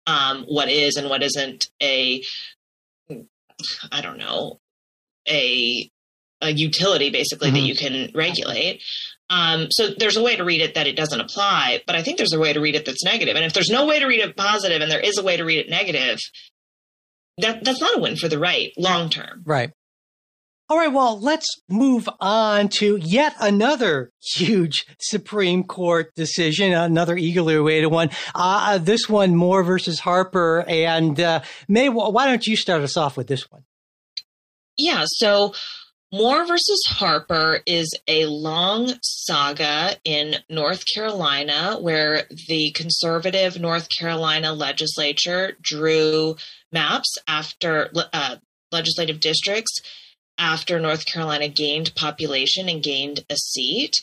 um, 0.08 0.46
what 0.48 0.70
is 0.70 0.96
and 0.96 1.10
what 1.10 1.24
isn't 1.24 1.70
a, 1.82 2.24
I 3.92 4.02
don't 4.02 4.18
know, 4.18 4.60
a 5.28 5.90
a 6.42 6.52
utility 6.52 7.10
basically 7.10 7.50
mm-hmm. 7.50 7.56
that 7.56 7.62
you 7.62 7.76
can 7.76 8.12
regulate. 8.14 8.82
Um, 9.30 9.68
so 9.72 9.90
there's 9.98 10.18
a 10.18 10.24
way 10.24 10.36
to 10.36 10.44
read 10.44 10.62
it 10.62 10.76
that 10.76 10.88
it 10.88 10.96
doesn't 10.96 11.20
apply, 11.20 11.82
but 11.88 11.96
I 11.96 12.04
think 12.04 12.18
there's 12.18 12.34
a 12.34 12.40
way 12.40 12.54
to 12.54 12.60
read 12.60 12.76
it 12.76 12.86
that's 12.86 13.04
negative. 13.04 13.36
And 13.36 13.46
if 13.46 13.54
there's 13.54 13.70
no 13.70 13.86
way 13.86 14.00
to 14.00 14.06
read 14.06 14.20
it 14.20 14.36
positive 14.36 14.82
and 14.82 14.92
there 14.92 15.00
is 15.00 15.18
a 15.18 15.24
way 15.24 15.38
to 15.38 15.46
read 15.46 15.60
it 15.60 15.70
negative, 15.70 16.20
that 17.38 17.64
that's 17.64 17.82
not 17.82 17.98
a 17.98 18.02
win 18.02 18.16
for 18.16 18.28
the 18.28 18.38
right 18.38 18.74
long 18.78 19.10
term. 19.10 19.42
Right. 19.46 19.72
All 20.70 20.78
right, 20.78 20.92
well, 20.92 21.20
let's 21.20 21.48
move 21.70 22.08
on 22.22 22.70
to 22.70 22.96
yet 22.96 23.36
another 23.42 24.12
huge 24.36 24.86
Supreme 25.00 25.66
Court 25.66 26.16
decision, 26.16 26.72
another 26.72 27.18
eagerly 27.18 27.56
awaited 27.56 27.88
one. 27.88 28.10
Uh, 28.34 28.78
this 28.78 29.10
one, 29.10 29.36
Moore 29.36 29.64
versus 29.64 30.00
Harper. 30.00 30.64
And 30.66 31.20
uh, 31.20 31.42
May, 31.68 31.90
why 31.90 32.26
don't 32.26 32.48
you 32.48 32.56
start 32.56 32.82
us 32.82 32.96
off 32.96 33.18
with 33.18 33.28
this 33.28 33.52
one? 33.52 33.64
Yeah, 34.78 35.04
so 35.06 35.54
Moore 36.14 36.46
versus 36.46 36.82
Harper 36.88 37.60
is 37.66 37.94
a 38.08 38.26
long 38.28 38.94
saga 39.04 39.98
in 40.06 40.36
North 40.50 40.86
Carolina 40.94 41.78
where 41.82 42.24
the 42.48 42.72
conservative 42.72 43.60
North 43.60 43.90
Carolina 44.00 44.54
legislature 44.54 45.58
drew 45.62 46.38
maps 46.72 47.18
after 47.28 47.92
uh, 48.14 48.38
legislative 48.72 49.20
districts 49.20 49.82
after 50.38 50.80
North 50.80 51.06
Carolina 51.06 51.48
gained 51.48 51.96
population 51.96 52.70
and 52.70 52.84
gained 52.84 53.26
a 53.30 53.36
seat. 53.36 53.94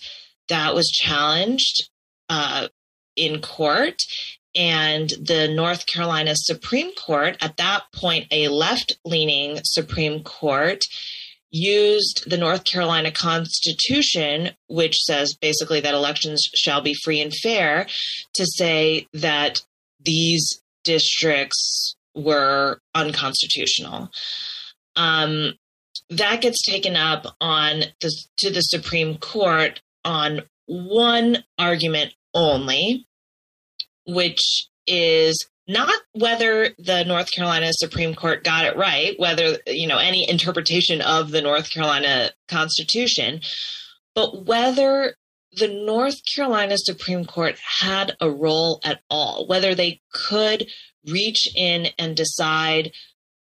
That 0.48 0.74
was 0.74 0.88
challenged 0.88 1.88
uh, 2.28 2.68
in 3.16 3.40
court. 3.40 3.96
And 4.54 5.08
the 5.10 5.48
North 5.48 5.86
Carolina 5.86 6.32
Supreme 6.34 6.92
Court, 6.94 7.36
at 7.40 7.56
that 7.58 7.84
point, 7.94 8.26
a 8.32 8.48
left 8.48 8.98
leaning 9.04 9.60
Supreme 9.62 10.24
Court, 10.24 10.80
used 11.52 12.28
the 12.28 12.36
North 12.36 12.64
Carolina 12.64 13.10
Constitution, 13.10 14.50
which 14.68 14.96
says 14.98 15.36
basically 15.40 15.80
that 15.80 15.94
elections 15.94 16.48
shall 16.54 16.80
be 16.80 16.94
free 16.94 17.20
and 17.20 17.34
fair, 17.34 17.86
to 18.34 18.46
say 18.46 19.06
that 19.12 19.60
these 20.04 20.60
districts 20.84 21.96
were 22.14 22.80
unconstitutional. 22.94 24.10
Um, 24.96 25.54
that 26.10 26.40
gets 26.40 26.64
taken 26.64 26.96
up 26.96 27.36
on 27.40 27.84
the, 28.00 28.12
to 28.38 28.50
the 28.50 28.62
Supreme 28.62 29.16
Court 29.18 29.80
on 30.04 30.42
one 30.66 31.44
argument 31.58 32.14
only, 32.34 33.06
which 34.06 34.68
is 34.86 35.46
not 35.68 35.94
whether 36.12 36.70
the 36.78 37.04
North 37.04 37.30
Carolina 37.32 37.70
Supreme 37.72 38.14
Court 38.14 38.42
got 38.42 38.64
it 38.64 38.76
right, 38.76 39.18
whether, 39.18 39.58
you 39.66 39.86
know, 39.86 39.98
any 39.98 40.28
interpretation 40.28 41.00
of 41.00 41.30
the 41.30 41.42
North 41.42 41.70
Carolina 41.70 42.30
Constitution, 42.48 43.40
but 44.14 44.46
whether 44.46 45.14
the 45.52 45.68
North 45.68 46.20
Carolina 46.32 46.76
Supreme 46.76 47.24
Court 47.24 47.56
had 47.80 48.16
a 48.20 48.30
role 48.30 48.80
at 48.84 49.00
all, 49.10 49.46
whether 49.46 49.74
they 49.74 50.00
could 50.12 50.66
reach 51.06 51.48
in 51.54 51.88
and 51.98 52.16
decide 52.16 52.92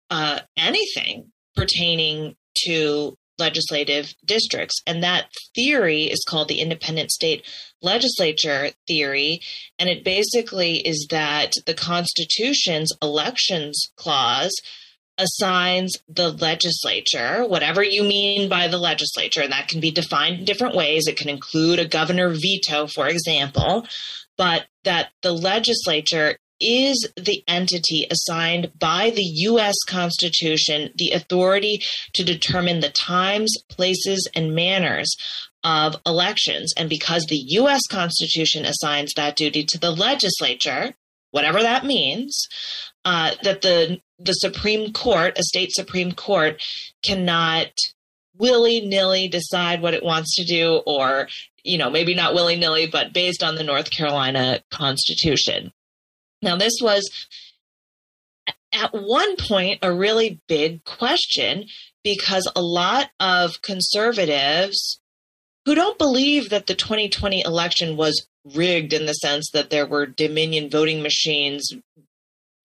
uh, 0.09 0.39
anything 0.57 1.31
pertaining 1.55 2.35
to 2.65 3.17
legislative 3.37 4.13
districts. 4.23 4.79
And 4.85 5.03
that 5.03 5.25
theory 5.55 6.03
is 6.03 6.23
called 6.27 6.47
the 6.47 6.61
independent 6.61 7.11
state 7.11 7.43
legislature 7.81 8.69
theory. 8.87 9.41
And 9.79 9.89
it 9.89 10.03
basically 10.03 10.77
is 10.77 11.07
that 11.09 11.53
the 11.65 11.73
Constitution's 11.73 12.91
elections 13.01 13.91
clause 13.97 14.53
assigns 15.17 15.97
the 16.07 16.31
legislature, 16.31 17.45
whatever 17.45 17.83
you 17.83 18.03
mean 18.03 18.49
by 18.49 18.67
the 18.67 18.77
legislature, 18.77 19.41
and 19.41 19.51
that 19.51 19.67
can 19.67 19.79
be 19.79 19.91
defined 19.91 20.39
in 20.39 20.45
different 20.45 20.75
ways. 20.75 21.07
It 21.07 21.17
can 21.17 21.29
include 21.29 21.79
a 21.79 21.87
governor 21.87 22.29
veto, 22.29 22.87
for 22.87 23.07
example, 23.07 23.85
but 24.37 24.65
that 24.83 25.09
the 25.21 25.33
legislature 25.33 26.37
is 26.61 27.09
the 27.17 27.43
entity 27.47 28.07
assigned 28.09 28.71
by 28.79 29.09
the 29.09 29.23
U.S. 29.23 29.75
Constitution 29.87 30.91
the 30.95 31.11
authority 31.11 31.81
to 32.13 32.23
determine 32.23 32.79
the 32.79 32.89
times, 32.89 33.53
places, 33.69 34.29
and 34.35 34.55
manners 34.55 35.15
of 35.63 35.95
elections. 36.05 36.73
And 36.77 36.89
because 36.89 37.25
the 37.25 37.43
U.S. 37.49 37.81
Constitution 37.89 38.65
assigns 38.65 39.13
that 39.13 39.35
duty 39.35 39.63
to 39.65 39.79
the 39.79 39.91
legislature, 39.91 40.93
whatever 41.31 41.61
that 41.61 41.85
means, 41.85 42.47
uh, 43.05 43.31
that 43.43 43.61
the 43.61 43.99
the 44.19 44.33
Supreme 44.33 44.93
Court, 44.93 45.37
a 45.39 45.43
state 45.43 45.71
Supreme 45.71 46.11
Court, 46.11 46.61
cannot 47.03 47.71
willy 48.37 48.81
nilly 48.81 49.27
decide 49.27 49.81
what 49.81 49.93
it 49.93 50.03
wants 50.03 50.35
to 50.35 50.45
do, 50.45 50.81
or 50.85 51.27
you 51.63 51.77
know 51.77 51.89
maybe 51.89 52.13
not 52.13 52.33
willy 52.33 52.55
nilly, 52.55 52.87
but 52.87 53.13
based 53.13 53.43
on 53.43 53.55
the 53.55 53.63
North 53.63 53.89
Carolina 53.89 54.61
Constitution. 54.69 55.71
Now, 56.41 56.55
this 56.55 56.79
was 56.81 57.09
at 58.73 58.93
one 58.93 59.35
point 59.35 59.79
a 59.81 59.93
really 59.93 60.39
big 60.47 60.83
question 60.83 61.65
because 62.03 62.49
a 62.55 62.61
lot 62.61 63.09
of 63.19 63.61
conservatives 63.61 64.99
who 65.65 65.75
don't 65.75 65.97
believe 65.97 66.49
that 66.49 66.67
the 66.67 66.75
2020 66.75 67.41
election 67.41 67.97
was 67.97 68.27
rigged 68.55 68.93
in 68.93 69.05
the 69.05 69.13
sense 69.13 69.49
that 69.53 69.69
there 69.69 69.85
were 69.85 70.05
Dominion 70.05 70.69
voting 70.69 71.01
machines 71.01 71.71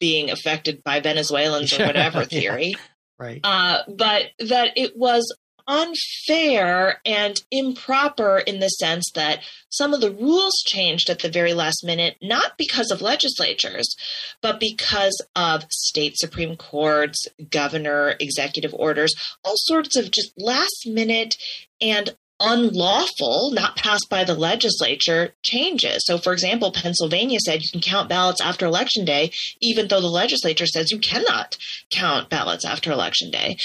being 0.01 0.31
affected 0.31 0.83
by 0.83 1.01
Venezuelans 1.01 1.79
or 1.79 1.87
whatever 1.87 2.25
theory. 2.25 2.69
Yeah, 2.69 2.77
right. 3.19 3.41
Uh, 3.45 3.83
but 3.89 4.27
that 4.39 4.71
it 4.77 4.97
was 4.97 5.35
unfair 5.67 7.01
and 7.05 7.41
improper 7.51 8.39
in 8.39 8.61
the 8.61 8.69
sense 8.69 9.11
that 9.15 9.41
some 9.69 9.93
of 9.93 10.01
the 10.01 10.11
rules 10.11 10.55
changed 10.67 11.11
at 11.11 11.21
the 11.21 11.29
very 11.29 11.53
last 11.53 11.85
minute, 11.85 12.17
not 12.23 12.57
because 12.57 12.91
of 12.91 13.03
legislatures, 13.03 13.95
but 14.41 14.61
because 14.61 15.21
of 15.35 15.65
state 15.71 16.17
Supreme 16.17 16.57
Courts, 16.57 17.27
governor, 17.51 18.15
executive 18.21 18.75
orders, 18.75 19.15
all 19.45 19.57
sorts 19.57 19.97
of 19.97 20.11
just 20.11 20.33
last 20.39 20.87
minute 20.87 21.37
and 21.81 22.17
unlawful, 22.41 23.51
not 23.53 23.77
passed 23.77 24.09
by 24.11 24.25
the 24.25 24.35
legislature, 24.35 25.33
changes. 25.43 26.05
So, 26.05 26.19
for 26.19 26.33
example, 26.33 26.71
Pennsylvania 26.71 27.41
said 27.41 27.63
you 27.63 27.71
can 27.71 27.81
count 27.81 28.09
ballots 28.09 28.41
after 28.41 28.67
election 28.67 29.05
day, 29.05 29.31
even 29.61 29.89
though 29.89 30.01
the 30.01 30.07
legislature 30.09 30.67
says 30.67 30.91
you 30.91 30.99
cannot 30.99 31.57
count 31.91 32.29
ballots 32.29 32.65
after 32.65 32.93
election 32.93 33.31
day. 33.31 33.57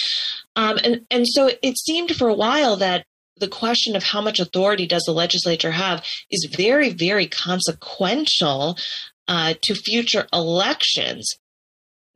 Um, 0.56 0.78
and, 0.84 1.06
and 1.10 1.28
so 1.28 1.49
it 1.62 1.78
seemed 1.78 2.16
for 2.16 2.28
a 2.28 2.34
while 2.34 2.78
that 2.78 3.06
the 3.38 3.47
question 3.47 3.95
of 3.95 4.04
how 4.04 4.22
much 4.22 4.39
authority 4.39 4.86
does 4.86 5.04
the 5.04 5.14
legislature 5.14 5.72
have 5.72 6.06
is 6.30 6.47
very, 6.56 6.89
very 6.89 7.28
consequential 7.28 8.78
uh, 9.28 9.54
to 9.64 9.76
future 9.76 10.28
elections. 10.32 11.36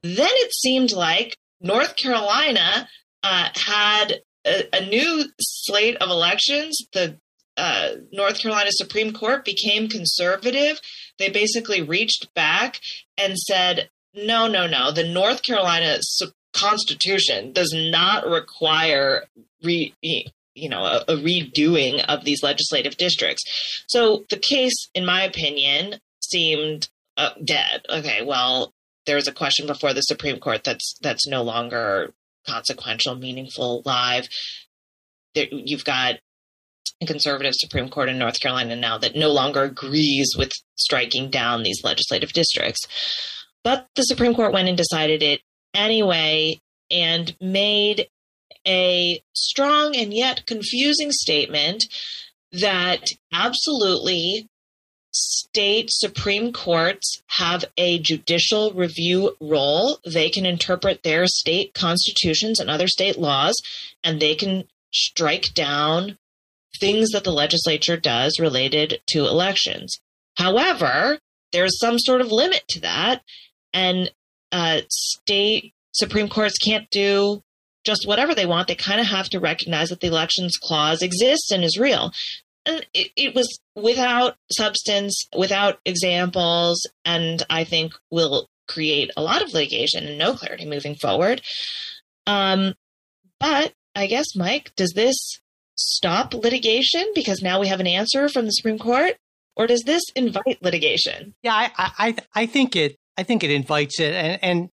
Then 0.04 0.30
it 0.32 0.54
seemed 0.54 0.92
like 0.92 1.36
North 1.62 1.96
Carolina 1.96 2.88
uh, 3.24 3.50
had 3.56 4.22
a, 4.46 4.64
a 4.74 4.86
new 4.86 5.26
slate 5.40 5.98
of 5.98 6.10
elections. 6.10 6.78
The 6.94 7.18
uh, 7.58 7.92
North 8.12 8.40
Carolina 8.40 8.70
Supreme 8.72 9.14
Court 9.14 9.46
became 9.46 9.88
conservative. 9.88 10.80
They 11.18 11.30
basically 11.30 11.82
reached 11.82 12.28
back 12.36 12.80
and 13.18 13.38
said, 13.38 13.90
no, 14.14 14.48
no, 14.48 14.68
no. 14.68 14.92
The 14.92 15.08
North 15.08 15.42
Carolina 15.44 15.98
Su- 16.02 16.32
Constitution 16.56 17.52
does 17.52 17.74
not 17.76 18.26
require 18.26 19.26
re, 19.64 19.94
you 20.02 20.70
know 20.70 20.84
a, 20.84 21.04
a 21.08 21.16
redoing 21.18 22.04
of 22.06 22.24
these 22.24 22.42
legislative 22.42 22.98
districts. 22.98 23.44
So 23.88 24.26
the 24.30 24.38
case, 24.38 24.90
in 24.96 25.06
my 25.06 25.24
opinion, 25.24 26.00
seemed 26.22 26.90
uh, 27.18 27.32
dead. 27.44 27.86
Okay, 27.90 28.24
well, 28.26 28.74
there's 29.06 29.28
a 29.28 29.34
question 29.34 29.68
before 29.68 29.94
the 29.94 30.02
Supreme 30.02 30.40
Court 30.40 30.64
that's 30.64 30.96
that's 31.02 31.28
no 31.28 31.44
longer 31.44 32.14
consequential, 32.48 33.16
meaningful, 33.16 33.82
live. 33.86 34.28
There, 35.34 35.48
you've 35.52 35.86
got 35.86 36.16
a 37.02 37.06
conservative 37.06 37.54
Supreme 37.56 37.90
Court 37.90 38.10
in 38.10 38.18
North 38.18 38.40
Carolina 38.40 38.76
now 38.76 38.98
that 38.98 39.16
no 39.16 39.32
longer 39.32 39.64
agrees 39.64 40.34
with 40.38 40.54
striking 40.76 41.30
down 41.30 41.64
these 41.64 41.84
legislative 41.84 42.32
districts. 42.32 42.88
But 43.64 43.88
the 43.96 44.04
Supreme 44.04 44.36
Court 44.36 44.54
went 44.54 44.70
and 44.70 44.78
decided 44.78 45.24
it 45.24 45.42
anyway 45.76 46.60
and 46.90 47.36
made 47.42 48.08
a 48.68 49.22
strong 49.34 49.96
and 49.96 50.14
yet 50.14 50.46
confusing 50.46 51.12
statement 51.12 51.86
that 52.52 53.10
absolutely 53.34 54.48
state 55.12 55.88
Supreme 55.90 56.52
Courts 56.52 57.22
have 57.28 57.66
a 57.78 58.00
judicial 58.00 58.74
review 58.74 59.36
role. 59.40 60.00
They 60.06 60.30
can 60.30 60.46
interpret 60.46 61.04
their 61.04 61.26
state 61.26 61.74
constitutions 61.74 62.60
and 62.60 62.70
other 62.70 62.88
state 62.88 63.18
laws, 63.18 63.56
and 64.04 64.20
they 64.20 64.36
can 64.36 64.66
strike 64.94 65.54
down 65.54 66.18
things 66.80 67.12
that 67.12 67.24
the 67.24 67.32
legislature 67.32 67.98
does 67.98 68.40
related 68.40 69.02
to 69.08 69.20
elections. 69.26 69.98
However, 70.38 71.20
there's 71.54 71.80
some 71.80 71.98
sort 71.98 72.20
of 72.20 72.32
limit 72.32 72.64
to 72.70 72.82
that, 72.82 73.22
and 73.74 74.12
uh, 74.52 74.82
state 74.90 75.74
Supreme 75.94 76.30
Courts 76.30 76.58
can't 76.58 76.90
do 76.92 77.42
just 77.86 78.08
whatever 78.08 78.34
they 78.34 78.46
want. 78.46 78.68
They 78.68 78.76
kind 78.76 79.00
of 79.00 79.08
have 79.08 79.30
to 79.30 79.40
recognize 79.40 79.90
that 79.90 80.00
the 80.00 80.08
elections 80.08 80.58
clause 80.58 81.02
exists 81.02 81.52
and 81.52 81.64
is 81.64 81.78
real. 81.78 82.12
And 82.66 82.86
it, 82.94 83.12
it 83.16 83.36
was 83.36 83.60
without 83.76 84.36
substance, 84.52 85.28
without 85.38 85.80
examples, 85.86 86.82
and 87.06 87.44
I 87.50 87.64
think 87.64 87.94
will 88.10 88.48
create 88.68 89.12
a 89.16 89.22
lot 89.22 89.44
of 89.44 89.54
litigation 89.54 90.08
and 90.08 90.18
no 90.18 90.34
clarity 90.34 90.66
moving 90.66 90.96
forward. 90.96 91.42
Um, 92.26 92.74
but 93.40 93.74
I 93.96 94.08
guess, 94.08 94.36
Mike, 94.36 94.72
does 94.76 94.94
this 94.96 95.16
stop 95.76 96.34
litigation 96.34 97.06
because 97.14 97.42
now 97.42 97.60
we 97.60 97.68
have 97.68 97.80
an 97.80 97.88
answer 97.88 98.30
from 98.30 98.46
the 98.46 98.52
Supreme 98.52 98.80
Court, 98.80 99.14
or 99.56 99.68
does 99.68 99.84
this 99.84 100.04
invite 100.16 100.62
litigation? 100.62 101.36
Yeah, 101.44 101.54
I, 101.54 101.72
I, 101.78 102.16
I 102.34 102.46
think 102.48 102.76
it. 102.76 102.98
I 103.18 103.24
think 103.24 103.44
it 103.44 103.52
invites 103.52 104.00
it, 104.00 104.14
and, 104.14 104.44
and 104.44 104.70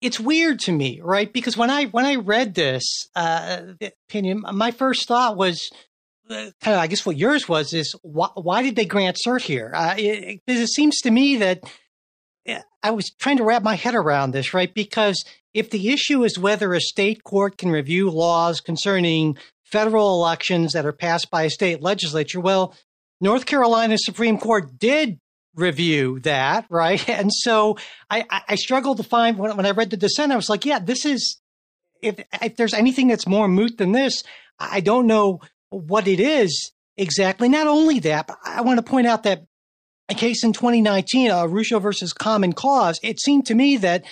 it's 0.00 0.20
weird 0.20 0.60
to 0.60 0.72
me, 0.72 1.00
right? 1.02 1.32
Because 1.32 1.56
when 1.56 1.70
I 1.70 1.86
when 1.86 2.04
I 2.04 2.16
read 2.16 2.54
this 2.54 3.08
uh, 3.14 3.62
opinion, 4.08 4.42
my 4.52 4.70
first 4.70 5.08
thought 5.08 5.36
was 5.36 5.70
uh, 6.30 6.50
kind 6.60 6.74
of, 6.74 6.80
I 6.80 6.86
guess, 6.86 7.06
what 7.06 7.16
yours 7.16 7.48
was 7.48 7.72
is 7.72 7.94
why, 8.02 8.28
why 8.34 8.62
did 8.62 8.76
they 8.76 8.84
grant 8.84 9.18
cert 9.24 9.42
here? 9.42 9.72
Uh, 9.74 9.94
it, 9.96 10.40
it 10.46 10.68
seems 10.68 11.00
to 11.02 11.10
me 11.10 11.36
that 11.36 11.62
I 12.86 12.90
was 12.90 13.10
trying 13.18 13.38
to 13.38 13.44
wrap 13.44 13.64
my 13.64 13.74
head 13.74 13.96
around 13.96 14.30
this, 14.30 14.54
right? 14.54 14.72
Because 14.72 15.24
if 15.52 15.70
the 15.70 15.88
issue 15.88 16.22
is 16.22 16.38
whether 16.38 16.72
a 16.72 16.80
state 16.80 17.24
court 17.24 17.58
can 17.58 17.68
review 17.68 18.10
laws 18.10 18.60
concerning 18.60 19.36
federal 19.64 20.14
elections 20.14 20.72
that 20.72 20.86
are 20.86 20.92
passed 20.92 21.28
by 21.28 21.42
a 21.42 21.50
state 21.50 21.82
legislature, 21.82 22.38
well, 22.38 22.76
North 23.20 23.44
Carolina 23.44 23.98
Supreme 23.98 24.38
Court 24.38 24.78
did 24.78 25.18
review 25.56 26.20
that, 26.20 26.66
right? 26.68 27.06
And 27.16 27.32
so 27.32 27.78
I, 28.10 28.24
I 28.48 28.54
struggled 28.56 28.98
to 28.98 29.02
find 29.02 29.38
when, 29.38 29.56
when 29.56 29.66
I 29.66 29.70
read 29.70 29.90
the 29.90 29.96
dissent, 29.96 30.32
I 30.32 30.36
was 30.36 30.48
like, 30.48 30.64
yeah, 30.64 30.78
this 30.78 31.04
is, 31.04 31.40
if, 32.02 32.20
if 32.42 32.56
there's 32.56 32.74
anything 32.74 33.08
that's 33.08 33.26
more 33.26 33.48
moot 33.48 33.78
than 33.78 33.92
this, 33.92 34.22
I 34.58 34.80
don't 34.80 35.06
know 35.06 35.40
what 35.70 36.06
it 36.06 36.20
is 36.20 36.72
exactly. 36.96 37.48
Not 37.48 37.66
only 37.66 37.98
that, 38.00 38.26
but 38.26 38.38
I 38.44 38.60
want 38.60 38.78
to 38.78 38.82
point 38.82 39.06
out 39.06 39.24
that 39.24 39.46
a 40.08 40.14
case 40.14 40.44
in 40.44 40.52
2019, 40.52 41.30
uh, 41.30 41.44
Rucho 41.44 41.80
versus 41.80 42.12
Common 42.12 42.52
Cause, 42.52 43.00
it 43.02 43.20
seemed 43.20 43.46
to 43.46 43.54
me 43.54 43.76
that 43.78 44.04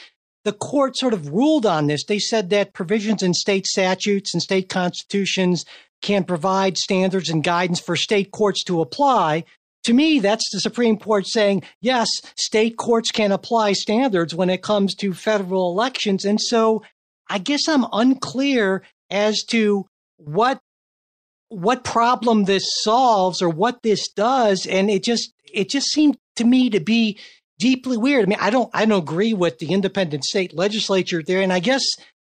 the 0.44 0.52
court 0.52 0.96
sort 0.96 1.14
of 1.14 1.28
ruled 1.28 1.66
on 1.66 1.86
this. 1.86 2.04
They 2.04 2.18
said 2.18 2.50
that 2.50 2.74
provisions 2.74 3.22
in 3.22 3.32
state 3.32 3.66
statutes 3.66 4.34
and 4.34 4.42
state 4.42 4.68
constitutions 4.68 5.64
can 6.02 6.24
provide 6.24 6.76
standards 6.76 7.30
and 7.30 7.42
guidance 7.42 7.80
for 7.80 7.96
state 7.96 8.30
courts 8.30 8.62
to 8.64 8.80
apply. 8.80 9.44
To 9.84 9.92
me, 9.92 10.18
that's 10.18 10.50
the 10.50 10.60
Supreme 10.60 10.98
Court 10.98 11.26
saying, 11.26 11.62
yes, 11.80 12.08
state 12.36 12.76
courts 12.76 13.10
can 13.10 13.32
apply 13.32 13.74
standards 13.74 14.34
when 14.34 14.50
it 14.50 14.62
comes 14.62 14.94
to 14.96 15.12
federal 15.12 15.70
elections. 15.70 16.24
And 16.24 16.40
so 16.40 16.82
I 17.28 17.38
guess 17.38 17.68
I'm 17.68 17.86
unclear 17.92 18.82
as 19.10 19.42
to 19.50 19.86
what 20.16 20.60
what 21.48 21.84
problem 21.84 22.44
this 22.44 22.64
solves 22.82 23.40
or 23.40 23.48
what 23.48 23.82
this 23.82 24.08
does 24.08 24.66
and 24.66 24.90
it 24.90 25.04
just 25.04 25.32
it 25.52 25.68
just 25.68 25.86
seemed 25.92 26.16
to 26.36 26.44
me 26.44 26.68
to 26.70 26.80
be 26.80 27.18
deeply 27.60 27.96
weird. 27.96 28.24
I 28.24 28.28
mean, 28.28 28.38
I 28.40 28.50
don't 28.50 28.70
I 28.74 28.86
don't 28.86 29.02
agree 29.02 29.34
with 29.34 29.58
the 29.58 29.72
independent 29.72 30.24
state 30.24 30.54
legislature 30.54 31.22
there 31.24 31.42
and 31.42 31.52
I 31.52 31.60
guess 31.60 31.82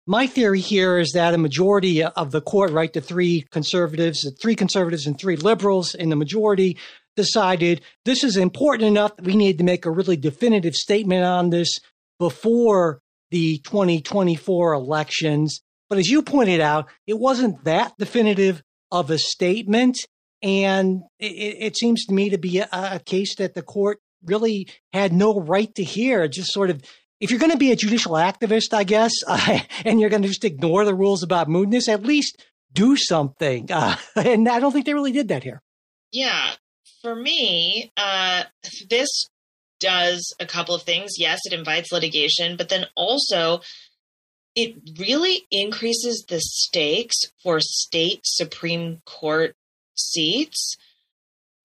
my 0.07 0.27
theory 0.27 0.61
here 0.61 0.99
is 0.99 1.13
that 1.13 1.33
a 1.33 1.39
majority 1.39 2.03
of 2.05 2.31
the 2.31 2.43
court, 2.43 2.71
right, 2.73 2.93
the 2.93 3.01
three 3.01 3.47
conservatives, 3.51 4.21
the 4.21 4.33
three 4.33 4.55
conservatives 4.55 5.07
and 5.07 5.19
three 5.19 5.37
liberals 5.37 5.95
in 5.95 6.11
the 6.11 6.17
majority 6.17 6.77
decided 7.17 7.81
this 8.05 8.25
is 8.25 8.37
important 8.37 8.89
enough 8.89 9.17
that 9.17 9.25
we 9.25 9.37
need 9.37 9.59
to 9.59 9.65
make 9.65 9.87
a 9.87 9.91
really 9.91 10.17
definitive 10.17 10.75
statement 10.75 11.25
on 11.25 11.51
this 11.51 11.79
before 12.19 13.01
the 13.31 13.59
2024 13.59 14.73
elections. 14.73 15.61
But 15.89 15.99
as 15.99 16.09
you 16.09 16.23
pointed 16.23 16.61
out, 16.61 16.89
it 17.07 17.19
wasn't 17.19 17.65
that 17.65 17.93
definitive 17.99 18.63
of 18.91 19.11
a 19.11 19.19
statement. 19.19 19.99
And 20.43 21.03
it, 21.19 21.57
it 21.61 21.77
seems 21.77 22.05
to 22.07 22.15
me 22.15 22.31
to 22.31 22.39
be 22.39 22.59
a, 22.59 22.69
a 22.73 23.01
case 23.05 23.37
that 23.37 23.55
the 23.55 23.63
court 23.63 23.99
really 24.25 24.69
had 24.93 25.13
no 25.13 25.41
right 25.41 25.75
to 25.75 25.85
hear. 25.85 26.29
Just 26.29 26.53
sort 26.53 26.71
of, 26.71 26.83
if 27.21 27.31
you're 27.31 27.41
going 27.41 27.53
to 27.53 27.59
be 27.59 27.73
a 27.73 27.77
judicial 27.77 28.13
activist, 28.13 28.73
I 28.73 28.85
guess, 28.85 29.13
uh, 29.27 29.61
and 29.85 30.01
you're 30.01 30.11
going 30.11 30.23
to 30.23 30.29
just 30.29 30.45
ignore 30.45 30.85
the 30.85 30.95
rules 30.95 31.23
about 31.23 31.49
mootness, 31.49 31.89
at 31.89 32.03
least 32.03 32.43
do 32.73 32.97
something. 32.97 33.71
Uh, 33.71 33.97
and 34.17 34.49
I 34.49 34.61
don't 34.61 34.73
think 34.73 34.87
they 34.87 34.95
really 34.95 35.13
did 35.13 35.29
that 35.29 35.43
here. 35.43 35.61
Yeah. 36.13 36.53
For 37.05 37.15
me, 37.15 37.93
uh, 37.99 38.45
this 38.89 39.11
does 39.79 40.35
a 40.41 40.47
couple 40.47 40.75
of 40.75 40.85
things. 40.85 41.19
Yes, 41.19 41.41
it 41.45 41.53
invites 41.53 41.93
litigation, 41.93 42.57
but 42.57 42.71
then 42.71 42.87
also 42.97 43.61
it 44.55 44.77
really 44.99 45.45
increases 45.51 46.25
the 46.27 46.41
stakes 46.41 47.17
for 47.43 47.61
state 47.61 48.21
Supreme 48.25 49.03
Court 49.05 49.55
seats. 49.95 50.79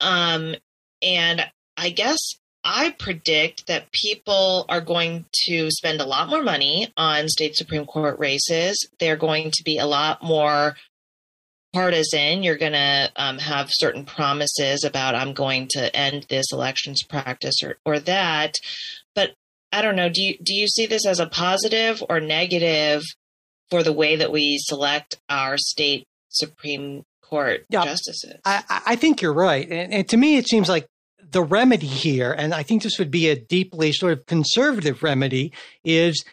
Um, 0.02 0.56
and 1.02 1.50
I 1.78 1.92
guess 1.92 2.20
I 2.66 2.94
predict 3.00 3.68
that 3.68 3.94
people 3.94 4.66
are 4.68 4.82
going 4.82 5.24
to 5.46 5.72
spend 5.72 6.02
a 6.02 6.06
lot 6.06 6.28
more 6.28 6.44
money 6.44 6.92
on 6.98 7.30
state 7.30 7.56
Supreme 7.56 7.86
Court 7.86 8.20
races. 8.20 8.90
They're 9.00 9.16
going 9.16 9.52
to 9.52 9.64
be 9.64 9.78
a 9.78 9.86
lot 9.86 10.22
more 10.22 10.76
partisan. 11.74 12.44
You're 12.44 12.58
going 12.58 12.74
to 12.74 13.12
um, 13.16 13.38
have 13.38 13.70
certain 13.72 14.06
promises 14.06 14.84
about, 14.84 15.16
I'm 15.16 15.34
going 15.34 15.68
to 15.72 15.96
end 15.96 16.26
this 16.30 16.52
elections 16.52 17.04
practice 17.04 17.56
or, 17.64 17.78
or 17.86 18.00
that. 18.00 18.56
But 19.16 19.32
I 19.72 19.82
don't 19.82 19.96
know. 19.96 20.10
Do 20.10 20.22
you 20.22 20.38
do 20.42 20.54
you 20.54 20.68
see 20.68 20.86
this 20.86 21.06
as 21.06 21.20
a 21.20 21.28
positive 21.28 22.04
or 22.10 22.20
negative 22.20 23.04
for 23.70 23.84
the 23.84 23.94
way 23.94 24.16
that 24.16 24.32
we 24.32 24.58
select 24.60 25.20
our 25.30 25.58
state 25.58 26.08
Supreme 26.30 27.04
Court 27.22 27.66
yeah, 27.70 27.84
justices? 27.84 28.38
I, 28.46 28.64
I 28.88 28.96
think 28.96 29.22
you're 29.22 29.34
right, 29.34 29.70
and, 29.70 29.94
and 29.94 30.10
to 30.10 30.18
me, 30.18 30.38
it 30.38 30.48
seems 30.48 30.70
like 30.70 30.88
the 31.32 31.44
remedy 31.44 31.86
here, 31.86 32.32
and 32.32 32.54
I 32.54 32.64
think 32.64 32.82
this 32.82 32.98
would 32.98 33.12
be 33.12 33.30
a 33.30 33.36
deeply 33.36 33.92
sort 33.92 34.14
of 34.14 34.26
conservative 34.26 35.04
remedy, 35.04 35.54
is 35.84 36.24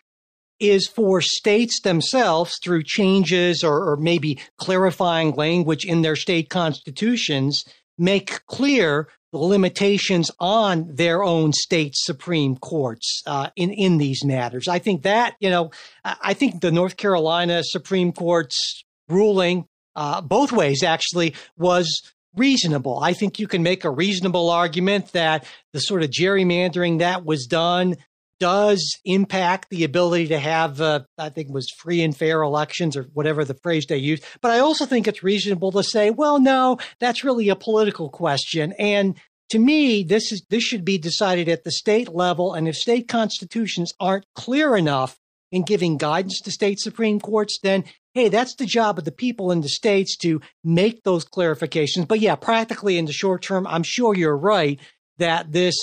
is 0.61 0.87
for 0.87 1.21
states 1.21 1.81
themselves 1.83 2.59
through 2.63 2.83
changes 2.83 3.63
or, 3.63 3.91
or, 3.91 3.97
maybe 3.97 4.39
clarifying 4.59 5.33
language 5.33 5.85
in 5.85 6.03
their 6.03 6.17
state 6.17 6.49
constitutions 6.49 7.65
make 7.99 8.45
clear 8.47 9.09
the 9.33 9.39
limitations 9.39 10.31
on 10.39 10.95
their 10.95 11.23
own 11.23 11.53
state 11.53 11.93
supreme 11.95 12.57
courts 12.57 13.23
uh, 13.27 13.51
in 13.57 13.71
in 13.71 13.99
these 13.99 14.25
matters. 14.25 14.69
I 14.69 14.79
think 14.79 15.03
that 15.03 15.35
you 15.41 15.51
know, 15.51 15.71
I 16.05 16.35
think 16.35 16.61
the 16.61 16.73
North 16.73 16.97
Carolina 16.97 17.63
Supreme 17.65 18.13
Court's 18.13 18.85
ruling 19.09 19.67
uh, 19.95 20.21
both 20.21 20.53
ways 20.53 20.83
actually 20.83 21.35
was 21.57 22.13
reasonable. 22.37 23.01
I 23.01 23.15
think 23.15 23.39
you 23.39 23.49
can 23.49 23.63
make 23.63 23.85
a 23.85 23.91
reasonable 23.91 24.51
argument 24.51 25.13
that 25.13 25.47
the 25.73 25.81
sort 25.81 26.03
of 26.03 26.11
gerrymandering 26.11 26.99
that 26.99 27.25
was 27.25 27.47
done 27.47 27.97
does 28.39 28.99
impact 29.05 29.70
the 29.70 29.84
ability 29.84 30.28
to 30.28 30.39
have, 30.39 30.80
uh, 30.80 31.01
I 31.18 31.28
think, 31.28 31.53
was 31.53 31.70
free 31.70 32.03
and 32.03 32.16
fair 32.16 32.43
elections 32.43 32.97
or 32.97 33.05
whatever 33.14 33.45
the 33.45 33.59
phrase 33.62 33.87
they 33.87 33.97
use. 33.97 34.20
But 34.41 34.51
I 34.51 34.59
also 34.59 34.87
think 34.87 35.09
it's 35.09 35.22
reasonable 35.22 35.72
to 35.72 35.82
say, 35.82 36.11
well, 36.11 36.39
no, 36.39 36.78
that's 37.01 37.24
really 37.24 37.49
a 37.49 37.57
political 37.57 38.09
question. 38.09 38.72
And 38.78 39.16
to 39.51 39.59
me, 39.59 40.03
this 40.03 40.32
is 40.32 40.45
this 40.51 40.64
should 40.64 40.84
be 40.84 40.99
decided 40.99 41.49
at 41.49 41.64
the 41.64 41.70
state 41.70 42.09
level. 42.09 42.55
And 42.55 42.68
if 42.68 42.76
state 42.76 43.09
constitutions 43.09 43.93
aren't 44.01 44.26
clear 44.34 44.76
enough 44.76 45.18
in 45.53 45.62
giving 45.62 45.97
guidance 45.97 46.41
to 46.41 46.51
state 46.51 46.80
supreme 46.80 47.20
courts, 47.20 47.59
then 47.62 47.84
hey, 48.14 48.28
that's 48.30 48.55
the 48.55 48.66
job 48.66 48.99
of 48.99 49.05
the 49.05 49.12
people 49.12 49.53
in 49.53 49.61
the 49.61 49.68
states 49.68 50.16
to 50.16 50.41
make 50.64 51.03
those 51.05 51.24
clarifications. 51.24 52.09
But 52.09 52.20
yeah, 52.20 52.34
practically 52.34 52.97
in 52.97 53.05
the 53.05 53.12
short 53.12 53.43
term, 53.43 53.66
I'm 53.66 53.82
sure 53.82 54.14
you're 54.14 54.37
right 54.37 54.80
that 55.18 55.53
this 55.53 55.76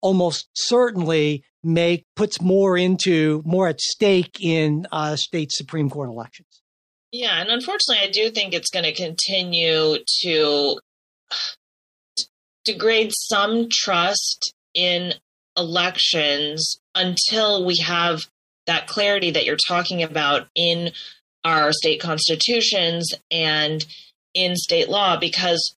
almost 0.00 0.48
certainly 0.54 1.44
make 1.62 2.04
puts 2.16 2.40
more 2.40 2.76
into 2.76 3.42
more 3.44 3.68
at 3.68 3.80
stake 3.80 4.38
in 4.40 4.86
uh, 4.92 5.16
state 5.16 5.52
Supreme 5.52 5.90
Court 5.90 6.08
elections. 6.08 6.62
Yeah, 7.10 7.40
and 7.40 7.48
unfortunately, 7.48 8.06
I 8.06 8.10
do 8.10 8.30
think 8.30 8.52
it's 8.52 8.70
going 8.70 8.84
to 8.84 8.92
continue 8.92 9.98
to 10.22 10.78
degrade 12.64 13.12
some 13.14 13.68
trust 13.70 14.52
in 14.74 15.14
elections 15.56 16.78
until 16.94 17.64
we 17.64 17.78
have 17.78 18.20
that 18.66 18.86
clarity 18.86 19.30
that 19.30 19.46
you're 19.46 19.56
talking 19.66 20.02
about 20.02 20.48
in 20.54 20.92
our 21.44 21.72
state 21.72 22.00
constitutions 22.00 23.10
and 23.30 23.86
in 24.34 24.54
state 24.54 24.88
law 24.88 25.18
because 25.18 25.74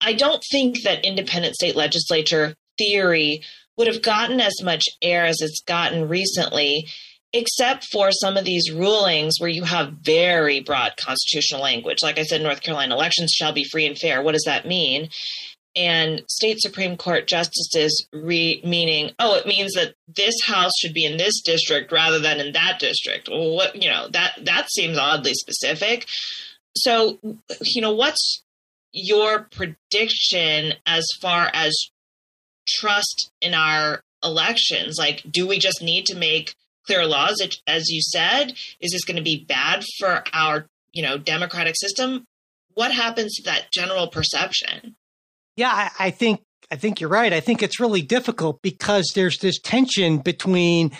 I 0.00 0.14
don't 0.14 0.42
think 0.50 0.82
that 0.82 1.04
independent 1.04 1.54
state 1.54 1.76
legislature 1.76 2.56
theory 2.76 3.42
would 3.76 3.86
have 3.86 4.02
gotten 4.02 4.40
as 4.40 4.62
much 4.62 4.84
air 5.00 5.24
as 5.24 5.40
it's 5.40 5.62
gotten 5.66 6.08
recently, 6.08 6.88
except 7.32 7.86
for 7.90 8.10
some 8.12 8.36
of 8.36 8.44
these 8.44 8.70
rulings 8.70 9.36
where 9.38 9.48
you 9.48 9.64
have 9.64 9.94
very 10.02 10.60
broad 10.60 10.96
constitutional 10.96 11.62
language. 11.62 11.98
Like 12.02 12.18
I 12.18 12.24
said, 12.24 12.42
North 12.42 12.62
Carolina 12.62 12.94
elections 12.94 13.32
shall 13.32 13.52
be 13.52 13.64
free 13.64 13.86
and 13.86 13.98
fair. 13.98 14.22
What 14.22 14.32
does 14.32 14.44
that 14.44 14.66
mean? 14.66 15.08
And 15.74 16.22
state 16.28 16.60
Supreme 16.60 16.98
Court 16.98 17.26
justices 17.26 18.06
re- 18.12 18.60
meaning, 18.62 19.12
oh, 19.18 19.36
it 19.36 19.46
means 19.46 19.72
that 19.72 19.94
this 20.06 20.34
house 20.44 20.72
should 20.78 20.92
be 20.92 21.06
in 21.06 21.16
this 21.16 21.40
district 21.40 21.90
rather 21.90 22.18
than 22.18 22.40
in 22.40 22.52
that 22.52 22.78
district. 22.78 23.30
Well, 23.30 23.54
what 23.54 23.82
you 23.82 23.88
know 23.88 24.08
that 24.10 24.32
that 24.42 24.70
seems 24.70 24.98
oddly 24.98 25.32
specific. 25.32 26.06
So, 26.76 27.18
you 27.62 27.80
know, 27.80 27.94
what's 27.94 28.42
your 28.92 29.48
prediction 29.50 30.74
as 30.84 31.06
far 31.22 31.50
as 31.54 31.74
trust 32.66 33.30
in 33.40 33.54
our 33.54 34.02
elections? 34.22 34.96
Like, 34.98 35.22
do 35.30 35.46
we 35.46 35.58
just 35.58 35.82
need 35.82 36.06
to 36.06 36.16
make 36.16 36.54
clear 36.86 37.06
laws, 37.06 37.40
as 37.66 37.88
you 37.88 38.00
said? 38.02 38.54
Is 38.80 38.92
this 38.92 39.04
going 39.04 39.16
to 39.16 39.22
be 39.22 39.44
bad 39.44 39.84
for 39.98 40.24
our, 40.32 40.66
you 40.92 41.02
know, 41.02 41.18
democratic 41.18 41.76
system? 41.76 42.24
What 42.74 42.92
happens 42.92 43.34
to 43.36 43.42
that 43.44 43.70
general 43.72 44.08
perception? 44.08 44.96
Yeah, 45.56 45.70
I, 45.70 46.06
I 46.06 46.10
think 46.10 46.40
I 46.70 46.76
think 46.76 47.00
you're 47.00 47.10
right. 47.10 47.32
I 47.34 47.40
think 47.40 47.62
it's 47.62 47.78
really 47.78 48.00
difficult 48.00 48.62
because 48.62 49.12
there's 49.14 49.38
this 49.38 49.58
tension 49.58 50.18
between 50.18 50.92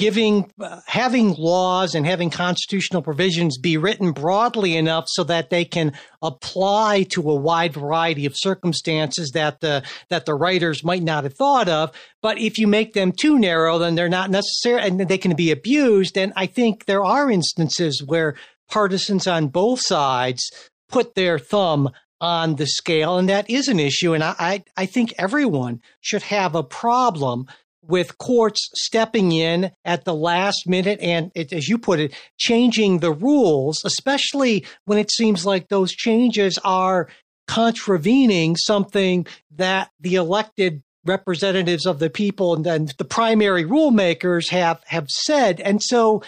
giving 0.00 0.50
uh, 0.58 0.80
having 0.86 1.34
laws 1.34 1.94
and 1.94 2.06
having 2.06 2.30
constitutional 2.30 3.02
provisions 3.02 3.58
be 3.58 3.76
written 3.76 4.12
broadly 4.12 4.74
enough 4.74 5.04
so 5.08 5.22
that 5.22 5.50
they 5.50 5.62
can 5.62 5.92
apply 6.22 7.02
to 7.02 7.30
a 7.30 7.34
wide 7.34 7.74
variety 7.74 8.24
of 8.24 8.32
circumstances 8.34 9.32
that 9.34 9.60
the 9.60 9.82
that 10.08 10.24
the 10.24 10.34
writers 10.34 10.82
might 10.82 11.02
not 11.02 11.24
have 11.24 11.34
thought 11.34 11.68
of. 11.68 11.92
But 12.22 12.38
if 12.38 12.56
you 12.56 12.66
make 12.66 12.94
them 12.94 13.12
too 13.12 13.38
narrow 13.38 13.78
then 13.78 13.94
they're 13.94 14.08
not 14.08 14.30
necessary 14.30 14.80
and 14.80 14.98
they 15.00 15.18
can 15.18 15.36
be 15.36 15.50
abused. 15.50 16.16
And 16.16 16.32
i 16.34 16.46
think 16.46 16.86
there 16.86 17.04
are 17.04 17.30
instances 17.30 18.02
where 18.02 18.36
partisans 18.70 19.26
on 19.26 19.48
both 19.48 19.80
sides 19.82 20.50
put 20.88 21.14
their 21.14 21.38
thumb 21.38 21.90
on 22.22 22.56
the 22.56 22.66
scale 22.66 23.18
and 23.18 23.28
that 23.28 23.50
is 23.50 23.68
an 23.68 23.78
issue. 23.78 24.14
And 24.14 24.24
i 24.24 24.64
i 24.78 24.86
think 24.86 25.12
everyone 25.18 25.82
should 26.00 26.22
have 26.22 26.54
a 26.54 26.62
problem 26.62 27.46
with 27.90 28.16
courts 28.18 28.70
stepping 28.74 29.32
in 29.32 29.72
at 29.84 30.04
the 30.04 30.14
last 30.14 30.66
minute 30.66 30.98
and, 31.00 31.30
it, 31.34 31.52
as 31.52 31.68
you 31.68 31.76
put 31.76 32.00
it, 32.00 32.14
changing 32.38 32.98
the 32.98 33.12
rules, 33.12 33.82
especially 33.84 34.64
when 34.84 34.98
it 34.98 35.10
seems 35.10 35.44
like 35.44 35.68
those 35.68 35.92
changes 35.92 36.58
are 36.64 37.08
contravening 37.48 38.56
something 38.56 39.26
that 39.56 39.90
the 40.00 40.14
elected 40.14 40.82
representatives 41.04 41.86
of 41.86 41.98
the 41.98 42.10
people 42.10 42.54
and, 42.54 42.66
and 42.66 42.94
the 42.98 43.04
primary 43.04 43.64
rule 43.64 43.90
makers 43.90 44.50
have 44.50 44.80
have 44.86 45.08
said. 45.08 45.60
And 45.60 45.82
so 45.82 46.22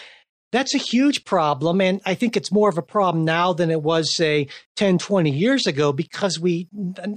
that's 0.53 0.75
a 0.75 0.79
huge 0.79 1.25
problem. 1.25 1.81
And 1.81 1.99
I 2.05 2.13
think 2.13 2.37
it's 2.37 2.51
more 2.51 2.69
of 2.69 2.77
a 2.77 2.83
problem 2.83 3.25
now 3.25 3.53
than 3.53 3.71
it 3.71 3.81
was, 3.81 4.15
say, 4.15 4.47
10, 4.75 4.99
20 4.99 5.31
years 5.31 5.65
ago, 5.65 5.91
because 5.91 6.39
we 6.39 6.67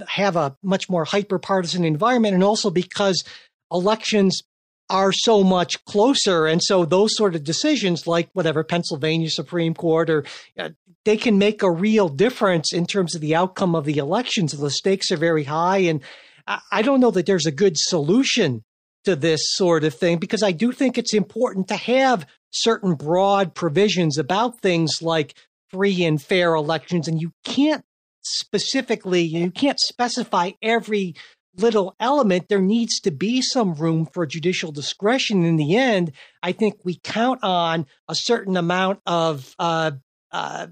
have 0.07 0.35
a 0.35 0.57
much 0.63 0.89
more 0.89 1.05
hyper 1.05 1.37
partisan 1.37 1.85
environment 1.85 2.33
and 2.33 2.43
also 2.43 2.71
because 2.71 3.23
elections 3.71 4.41
are 4.89 5.11
so 5.11 5.43
much 5.43 5.83
closer. 5.85 6.45
And 6.47 6.61
so 6.63 6.85
those 6.85 7.15
sort 7.15 7.35
of 7.35 7.43
decisions, 7.43 8.07
like 8.07 8.29
whatever 8.33 8.63
Pennsylvania 8.63 9.29
Supreme 9.29 9.73
Court, 9.73 10.09
or 10.09 10.23
uh, 10.57 10.69
they 11.03 11.17
can 11.17 11.37
make 11.37 11.61
a 11.61 11.71
real 11.71 12.09
difference 12.09 12.73
in 12.73 12.85
terms 12.85 13.13
of 13.13 13.21
the 13.21 13.35
outcome 13.35 13.75
of 13.75 13.85
the 13.85 13.97
elections. 13.97 14.53
The 14.53 14.69
stakes 14.69 15.11
are 15.11 15.17
very 15.17 15.43
high. 15.43 15.79
And 15.79 16.01
I, 16.45 16.59
I 16.71 16.81
don't 16.81 17.01
know 17.01 17.11
that 17.11 17.25
there's 17.25 17.45
a 17.45 17.51
good 17.51 17.77
solution 17.77 18.63
to 19.03 19.15
this 19.15 19.41
sort 19.43 19.83
of 19.83 19.93
thing 19.93 20.17
because 20.17 20.43
I 20.43 20.51
do 20.51 20.71
think 20.71 20.97
it's 20.97 21.13
important 21.13 21.67
to 21.69 21.75
have 21.75 22.25
certain 22.51 22.95
broad 22.95 23.55
provisions 23.55 24.17
about 24.17 24.59
things 24.61 25.01
like 25.01 25.35
free 25.69 26.03
and 26.05 26.21
fair 26.21 26.55
elections. 26.55 27.07
And 27.07 27.19
you 27.21 27.31
can't 27.43 27.83
specifically, 28.23 29.21
you 29.21 29.51
can't 29.51 29.79
specify 29.79 30.51
every 30.61 31.15
little 31.57 31.95
element, 31.99 32.47
there 32.49 32.61
needs 32.61 32.99
to 33.01 33.11
be 33.11 33.41
some 33.41 33.73
room 33.73 34.05
for 34.05 34.25
judicial 34.25 34.71
discretion. 34.71 35.43
In 35.43 35.57
the 35.57 35.75
end, 35.75 36.11
I 36.41 36.51
think 36.51 36.75
we 36.83 36.99
count 37.03 37.39
on 37.43 37.85
a 38.07 38.15
certain 38.15 38.57
amount 38.57 38.99
of 39.05 39.55
uh, 39.59 39.91
uh, 40.31 40.67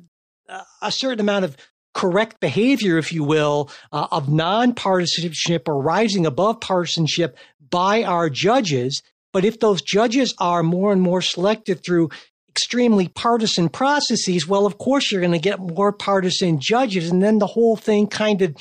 a 0.82 0.92
certain 0.92 1.20
amount 1.20 1.46
of 1.46 1.58
correct 1.94 2.40
behavior, 2.40 2.98
if 2.98 3.12
you 3.12 3.24
will, 3.24 3.70
uh, 3.92 4.08
of 4.12 4.28
nonpartisanship 4.28 5.68
or 5.68 5.82
rising 5.82 6.26
above 6.26 6.60
partisanship 6.60 7.38
by 7.70 8.04
our 8.04 8.30
judges. 8.30 9.02
But 9.34 9.46
if 9.46 9.60
those 9.60 9.82
judges 9.82 10.34
are 10.40 10.64
more 10.64 10.92
and 10.92 11.02
more 11.02 11.22
selected 11.22 11.84
through 11.84 12.10
extremely 12.50 13.08
partisan 13.08 13.70
processes, 13.70 14.48
well, 14.48 14.66
of 14.66 14.78
course, 14.78 15.12
you're 15.12 15.22
going 15.22 15.34
to 15.34 15.40
get 15.40 15.60
more 15.60 15.92
partisan 15.92 16.60
judges. 16.60 17.10
And 17.10 17.22
then 17.24 17.40
the 17.40 17.48
whole 17.48 17.76
thing 17.76 18.08
kind 18.08 18.42
of 18.42 18.56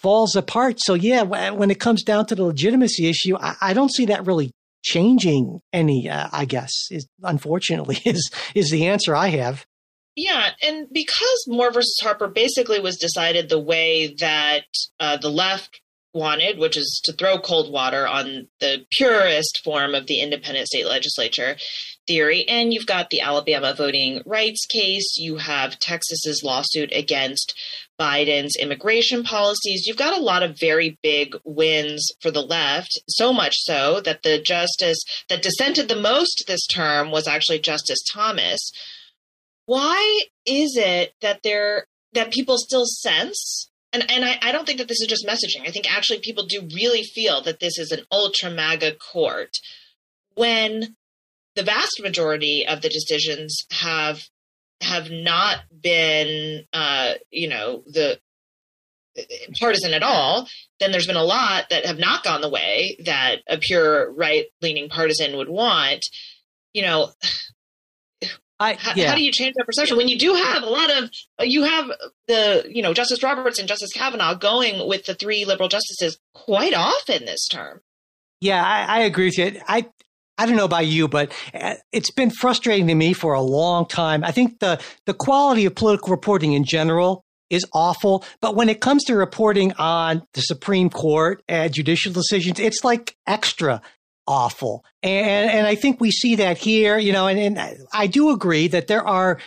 falls 0.00 0.36
apart. 0.36 0.76
So 0.78 0.94
yeah, 0.94 1.22
when 1.22 1.70
it 1.70 1.80
comes 1.80 2.02
down 2.02 2.26
to 2.26 2.34
the 2.34 2.44
legitimacy 2.44 3.08
issue, 3.08 3.36
I, 3.36 3.56
I 3.60 3.72
don't 3.74 3.92
see 3.92 4.06
that 4.06 4.26
really 4.26 4.52
changing 4.82 5.60
any. 5.72 6.08
Uh, 6.08 6.28
I 6.32 6.44
guess 6.44 6.72
is 6.90 7.06
unfortunately 7.22 8.00
is 8.04 8.30
is 8.54 8.70
the 8.70 8.86
answer 8.86 9.14
I 9.14 9.28
have. 9.28 9.66
Yeah, 10.16 10.50
and 10.62 10.88
because 10.92 11.44
Moore 11.46 11.70
versus 11.70 11.96
Harper 12.02 12.26
basically 12.26 12.80
was 12.80 12.96
decided 12.96 13.48
the 13.48 13.60
way 13.60 14.16
that 14.18 14.64
uh, 14.98 15.16
the 15.16 15.30
left 15.30 15.80
wanted, 16.12 16.58
which 16.58 16.76
is 16.76 17.00
to 17.04 17.12
throw 17.12 17.38
cold 17.38 17.72
water 17.72 18.06
on 18.08 18.48
the 18.58 18.84
purest 18.90 19.60
form 19.62 19.94
of 19.94 20.06
the 20.06 20.20
independent 20.20 20.66
state 20.66 20.86
legislature 20.86 21.56
theory. 22.08 22.44
And 22.48 22.74
you've 22.74 22.86
got 22.86 23.10
the 23.10 23.20
Alabama 23.20 23.74
voting 23.76 24.22
rights 24.26 24.66
case, 24.66 25.16
you 25.16 25.36
have 25.36 25.78
Texas's 25.78 26.42
lawsuit 26.42 26.90
against 26.92 27.54
Biden's 28.00 28.56
immigration 28.56 29.22
policies. 29.22 29.86
You've 29.86 29.96
got 29.96 30.18
a 30.18 30.22
lot 30.22 30.42
of 30.42 30.58
very 30.58 30.98
big 31.02 31.36
wins 31.44 32.10
for 32.20 32.30
the 32.30 32.42
left, 32.42 32.90
so 33.08 33.32
much 33.32 33.54
so 33.58 34.00
that 34.00 34.22
the 34.22 34.40
justice 34.40 34.98
that 35.28 35.42
dissented 35.42 35.88
the 35.88 35.96
most 35.96 36.44
this 36.46 36.66
term 36.66 37.10
was 37.10 37.28
actually 37.28 37.58
Justice 37.60 37.98
Thomas. 38.12 38.72
Why 39.66 40.22
is 40.46 40.76
it 40.76 41.12
that 41.20 41.42
there 41.42 41.86
that 42.14 42.32
people 42.32 42.56
still 42.56 42.86
sense 42.86 43.68
and 43.92 44.10
and 44.10 44.24
I, 44.24 44.38
I 44.42 44.52
don't 44.52 44.66
think 44.66 44.78
that 44.78 44.88
this 44.88 45.00
is 45.00 45.08
just 45.08 45.26
messaging. 45.26 45.66
I 45.66 45.70
think 45.70 45.92
actually 45.92 46.20
people 46.20 46.46
do 46.46 46.68
really 46.74 47.02
feel 47.02 47.42
that 47.42 47.60
this 47.60 47.78
is 47.78 47.90
an 47.90 48.04
ultra 48.10 48.50
MAGA 48.50 48.94
court 48.96 49.50
when 50.34 50.96
the 51.56 51.62
vast 51.62 52.00
majority 52.02 52.66
of 52.66 52.82
the 52.82 52.88
decisions 52.88 53.64
have 53.70 54.22
have 54.80 55.10
not 55.10 55.58
been 55.82 56.64
uh, 56.72 57.14
you 57.30 57.48
know 57.48 57.82
the 57.86 58.18
partisan 59.58 59.94
at 59.94 60.04
all 60.04 60.46
then 60.78 60.92
there's 60.92 61.06
been 61.06 61.16
a 61.16 61.24
lot 61.24 61.64
that 61.70 61.84
have 61.84 61.98
not 61.98 62.22
gone 62.22 62.40
the 62.40 62.48
way 62.48 62.96
that 63.04 63.38
a 63.48 63.58
pure 63.58 64.12
right 64.12 64.46
leaning 64.62 64.88
partisan 64.88 65.36
would 65.36 65.48
want 65.48 66.06
you 66.72 66.82
know 66.82 67.10
I, 68.60 68.72
yeah. 68.72 68.76
how, 68.76 69.10
how, 69.10 69.14
do 69.14 69.22
you 69.22 69.30
change 69.30 69.54
that 69.56 69.66
perception 69.66 69.96
when 69.96 70.08
you 70.08 70.18
do 70.18 70.34
have 70.34 70.62
a 70.62 70.66
lot 70.66 70.90
of 70.90 71.10
you 71.40 71.62
have 71.62 71.90
the 72.26 72.64
you 72.68 72.82
know 72.82 72.92
Justice 72.92 73.22
Roberts 73.22 73.58
and 73.58 73.68
Justice 73.68 73.92
Kavanaugh 73.92 74.34
going 74.34 74.88
with 74.88 75.04
the 75.06 75.14
three 75.14 75.44
liberal 75.44 75.68
justices 75.68 76.18
quite 76.34 76.74
often 76.74 77.24
this 77.24 77.46
term? 77.46 77.80
Yeah, 78.40 78.64
I, 78.64 78.98
I 78.98 78.98
agree 79.00 79.26
with 79.26 79.38
you. 79.38 79.60
I 79.66 79.86
I 80.38 80.46
don't 80.46 80.56
know 80.56 80.64
about 80.64 80.86
you, 80.86 81.08
but 81.08 81.32
uh, 81.52 81.74
it's 81.92 82.12
been 82.12 82.30
frustrating 82.30 82.86
to 82.86 82.94
me 82.94 83.12
for 83.12 83.34
a 83.34 83.42
long 83.42 83.86
time. 83.86 84.24
I 84.24 84.30
think 84.30 84.60
the 84.60 84.80
the 85.04 85.14
quality 85.14 85.66
of 85.66 85.74
political 85.74 86.10
reporting 86.10 86.52
in 86.52 86.64
general 86.64 87.24
is 87.50 87.64
awful, 87.74 88.24
but 88.40 88.54
when 88.54 88.68
it 88.68 88.80
comes 88.80 89.04
to 89.04 89.16
reporting 89.16 89.72
on 89.74 90.22
the 90.34 90.42
Supreme 90.42 90.90
Court 90.90 91.42
and 91.48 91.72
judicial 91.72 92.12
decisions, 92.12 92.60
it's 92.60 92.84
like 92.84 93.16
extra 93.26 93.82
awful. 94.28 94.84
And, 95.02 95.50
and 95.50 95.66
I 95.66 95.74
think 95.74 96.00
we 96.00 96.10
see 96.10 96.36
that 96.36 96.58
here, 96.58 96.98
you 96.98 97.12
know, 97.12 97.26
and, 97.26 97.58
and 97.58 97.78
I 97.92 98.06
do 98.06 98.30
agree 98.30 98.68
that 98.68 98.86
there 98.86 99.06
are 99.06 99.38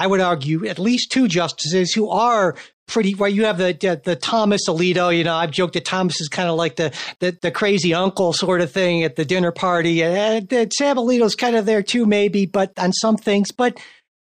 I 0.00 0.06
would 0.06 0.20
argue, 0.20 0.66
at 0.66 0.78
least 0.78 1.12
two 1.12 1.28
justices 1.28 1.92
who 1.92 2.08
are 2.08 2.56
pretty 2.88 3.14
right. 3.14 3.32
You 3.32 3.44
have 3.44 3.58
the, 3.58 3.76
the, 3.78 4.00
the 4.02 4.16
Thomas 4.16 4.62
Alito. 4.66 5.14
You 5.14 5.24
know, 5.24 5.34
I've 5.34 5.50
joked 5.50 5.74
that 5.74 5.84
Thomas 5.84 6.18
is 6.22 6.28
kind 6.28 6.48
of 6.48 6.56
like 6.56 6.76
the, 6.76 6.96
the 7.18 7.36
the 7.42 7.50
crazy 7.50 7.92
uncle 7.92 8.32
sort 8.32 8.62
of 8.62 8.72
thing 8.72 9.04
at 9.04 9.16
the 9.16 9.26
dinner 9.26 9.52
party. 9.52 10.02
And 10.02 10.50
uh, 10.52 10.66
Sam 10.70 10.96
Alito's 10.96 11.34
kind 11.34 11.54
of 11.54 11.66
there 11.66 11.82
too, 11.82 12.06
maybe, 12.06 12.46
but 12.46 12.72
on 12.78 12.94
some 12.94 13.18
things. 13.18 13.52
But 13.52 13.78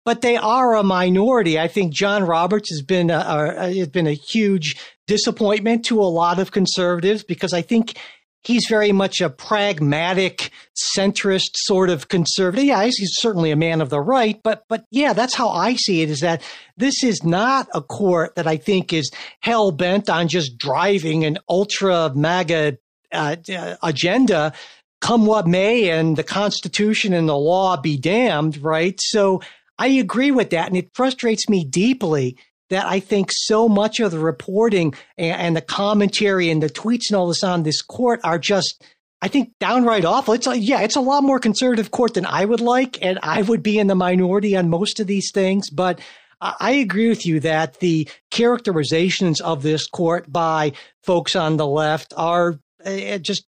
but 0.05 0.21
they 0.21 0.38
are 0.38 0.76
a 0.76 0.84
minority. 0.84 1.59
I 1.59 1.67
think 1.67 1.91
John 1.91 2.24
Roberts 2.24 2.69
has 2.69 2.84
been 2.84 3.09
a, 3.09 3.55
a, 3.57 3.74
has 3.74 3.89
been 3.89 4.05
a 4.05 4.13
huge 4.13 4.76
disappointment 5.07 5.86
to 5.86 5.99
a 5.99 6.05
lot 6.05 6.38
of 6.38 6.51
conservatives 6.51 7.24
because 7.24 7.51
I 7.51 7.63
think 7.63 7.97
he's 8.44 8.66
very 8.70 8.91
much 8.91 9.22
a 9.22 9.30
pragmatic, 9.30 10.52
centrist 10.96 11.52
sort 11.56 11.89
of 11.89 12.08
conservative. 12.08 12.66
Yeah, 12.66 12.84
he's 12.84 13.14
certainly 13.14 13.52
a 13.52 13.56
man 13.56 13.82
of 13.82 13.89
the 13.89 14.02
right, 14.02 14.39
but 14.44 14.66
but 14.68 14.86
yeah, 14.91 15.14
that's 15.14 15.36
how 15.36 15.50
I 15.50 15.76
see 15.76 16.02
it. 16.02 16.10
Is 16.10 16.20
that 16.20 16.41
this 16.78 17.04
is 17.04 17.24
not 17.24 17.68
a 17.74 17.82
court 17.82 18.36
that 18.36 18.48
I 18.48 18.58
think 18.58 18.94
is 18.94 19.12
hell 19.39 19.72
bent 19.72 20.10
on 20.10 20.28
just 20.28 20.58
driving 20.58 21.24
an 21.26 21.38
ultra 21.50 22.12
MAGA 22.14 22.78
uh, 23.12 23.36
agenda, 23.82 24.54
come 25.02 25.26
what 25.26 25.48
may, 25.48 25.89
and 25.89 26.18
the 26.18 26.24
Constitution 26.24 27.14
and 27.14 27.30
the 27.30 27.38
law 27.38 27.78
be 27.78 27.98
damned. 27.98 28.58
Right, 28.62 29.00
so. 29.02 29.41
I 29.80 29.88
agree 29.88 30.30
with 30.30 30.52
that, 30.52 30.68
and 30.68 30.78
it 30.78 30.91
frustrates 30.94 31.50
me 31.50 31.66
deeply 31.66 32.38
that 32.70 32.86
I 32.86 32.99
think 32.99 33.30
so 33.32 33.70
much 33.70 33.99
of 33.99 34.11
the 34.11 34.20
reporting 34.20 34.93
and, 35.18 35.41
and, 35.41 35.55
the 35.55 35.61
commentary 35.61 36.49
and 36.49 36.61
the 36.61 36.70
tweets 36.70 37.09
and 37.09 37.18
all 37.18 37.28
this 37.28 37.43
on 37.43 37.64
this 37.64 37.82
court 37.82 38.20
are 38.24 38.39
just, 38.39 38.84
I 39.22 39.28
think, 39.28 39.51
downright 39.59 40.05
awful. 40.05 40.34
It's 40.34 40.47
a, 40.47 40.57
yeah, 40.57 40.82
it's 40.82 40.95
a 40.95 41.01
lot 41.01 41.24
more 41.24 41.39
conservative 41.39 41.91
court 41.91 42.14
than 42.14 42.26
I 42.26 42.45
would 42.45 42.61
like, 42.61 43.03
and 43.03 43.20
I 43.22 43.41
would 43.41 43.64
be 43.64 43.80
in 43.80 43.88
the 43.88 43.95
minority 43.95 44.55
on 44.55 44.70
most 44.70 44.99
of 44.99 45.07
these 45.07 45.32
things. 45.32 45.70
But 45.70 45.99
I 46.43 46.72
agree 46.72 47.07
with 47.07 47.26
you 47.26 47.39
that 47.41 47.80
the 47.80 48.09
characterizations 48.30 49.39
of 49.39 49.64
this 49.64 49.88
court 49.88 50.32
by 50.32 50.74
folks 51.01 51.36
on 51.38 51.55
the 51.55 51.68
left 51.68 52.14
are 52.18 52.59
uh, 52.86 53.18
just 53.20 53.45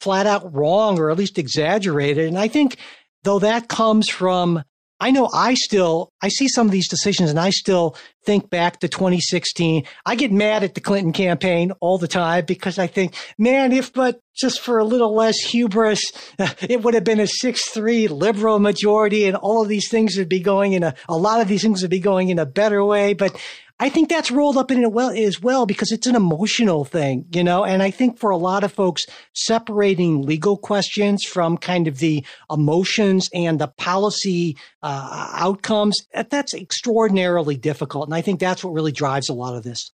flat 0.00 0.26
out 0.26 0.52
wrong 0.54 0.98
or 0.98 1.10
at 1.10 1.16
least 1.16 1.38
exaggerated. 1.38 2.26
And 2.26 2.38
I 2.38 2.48
think 2.48 2.76
though 3.22 3.38
that 3.38 3.68
comes 3.68 4.10
from 4.10 4.62
I 5.00 5.10
know 5.10 5.28
I 5.32 5.54
still 5.54 6.12
I 6.22 6.28
see 6.28 6.48
some 6.48 6.66
of 6.66 6.72
these 6.72 6.88
decisions 6.88 7.30
and 7.30 7.38
I 7.38 7.50
still 7.50 7.96
think 8.24 8.48
back 8.48 8.80
to 8.80 8.88
2016. 8.88 9.84
I 10.06 10.14
get 10.14 10.32
mad 10.32 10.64
at 10.64 10.74
the 10.74 10.80
Clinton 10.80 11.12
campaign 11.12 11.72
all 11.80 11.98
the 11.98 12.08
time 12.08 12.44
because 12.46 12.78
I 12.78 12.86
think, 12.86 13.14
man, 13.36 13.72
if 13.72 13.92
but 13.92 14.20
just 14.34 14.60
for 14.60 14.78
a 14.78 14.84
little 14.84 15.14
less 15.14 15.38
hubris, 15.38 16.00
it 16.38 16.82
would 16.82 16.94
have 16.94 17.04
been 17.04 17.20
a 17.20 17.24
6-3 17.24 18.08
liberal 18.08 18.58
majority 18.58 19.26
and 19.26 19.36
all 19.36 19.62
of 19.62 19.68
these 19.68 19.88
things 19.90 20.16
would 20.16 20.28
be 20.28 20.40
going 20.40 20.72
in 20.72 20.82
a 20.82 20.94
a 21.08 21.16
lot 21.16 21.40
of 21.40 21.48
these 21.48 21.62
things 21.62 21.82
would 21.82 21.90
be 21.90 22.00
going 22.00 22.28
in 22.28 22.38
a 22.38 22.46
better 22.46 22.84
way, 22.84 23.14
but 23.14 23.36
I 23.80 23.88
think 23.88 24.08
that's 24.08 24.30
rolled 24.30 24.56
up 24.56 24.70
in 24.70 24.82
it 24.82 24.92
well 24.92 25.10
as 25.10 25.42
well 25.42 25.66
because 25.66 25.90
it's 25.90 26.06
an 26.06 26.14
emotional 26.14 26.84
thing, 26.84 27.26
you 27.32 27.42
know. 27.42 27.64
And 27.64 27.82
I 27.82 27.90
think 27.90 28.18
for 28.18 28.30
a 28.30 28.36
lot 28.36 28.62
of 28.62 28.72
folks, 28.72 29.02
separating 29.34 30.22
legal 30.22 30.56
questions 30.56 31.24
from 31.24 31.58
kind 31.58 31.88
of 31.88 31.98
the 31.98 32.24
emotions 32.50 33.28
and 33.34 33.60
the 33.60 33.68
policy 33.68 34.56
uh, 34.82 35.32
outcomes 35.34 35.96
that's 36.30 36.54
extraordinarily 36.54 37.56
difficult. 37.56 38.06
And 38.06 38.14
I 38.14 38.20
think 38.20 38.38
that's 38.38 38.62
what 38.62 38.72
really 38.72 38.92
drives 38.92 39.28
a 39.28 39.34
lot 39.34 39.56
of 39.56 39.64
this. 39.64 39.90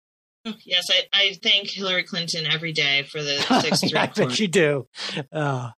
Yes, 0.65 0.85
I, 0.89 1.07
I 1.13 1.33
thank 1.43 1.69
Hillary 1.69 2.03
Clinton 2.03 2.45
every 2.45 2.71
day 2.71 3.03
for 3.03 3.21
the 3.21 3.37
six. 3.61 3.93
I 3.93 4.07
bet 4.07 4.39
you 4.39 4.47
do. 4.47 4.87
Uh, 5.31 5.71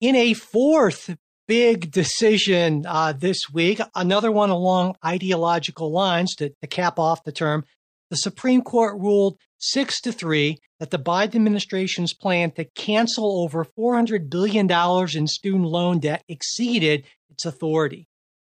in 0.00 0.16
a 0.16 0.34
fourth 0.34 1.16
big 1.46 1.90
decision 1.90 2.84
uh, 2.86 3.12
this 3.12 3.50
week, 3.52 3.80
another 3.94 4.30
one 4.30 4.50
along 4.50 4.96
ideological 5.04 5.90
lines 5.90 6.34
to, 6.36 6.50
to 6.60 6.66
cap 6.66 6.98
off 6.98 7.24
the 7.24 7.32
term. 7.32 7.64
The 8.10 8.16
Supreme 8.16 8.62
Court 8.62 9.00
ruled 9.00 9.38
six 9.58 10.00
to 10.02 10.12
three 10.12 10.58
that 10.80 10.90
the 10.90 10.98
Biden 10.98 11.36
administration's 11.36 12.12
plan 12.12 12.50
to 12.52 12.64
cancel 12.64 13.42
over 13.42 13.64
$400 13.64 14.28
billion 14.28 14.70
in 15.16 15.26
student 15.26 15.64
loan 15.64 16.00
debt 16.00 16.24
exceeded 16.28 17.04
its 17.30 17.44
authority. 17.44 18.08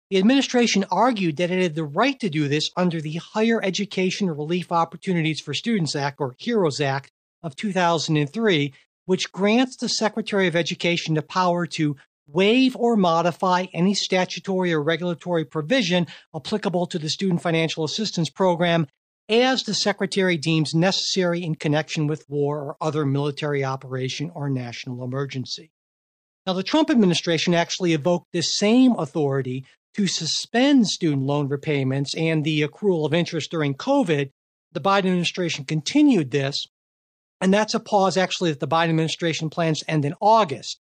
The 0.09 0.19
administration 0.19 0.85
argued 0.91 1.37
that 1.37 1.51
it 1.51 1.61
had 1.61 1.75
the 1.75 1.83
right 1.83 2.19
to 2.19 2.29
do 2.29 2.47
this 2.47 2.69
under 2.77 3.01
the 3.01 3.19
Higher 3.33 3.63
Education 3.63 4.29
Relief 4.29 4.71
Opportunities 4.71 5.39
for 5.39 5.53
Students 5.53 5.95
Act, 5.95 6.17
or 6.19 6.35
HEROES 6.39 6.81
Act, 6.81 7.11
of 7.41 7.55
2003, 7.55 8.73
which 9.05 9.31
grants 9.31 9.75
the 9.75 9.89
Secretary 9.89 10.47
of 10.47 10.55
Education 10.55 11.15
the 11.15 11.21
power 11.21 11.65
to 11.65 11.95
waive 12.27 12.75
or 12.75 12.95
modify 12.95 13.65
any 13.73 13.93
statutory 13.93 14.73
or 14.73 14.81
regulatory 14.81 15.45
provision 15.45 16.07
applicable 16.35 16.87
to 16.87 16.99
the 16.99 17.09
Student 17.09 17.41
Financial 17.41 17.83
Assistance 17.83 18.29
Program 18.29 18.87
as 19.29 19.63
the 19.63 19.73
Secretary 19.73 20.37
deems 20.37 20.73
necessary 20.73 21.43
in 21.43 21.55
connection 21.55 22.07
with 22.07 22.25
war 22.27 22.59
or 22.59 22.77
other 22.81 23.05
military 23.05 23.63
operation 23.63 24.31
or 24.33 24.49
national 24.49 25.03
emergency. 25.03 25.71
Now, 26.45 26.53
the 26.53 26.63
Trump 26.63 26.89
administration 26.89 27.53
actually 27.53 27.93
evoked 27.93 28.27
this 28.33 28.57
same 28.57 28.93
authority 28.97 29.65
to 29.95 30.07
suspend 30.07 30.87
student 30.87 31.23
loan 31.23 31.47
repayments 31.47 32.13
and 32.15 32.43
the 32.43 32.61
accrual 32.61 33.05
of 33.05 33.13
interest 33.13 33.51
during 33.51 33.75
COVID. 33.75 34.29
The 34.73 34.81
Biden 34.81 35.05
administration 35.05 35.65
continued 35.65 36.31
this, 36.31 36.65
and 37.39 37.53
that's 37.53 37.75
a 37.75 37.79
pause 37.79 38.17
actually 38.17 38.49
that 38.51 38.59
the 38.59 38.67
Biden 38.67 38.89
administration 38.89 39.49
plans 39.49 39.79
to 39.79 39.91
end 39.91 40.03
in 40.03 40.15
August. 40.19 40.79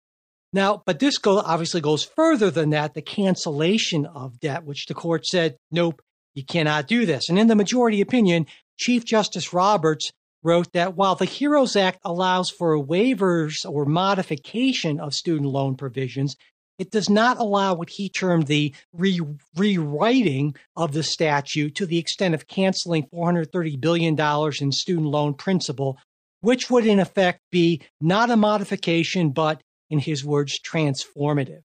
Now, 0.53 0.83
but 0.85 0.99
this 0.99 1.17
go, 1.17 1.39
obviously 1.39 1.81
goes 1.81 2.03
further 2.03 2.51
than 2.51 2.71
that 2.71 2.93
the 2.93 3.01
cancellation 3.01 4.05
of 4.05 4.39
debt, 4.39 4.65
which 4.65 4.85
the 4.87 4.93
court 4.93 5.25
said, 5.25 5.57
nope, 5.71 6.01
you 6.33 6.43
cannot 6.43 6.87
do 6.87 7.05
this. 7.05 7.29
And 7.29 7.39
in 7.39 7.47
the 7.47 7.55
majority 7.55 8.01
opinion, 8.01 8.47
Chief 8.77 9.05
Justice 9.05 9.53
Roberts 9.53 10.11
wrote 10.43 10.73
that 10.73 10.95
while 10.95 11.15
the 11.15 11.25
HEROES 11.25 11.75
Act 11.75 11.99
allows 12.03 12.49
for 12.49 12.77
waivers 12.77 13.65
or 13.69 13.85
modification 13.85 14.99
of 14.99 15.13
student 15.13 15.49
loan 15.49 15.75
provisions, 15.75 16.35
it 16.79 16.89
does 16.89 17.09
not 17.09 17.37
allow 17.37 17.75
what 17.75 17.89
he 17.91 18.09
termed 18.09 18.47
the 18.47 18.73
re- 18.91 19.21
rewriting 19.55 20.55
of 20.75 20.93
the 20.93 21.03
statute 21.03 21.75
to 21.75 21.85
the 21.85 21.99
extent 21.99 22.33
of 22.33 22.47
canceling 22.47 23.07
$430 23.13 23.79
billion 23.79 24.19
in 24.59 24.71
student 24.71 25.07
loan 25.07 25.35
principal, 25.35 25.99
which 26.39 26.71
would 26.71 26.87
in 26.87 26.99
effect 26.99 27.39
be 27.51 27.81
not 28.01 28.31
a 28.31 28.35
modification, 28.35 29.29
but 29.29 29.61
in 29.91 29.99
his 29.99 30.25
words, 30.25 30.59
transformative. 30.59 31.61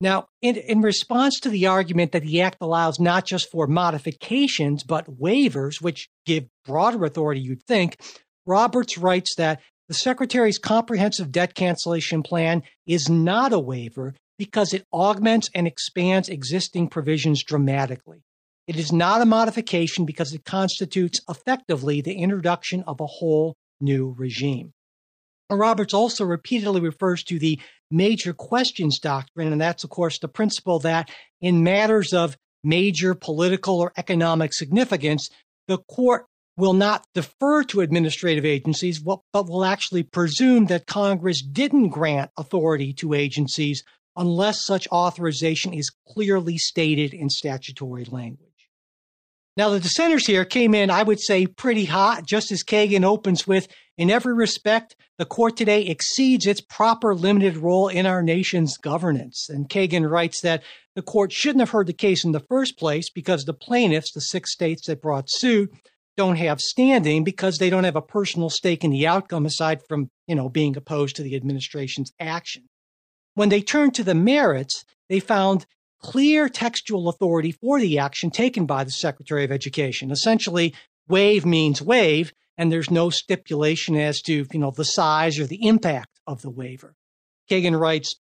Now, 0.00 0.28
in, 0.42 0.56
in, 0.56 0.80
response 0.80 1.40
to 1.40 1.48
the 1.48 1.66
argument 1.66 2.12
that 2.12 2.22
the 2.22 2.42
Act 2.42 2.58
allows 2.60 3.00
not 3.00 3.26
just 3.26 3.50
for 3.50 3.66
modifications, 3.66 4.84
but 4.84 5.18
waivers, 5.18 5.80
which 5.80 6.08
give 6.24 6.44
broader 6.64 7.04
authority, 7.04 7.40
you'd 7.40 7.64
think, 7.64 7.98
Roberts 8.46 8.96
writes 8.96 9.34
that 9.36 9.60
the 9.88 9.94
Secretary's 9.94 10.58
comprehensive 10.58 11.32
debt 11.32 11.54
cancellation 11.54 12.22
plan 12.22 12.62
is 12.86 13.08
not 13.08 13.52
a 13.52 13.58
waiver 13.58 14.14
because 14.38 14.72
it 14.72 14.86
augments 14.92 15.50
and 15.54 15.66
expands 15.66 16.28
existing 16.28 16.88
provisions 16.88 17.42
dramatically. 17.42 18.22
It 18.68 18.76
is 18.76 18.92
not 18.92 19.22
a 19.22 19.26
modification 19.26 20.04
because 20.04 20.32
it 20.32 20.44
constitutes 20.44 21.20
effectively 21.28 22.02
the 22.02 22.14
introduction 22.14 22.84
of 22.86 23.00
a 23.00 23.06
whole 23.06 23.56
new 23.80 24.14
regime. 24.16 24.72
Roberts 25.56 25.94
also 25.94 26.24
repeatedly 26.24 26.80
refers 26.80 27.22
to 27.24 27.38
the 27.38 27.60
major 27.90 28.32
questions 28.34 28.98
doctrine, 28.98 29.52
and 29.52 29.60
that's, 29.60 29.84
of 29.84 29.90
course, 29.90 30.18
the 30.18 30.28
principle 30.28 30.78
that 30.80 31.10
in 31.40 31.62
matters 31.62 32.12
of 32.12 32.36
major 32.62 33.14
political 33.14 33.80
or 33.80 33.92
economic 33.96 34.52
significance, 34.52 35.30
the 35.68 35.78
court 35.78 36.26
will 36.56 36.74
not 36.74 37.06
defer 37.14 37.62
to 37.62 37.80
administrative 37.80 38.44
agencies, 38.44 38.98
but 38.98 39.22
will 39.32 39.64
actually 39.64 40.02
presume 40.02 40.66
that 40.66 40.86
Congress 40.86 41.40
didn't 41.40 41.88
grant 41.88 42.30
authority 42.36 42.92
to 42.92 43.14
agencies 43.14 43.84
unless 44.16 44.66
such 44.66 44.88
authorization 44.88 45.72
is 45.72 45.92
clearly 46.08 46.58
stated 46.58 47.14
in 47.14 47.30
statutory 47.30 48.04
language. 48.04 48.48
Now, 49.56 49.70
the 49.70 49.80
dissenters 49.80 50.26
here 50.26 50.44
came 50.44 50.74
in, 50.74 50.90
I 50.90 51.04
would 51.04 51.20
say, 51.20 51.46
pretty 51.46 51.84
hot. 51.84 52.26
Justice 52.26 52.64
Kagan 52.64 53.04
opens 53.04 53.46
with 53.46 53.68
In 53.96 54.10
every 54.10 54.34
respect, 54.34 54.96
the 55.18 55.26
court 55.26 55.56
today 55.56 55.82
exceeds 55.82 56.46
its 56.46 56.60
proper 56.60 57.14
limited 57.14 57.56
role 57.56 57.88
in 57.88 58.06
our 58.06 58.22
nation's 58.22 58.76
governance. 58.76 59.48
And 59.48 59.68
Kagan 59.68 60.08
writes 60.08 60.40
that 60.42 60.62
the 60.94 61.02
court 61.02 61.32
shouldn't 61.32 61.60
have 61.60 61.70
heard 61.70 61.88
the 61.88 61.92
case 61.92 62.24
in 62.24 62.32
the 62.32 62.44
first 62.48 62.78
place 62.78 63.10
because 63.10 63.44
the 63.44 63.52
plaintiffs, 63.52 64.12
the 64.12 64.20
six 64.20 64.52
states 64.52 64.86
that 64.86 65.02
brought 65.02 65.28
suit, 65.28 65.72
don't 66.16 66.36
have 66.36 66.60
standing 66.60 67.24
because 67.24 67.58
they 67.58 67.70
don't 67.70 67.84
have 67.84 67.96
a 67.96 68.02
personal 68.02 68.50
stake 68.50 68.84
in 68.84 68.90
the 68.90 69.06
outcome 69.06 69.46
aside 69.46 69.80
from, 69.88 70.08
you 70.26 70.34
know, 70.34 70.48
being 70.48 70.76
opposed 70.76 71.16
to 71.16 71.22
the 71.22 71.36
administration's 71.36 72.12
action. 72.18 72.64
When 73.34 73.48
they 73.48 73.60
turned 73.60 73.94
to 73.94 74.04
the 74.04 74.16
merits, 74.16 74.84
they 75.08 75.20
found 75.20 75.66
clear 76.00 76.48
textual 76.48 77.08
authority 77.08 77.52
for 77.52 77.80
the 77.80 77.98
action 77.98 78.30
taken 78.30 78.66
by 78.66 78.84
the 78.84 78.90
Secretary 78.90 79.44
of 79.44 79.52
Education. 79.52 80.10
Essentially, 80.10 80.74
waive 81.08 81.46
means 81.46 81.82
waive, 81.82 82.32
and 82.58 82.70
there's 82.70 82.90
no 82.90 83.08
stipulation 83.08 83.96
as 83.96 84.20
to 84.22 84.44
you 84.52 84.58
know 84.58 84.72
the 84.72 84.84
size 84.84 85.38
or 85.38 85.46
the 85.46 85.66
impact 85.66 86.20
of 86.26 86.42
the 86.42 86.50
waiver. 86.50 86.94
Kagan 87.48 87.78
writes, 87.78 88.16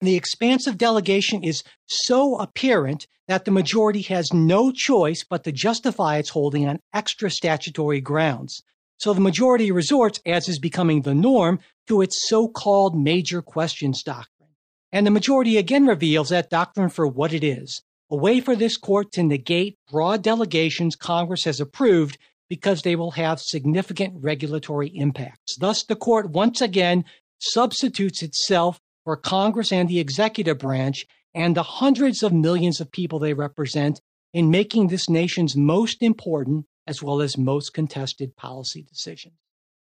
The 0.00 0.14
expansive 0.14 0.78
delegation 0.78 1.42
is 1.42 1.64
so 1.86 2.36
apparent 2.36 3.06
that 3.26 3.46
the 3.46 3.50
majority 3.50 4.02
has 4.02 4.32
no 4.32 4.70
choice 4.70 5.24
but 5.28 5.42
to 5.44 5.52
justify 5.52 6.18
its 6.18 6.30
holding 6.30 6.68
on 6.68 6.78
extra 6.92 7.30
statutory 7.30 8.00
grounds. 8.00 8.62
So 8.98 9.12
the 9.12 9.20
majority 9.20 9.72
resorts, 9.72 10.20
as 10.24 10.48
is 10.48 10.58
becoming 10.58 11.02
the 11.02 11.14
norm, 11.14 11.58
to 11.88 12.02
its 12.02 12.28
so 12.28 12.46
called 12.48 12.96
major 12.96 13.42
questions 13.42 14.02
doctrine. 14.02 14.50
And 14.92 15.06
the 15.06 15.10
majority 15.10 15.56
again 15.56 15.86
reveals 15.86 16.28
that 16.28 16.50
doctrine 16.50 16.90
for 16.90 17.06
what 17.06 17.32
it 17.32 17.42
is 17.42 17.82
a 18.10 18.16
way 18.16 18.38
for 18.38 18.54
this 18.54 18.76
court 18.76 19.10
to 19.12 19.22
negate 19.22 19.78
broad 19.90 20.22
delegations 20.22 20.94
Congress 20.94 21.44
has 21.44 21.58
approved 21.58 22.18
because 22.54 22.82
they 22.82 22.94
will 22.94 23.10
have 23.10 23.40
significant 23.40 24.14
regulatory 24.20 24.86
impacts. 24.94 25.56
Thus, 25.58 25.82
the 25.82 25.96
court 25.96 26.30
once 26.30 26.60
again 26.60 27.04
substitutes 27.40 28.22
itself 28.22 28.78
for 29.02 29.16
Congress 29.16 29.72
and 29.72 29.88
the 29.88 29.98
executive 29.98 30.58
branch 30.58 31.04
and 31.34 31.56
the 31.56 31.64
hundreds 31.64 32.22
of 32.22 32.32
millions 32.32 32.80
of 32.80 32.92
people 32.92 33.18
they 33.18 33.34
represent 33.34 34.00
in 34.32 34.52
making 34.52 34.86
this 34.86 35.08
nation's 35.08 35.56
most 35.56 36.00
important 36.00 36.66
as 36.86 37.02
well 37.02 37.20
as 37.20 37.36
most 37.36 37.74
contested 37.74 38.36
policy 38.36 38.86
decisions. 38.88 39.34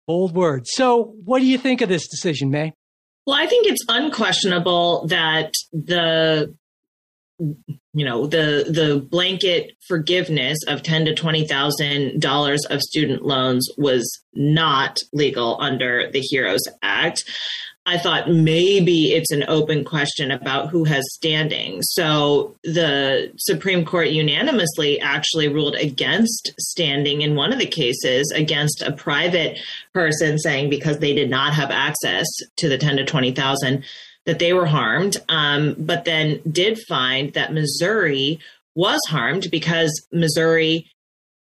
Bold 0.07 0.33
words. 0.33 0.71
So, 0.73 1.17
what 1.25 1.41
do 1.41 1.47
you 1.47 1.59
think 1.59 1.81
of 1.81 1.89
this 1.89 2.07
decision, 2.07 2.51
May? 2.51 2.73
Well, 3.27 3.37
I 3.37 3.49
think 3.49 3.67
it's 3.67 3.85
unquestionable 3.89 5.09
that 5.09 5.55
the 5.73 6.55
you 7.93 8.05
know 8.05 8.27
the 8.27 8.67
the 8.69 9.05
blanket 9.11 9.73
forgiveness 9.89 10.59
of 10.69 10.83
ten 10.83 11.05
to 11.07 11.15
twenty 11.15 11.47
thousand 11.47 12.21
dollars 12.21 12.65
of 12.67 12.81
student 12.81 13.23
loans 13.23 13.69
was 13.77 14.09
not 14.35 14.99
legal 15.13 15.61
under 15.61 16.11
the 16.11 16.21
Heroes 16.21 16.63
Act. 16.83 17.25
I 17.87 17.99
thought 17.99 18.31
maybe 18.31 19.15
it's 19.15 19.33
an 19.33 19.45
open 19.49 19.85
question 19.85 20.31
about 20.31 20.69
who 20.69 20.85
has 20.85 21.03
standing. 21.15 21.83
So 21.83 22.55
the 22.63 23.33
Supreme 23.39 23.85
Court 23.85 24.11
unanimously 24.11 25.01
actually 25.01 25.49
ruled 25.49 25.75
against 25.75 26.53
standing 26.61 27.23
in 27.23 27.35
one 27.35 27.53
of 27.53 27.59
the 27.59 27.67
cases 27.67 28.31
against 28.37 28.83
a 28.83 28.93
private 28.93 29.59
person 29.95 30.39
saying 30.39 30.71
because 30.71 30.99
they 30.99 31.15
did 31.15 31.31
not 31.31 31.55
have 31.55 31.71
access 31.71 32.27
to 32.59 32.69
the 32.69 32.79
10 32.79 32.99
to 32.99 33.05
20,000 33.05 33.83
that 34.27 34.39
they 34.39 34.53
were 34.53 34.67
harmed, 34.67 35.17
um, 35.29 35.75
but 35.79 36.05
then 36.05 36.41
did 36.51 36.79
find 36.89 37.33
that 37.35 37.53
Missouri 37.53 38.39
was 38.75 39.01
harmed 39.09 39.51
because 39.51 40.07
Missouri 40.13 40.91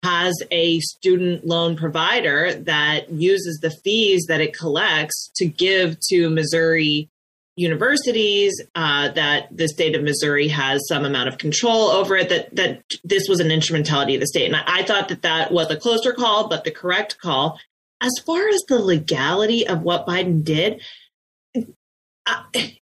has 0.04 0.34
a 0.52 0.80
student 0.82 1.46
loan 1.46 1.76
provider 1.78 2.54
that 2.54 3.10
uses 3.10 3.60
the 3.62 3.72
fees 3.84 4.26
that 4.28 4.42
it 4.42 4.54
collects 4.56 5.32
to 5.36 5.46
give 5.46 5.98
to 6.10 6.30
Missouri 6.30 7.10
universities 7.56 8.52
uh, 8.76 9.10
that 9.10 9.56
the 9.56 9.68
state 9.68 9.96
of 9.96 10.04
Missouri 10.04 10.48
has 10.48 10.82
some 10.88 11.06
amount 11.06 11.30
of 11.30 11.38
control 11.38 11.90
over 11.90 12.16
it 12.16 12.30
that 12.30 12.56
that 12.56 12.84
this 13.04 13.28
was 13.30 13.40
an 13.40 13.52
instrumentality 13.52 14.16
of 14.16 14.22
the 14.22 14.28
state. 14.28 14.48
And 14.48 14.56
I, 14.56 14.64
I 14.80 14.84
thought 14.84 15.10
that 15.10 15.22
that 15.22 15.52
was 15.52 15.70
a 15.70 15.78
closer 15.78 16.14
call 16.14 16.48
but 16.48 16.64
the 16.64 16.72
correct 16.72 17.20
call. 17.20 17.60
As 18.02 18.12
far 18.26 18.50
as 18.50 18.62
the 18.68 18.80
legality 18.80 19.66
of 19.66 19.84
what 19.84 20.08
Biden 20.08 20.44
did 20.44 20.82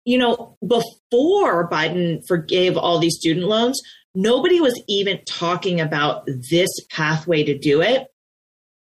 you 0.06 0.18
know 0.18 0.58
before 0.66 1.70
Biden 1.70 2.22
forgave 2.28 2.78
all 2.78 3.00
these 3.00 3.18
student 3.18 3.48
loans 3.48 3.82
nobody 4.18 4.60
was 4.60 4.82
even 4.88 5.20
talking 5.26 5.80
about 5.80 6.28
this 6.50 6.70
pathway 6.90 7.44
to 7.44 7.58
do 7.58 7.82
it. 7.82 8.08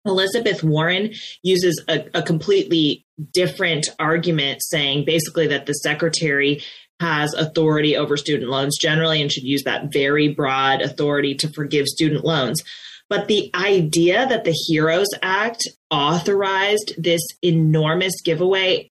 Elizabeth 0.06 0.64
Warren 0.64 1.14
uses 1.43 1.84
a, 1.89 2.06
a, 2.14 2.22
completely 2.22 3.06
different 3.34 3.88
argument, 3.99 4.62
saying 4.62 5.03
basically 5.03 5.47
that 5.47 5.66
the 5.66 5.74
secretary 5.74 6.64
has 7.01 7.34
authority 7.34 7.97
over 7.97 8.16
student 8.16 8.49
loans 8.49 8.78
generally 8.80 9.22
and 9.22 9.32
should 9.32 9.43
use 9.43 9.64
that 9.64 9.91
very 9.91 10.30
broad 10.30 10.82
authority 10.82 11.36
to 11.36 11.49
forgive 11.49 11.88
student 11.88 12.24
loans. 12.24 12.64
But 13.10 13.28
the 13.28 13.51
idea 13.53 14.26
that 14.28 14.45
the 14.45 14.56
HEROES 14.70 15.10
Act 15.22 15.68
authorized 15.91 16.93
this 16.97 17.22
enormous 17.41 18.22
giveaway, 18.24 18.89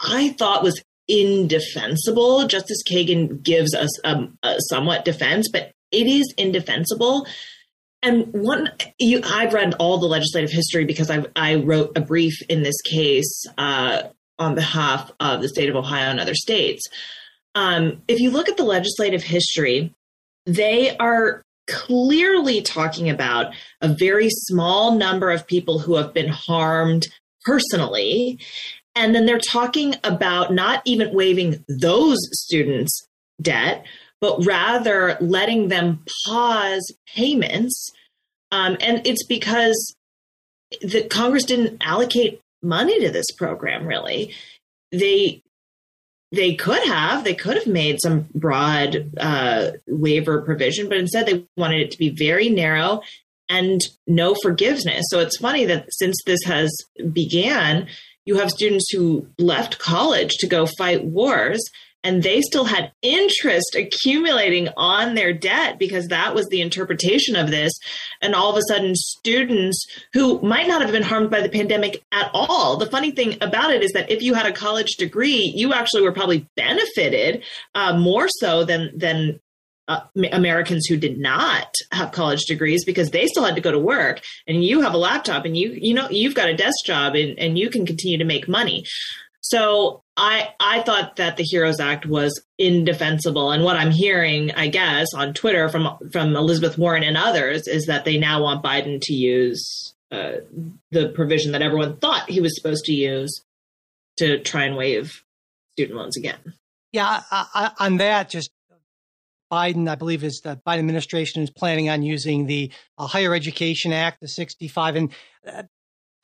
I 0.00 0.30
thought 0.38 0.64
was 0.64 0.82
indefensible. 1.08 2.46
Justice 2.46 2.82
Kagan 2.88 3.42
gives 3.42 3.74
us 3.74 3.90
a, 4.04 4.28
a 4.42 4.56
somewhat 4.68 5.04
defense, 5.04 5.48
but 5.52 5.72
it 5.92 6.06
is 6.06 6.32
indefensible. 6.36 7.26
And 8.02 8.28
one, 8.32 8.70
you, 8.98 9.20
I've 9.24 9.54
read 9.54 9.74
all 9.78 9.98
the 9.98 10.06
legislative 10.06 10.50
history 10.50 10.84
because 10.84 11.10
I, 11.10 11.24
I 11.34 11.56
wrote 11.56 11.96
a 11.96 12.00
brief 12.00 12.40
in 12.48 12.62
this 12.62 12.80
case 12.82 13.44
uh, 13.58 14.02
on 14.38 14.54
behalf 14.54 15.10
of 15.18 15.42
the 15.42 15.48
state 15.48 15.68
of 15.68 15.76
Ohio 15.76 16.10
and 16.10 16.20
other 16.20 16.34
states. 16.34 16.84
Um, 17.54 18.02
if 18.06 18.20
you 18.20 18.30
look 18.30 18.48
at 18.48 18.56
the 18.56 18.64
legislative 18.64 19.22
history, 19.22 19.94
they 20.44 20.96
are 20.98 21.42
clearly 21.68 22.62
talking 22.62 23.10
about 23.10 23.52
a 23.80 23.88
very 23.88 24.28
small 24.30 24.94
number 24.94 25.30
of 25.30 25.46
people 25.46 25.78
who 25.78 25.96
have 25.96 26.14
been 26.14 26.28
harmed 26.28 27.06
personally. 27.44 28.38
And 28.96 29.14
then 29.14 29.26
they're 29.26 29.38
talking 29.38 29.94
about 30.02 30.52
not 30.52 30.82
even 30.84 31.14
waiving 31.14 31.64
those 31.68 32.16
students' 32.32 33.06
debt, 33.40 33.84
but 34.20 34.44
rather 34.44 35.16
letting 35.20 35.68
them 35.68 36.02
pause 36.26 36.92
payments. 37.14 37.90
Um, 38.50 38.76
and 38.80 39.06
it's 39.06 39.24
because 39.26 39.94
the 40.80 41.04
Congress 41.04 41.44
didn't 41.44 41.76
allocate 41.80 42.40
money 42.62 42.98
to 43.00 43.10
this 43.10 43.30
program. 43.36 43.86
Really, 43.86 44.34
they 44.90 45.42
they 46.32 46.54
could 46.54 46.82
have 46.84 47.24
they 47.24 47.34
could 47.34 47.56
have 47.56 47.66
made 47.66 48.00
some 48.00 48.28
broad 48.34 49.12
uh, 49.18 49.72
waiver 49.86 50.42
provision, 50.42 50.88
but 50.88 50.98
instead 50.98 51.26
they 51.26 51.44
wanted 51.56 51.82
it 51.82 51.90
to 51.92 51.98
be 51.98 52.10
very 52.10 52.48
narrow 52.48 53.02
and 53.48 53.80
no 54.06 54.34
forgiveness. 54.42 55.04
So 55.08 55.20
it's 55.20 55.38
funny 55.38 55.64
that 55.66 55.86
since 55.90 56.16
this 56.26 56.40
has 56.46 56.72
began, 57.12 57.86
you 58.26 58.36
have 58.36 58.50
students 58.50 58.90
who 58.92 59.26
left 59.38 59.78
college 59.78 60.32
to 60.38 60.46
go 60.46 60.66
fight 60.66 61.04
wars 61.04 61.62
and 62.06 62.22
they 62.22 62.40
still 62.40 62.64
had 62.64 62.92
interest 63.02 63.74
accumulating 63.74 64.68
on 64.76 65.14
their 65.14 65.32
debt 65.32 65.76
because 65.76 66.06
that 66.06 66.36
was 66.36 66.46
the 66.46 66.60
interpretation 66.60 67.34
of 67.34 67.50
this. 67.50 67.72
And 68.22 68.32
all 68.32 68.48
of 68.48 68.56
a 68.56 68.62
sudden, 68.68 68.94
students 68.94 69.84
who 70.12 70.40
might 70.40 70.68
not 70.68 70.82
have 70.82 70.92
been 70.92 71.02
harmed 71.02 71.30
by 71.30 71.40
the 71.40 71.48
pandemic 71.48 72.04
at 72.12 72.30
all. 72.32 72.76
The 72.76 72.86
funny 72.86 73.10
thing 73.10 73.38
about 73.40 73.72
it 73.72 73.82
is 73.82 73.90
that 73.92 74.08
if 74.08 74.22
you 74.22 74.34
had 74.34 74.46
a 74.46 74.52
college 74.52 74.94
degree, 74.98 75.52
you 75.56 75.72
actually 75.72 76.02
were 76.02 76.12
probably 76.12 76.46
benefited 76.54 77.42
uh, 77.74 77.98
more 77.98 78.28
so 78.28 78.62
than 78.62 78.96
than 78.96 79.40
uh, 79.88 80.00
Americans 80.32 80.86
who 80.86 80.96
did 80.96 81.18
not 81.18 81.74
have 81.92 82.12
college 82.12 82.44
degrees 82.46 82.84
because 82.84 83.10
they 83.10 83.26
still 83.26 83.44
had 83.44 83.54
to 83.54 83.60
go 83.60 83.70
to 83.70 83.78
work 83.78 84.20
and 84.46 84.64
you 84.64 84.80
have 84.80 84.94
a 84.94 84.98
laptop 84.98 85.44
and 85.44 85.56
you 85.56 85.76
you 85.80 85.94
know 85.94 86.08
you've 86.10 86.34
got 86.34 86.48
a 86.48 86.56
desk 86.56 86.84
job 86.84 87.14
and, 87.14 87.38
and 87.38 87.58
you 87.58 87.70
can 87.70 87.86
continue 87.86 88.18
to 88.18 88.24
make 88.24 88.48
money 88.48 88.84
so 89.40 90.02
I 90.16 90.54
I 90.58 90.82
thought 90.82 91.16
that 91.16 91.36
the 91.36 91.44
Heroes 91.44 91.78
Act 91.78 92.04
was 92.04 92.42
indefensible, 92.58 93.52
and 93.52 93.62
what 93.62 93.76
I'm 93.76 93.92
hearing, 93.92 94.50
I 94.52 94.66
guess, 94.68 95.14
on 95.14 95.34
Twitter 95.34 95.68
from 95.68 95.96
from 96.10 96.34
Elizabeth 96.34 96.76
Warren 96.76 97.04
and 97.04 97.16
others 97.16 97.68
is 97.68 97.86
that 97.86 98.04
they 98.04 98.18
now 98.18 98.42
want 98.42 98.64
Biden 98.64 99.00
to 99.02 99.12
use 99.14 99.94
uh, 100.10 100.32
the 100.90 101.10
provision 101.10 101.52
that 101.52 101.62
everyone 101.62 101.96
thought 101.98 102.28
he 102.28 102.40
was 102.40 102.56
supposed 102.56 102.86
to 102.86 102.92
use 102.92 103.42
to 104.18 104.40
try 104.40 104.64
and 104.64 104.76
waive 104.76 105.22
student 105.74 105.98
loans 105.98 106.16
again. 106.16 106.54
Yeah, 106.92 107.22
I, 107.30 107.46
I, 107.54 107.70
on 107.84 107.98
that, 107.98 108.30
just 108.30 108.50
Biden, 109.50 109.88
I 109.88 109.94
believe, 109.94 110.24
is 110.24 110.40
the 110.40 110.60
Biden 110.66 110.80
administration 110.80 111.42
is 111.42 111.50
planning 111.50 111.88
on 111.88 112.02
using 112.02 112.46
the 112.46 112.72
uh, 112.98 113.06
Higher 113.06 113.34
Education 113.34 113.92
Act, 113.92 114.20
the 114.20 114.28
65, 114.28 114.96
and 114.96 115.12
uh, 115.46 115.62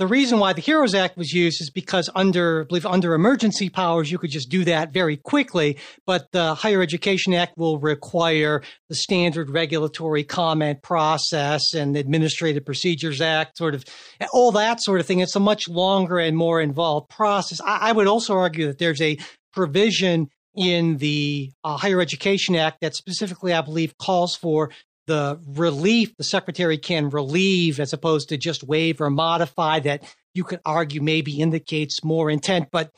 the 0.03 0.09
reason 0.09 0.41
why 0.41 0.53
the 0.53 0.61
Heroes 0.61 0.97
Act 0.97 1.17
was 1.17 1.33
used 1.33 1.61
is 1.61 1.71
because 1.71 2.11
under, 2.17 2.63
I 2.63 2.65
believe, 2.65 2.87
under 2.87 3.15
emergency 3.15 3.69
powers, 3.69 4.11
you 4.11 4.19
could 4.19 4.31
just 4.31 4.49
do 4.49 4.65
that 4.65 4.93
very 4.93 5.17
quickly. 5.17 5.79
But 6.07 6.27
the 6.33 6.57
Higher 6.57 6.83
Education 6.83 7.35
Act 7.35 7.57
will 7.57 7.79
require 7.79 8.63
the 8.89 8.97
standard 8.97 9.49
regulatory 9.49 10.25
comment 10.25 10.83
process 10.83 11.75
and 11.75 11.97
Administrative 11.97 12.65
Procedures 12.65 13.21
Act, 13.21 13.59
sort 13.59 13.77
of 13.77 13.85
all 14.33 14.51
that 14.51 14.83
sort 14.83 14.99
of 14.99 15.07
thing. 15.07 15.21
It's 15.21 15.37
a 15.37 15.41
much 15.41 15.69
longer 15.69 16.19
and 16.19 16.37
more 16.37 16.61
involved 16.61 17.09
process. 17.09 17.61
I, 17.61 17.91
I 17.91 17.93
would 17.93 18.09
also 18.09 18.35
argue 18.35 18.67
that 18.67 18.79
there's 18.79 19.01
a 19.01 19.19
provision 19.53 20.31
in 20.55 20.99
the 20.99 21.51
uh, 21.65 21.77
Higher 21.77 22.01
Education 22.01 22.57
Act 22.57 22.81
that 22.81 22.95
specifically, 22.95 23.53
I 23.53 23.61
believe, 23.63 23.97
calls 23.99 24.37
for 24.37 24.71
the 25.07 25.41
relief 25.47 26.17
the 26.17 26.25
secretary 26.25 26.79
can 26.79 27.11
relieve 27.11 27.81
as 27.81 27.93
opposed 27.93 28.29
to 28.29 28.37
just 28.37 28.63
waive 28.63 29.01
or 29.01 29.11
modify 29.11 29.81
that 29.81 30.03
you 30.35 30.45
could 30.45 30.61
argue 30.65 31.01
maybe 31.01 31.41
indicates 31.41 32.05
more 32.05 32.31
intent. 32.31 32.69
But 32.71 32.91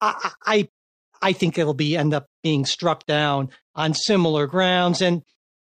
i 0.00 0.30
i, 0.46 0.68
I 1.20 1.32
think 1.32 1.58
it'll 1.58 1.74
be 1.74 1.96
end 1.96 2.14
up 2.14 2.26
being 2.42 2.64
struck 2.64 3.06
down 3.06 3.50
on 3.74 3.94
similar 3.94 4.46
grounds 4.46 5.02
and 5.02 5.22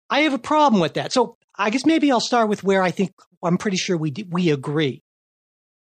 i 0.09 0.21
have 0.21 0.33
a 0.33 0.39
problem 0.39 0.81
with 0.81 0.95
that. 0.95 1.13
So 1.13 1.37
i 1.59 1.71
guess 1.71 1.85
maybe 1.85 2.11
i'll 2.13 2.21
start 2.21 2.49
with 2.49 2.63
where 2.63 2.83
i 2.83 2.91
think 2.93 3.13
i'm 3.43 3.59
pretty 3.59 3.77
sure 3.77 3.97
we 3.97 4.15
we 4.29 4.51
agree. 4.51 5.03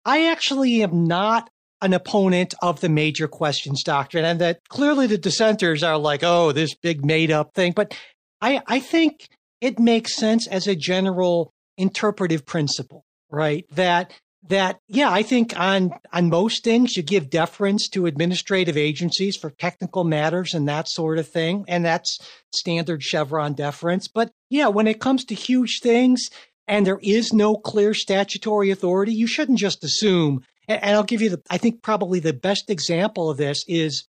I 0.04 0.26
actually 0.26 0.82
am 0.82 1.04
not 1.04 1.50
an 1.82 1.92
opponent 1.92 2.54
of 2.62 2.80
the 2.80 2.88
major 2.88 3.28
questions 3.28 3.82
doctrine, 3.82 4.24
and 4.24 4.40
that 4.40 4.60
clearly 4.68 5.06
the 5.06 5.18
dissenters 5.18 5.82
are 5.82 5.98
like, 5.98 6.22
oh, 6.22 6.52
this 6.52 6.74
big 6.74 7.04
made 7.04 7.30
up 7.30 7.54
thing. 7.54 7.72
But 7.72 7.96
I, 8.40 8.60
I 8.66 8.80
think 8.80 9.28
it 9.60 9.78
makes 9.78 10.16
sense 10.16 10.46
as 10.46 10.66
a 10.66 10.74
general 10.74 11.52
interpretive 11.76 12.44
principle, 12.44 13.04
right? 13.30 13.64
That 13.72 14.12
that 14.48 14.80
yeah, 14.88 15.10
I 15.10 15.22
think 15.22 15.58
on 15.58 15.92
on 16.12 16.30
most 16.30 16.64
things 16.64 16.96
you 16.96 17.02
give 17.02 17.30
deference 17.30 17.88
to 17.90 18.06
administrative 18.06 18.76
agencies 18.76 19.36
for 19.36 19.50
technical 19.50 20.04
matters 20.04 20.54
and 20.54 20.68
that 20.68 20.88
sort 20.88 21.18
of 21.18 21.28
thing, 21.28 21.64
and 21.68 21.84
that's 21.84 22.18
standard 22.54 23.02
Chevron 23.02 23.52
deference. 23.54 24.08
But 24.08 24.30
yeah, 24.48 24.68
when 24.68 24.86
it 24.86 25.00
comes 25.00 25.24
to 25.26 25.34
huge 25.34 25.80
things 25.82 26.28
and 26.66 26.86
there 26.86 27.00
is 27.02 27.32
no 27.32 27.56
clear 27.56 27.92
statutory 27.92 28.70
authority, 28.70 29.12
you 29.12 29.26
shouldn't 29.26 29.58
just 29.58 29.84
assume. 29.84 30.42
And 30.70 30.94
I'll 30.94 31.02
give 31.02 31.20
you 31.20 31.30
the 31.30 31.42
I 31.50 31.58
think 31.58 31.82
probably 31.82 32.20
the 32.20 32.32
best 32.32 32.70
example 32.70 33.28
of 33.30 33.36
this 33.36 33.64
is 33.66 34.06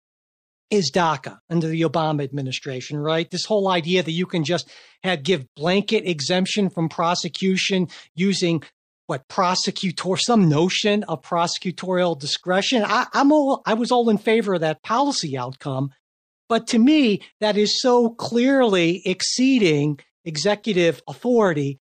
is 0.71 0.91
DACA 0.93 1.39
under 1.49 1.67
the 1.67 1.83
Obama 1.83 2.23
administration, 2.23 2.99
right? 2.99 3.29
This 3.29 3.45
whole 3.45 3.69
idea 3.69 4.03
that 4.03 4.13
you 4.13 4.27
can 4.27 4.45
just 4.45 4.71
have, 5.03 5.25
give 5.25 5.45
blanket 5.57 6.09
exemption 6.09 6.71
from 6.71 6.89
prosecution 6.89 7.89
using 8.15 8.63
what 9.07 9.27
prosecutor, 9.27 10.17
some 10.17 10.49
notion 10.49 11.03
of 11.05 11.23
prosecutorial 11.23 12.17
discretion. 12.17 12.85
I, 12.87 13.07
I'm 13.13 13.33
all, 13.33 13.63
I 13.67 13.75
was 13.75 13.91
all 13.91 14.09
in 14.09 14.19
favor 14.19 14.55
of 14.55 14.61
that 14.61 14.85
policy 14.85 15.37
outcome. 15.37 15.91
But 16.49 16.69
to 16.69 16.79
me, 16.79 17.23
that 17.41 17.57
is 17.57 17.81
so 17.81 18.11
clearly 18.11 19.03
exceeding 19.05 19.99
executive 20.25 21.03
authority. 21.09 21.81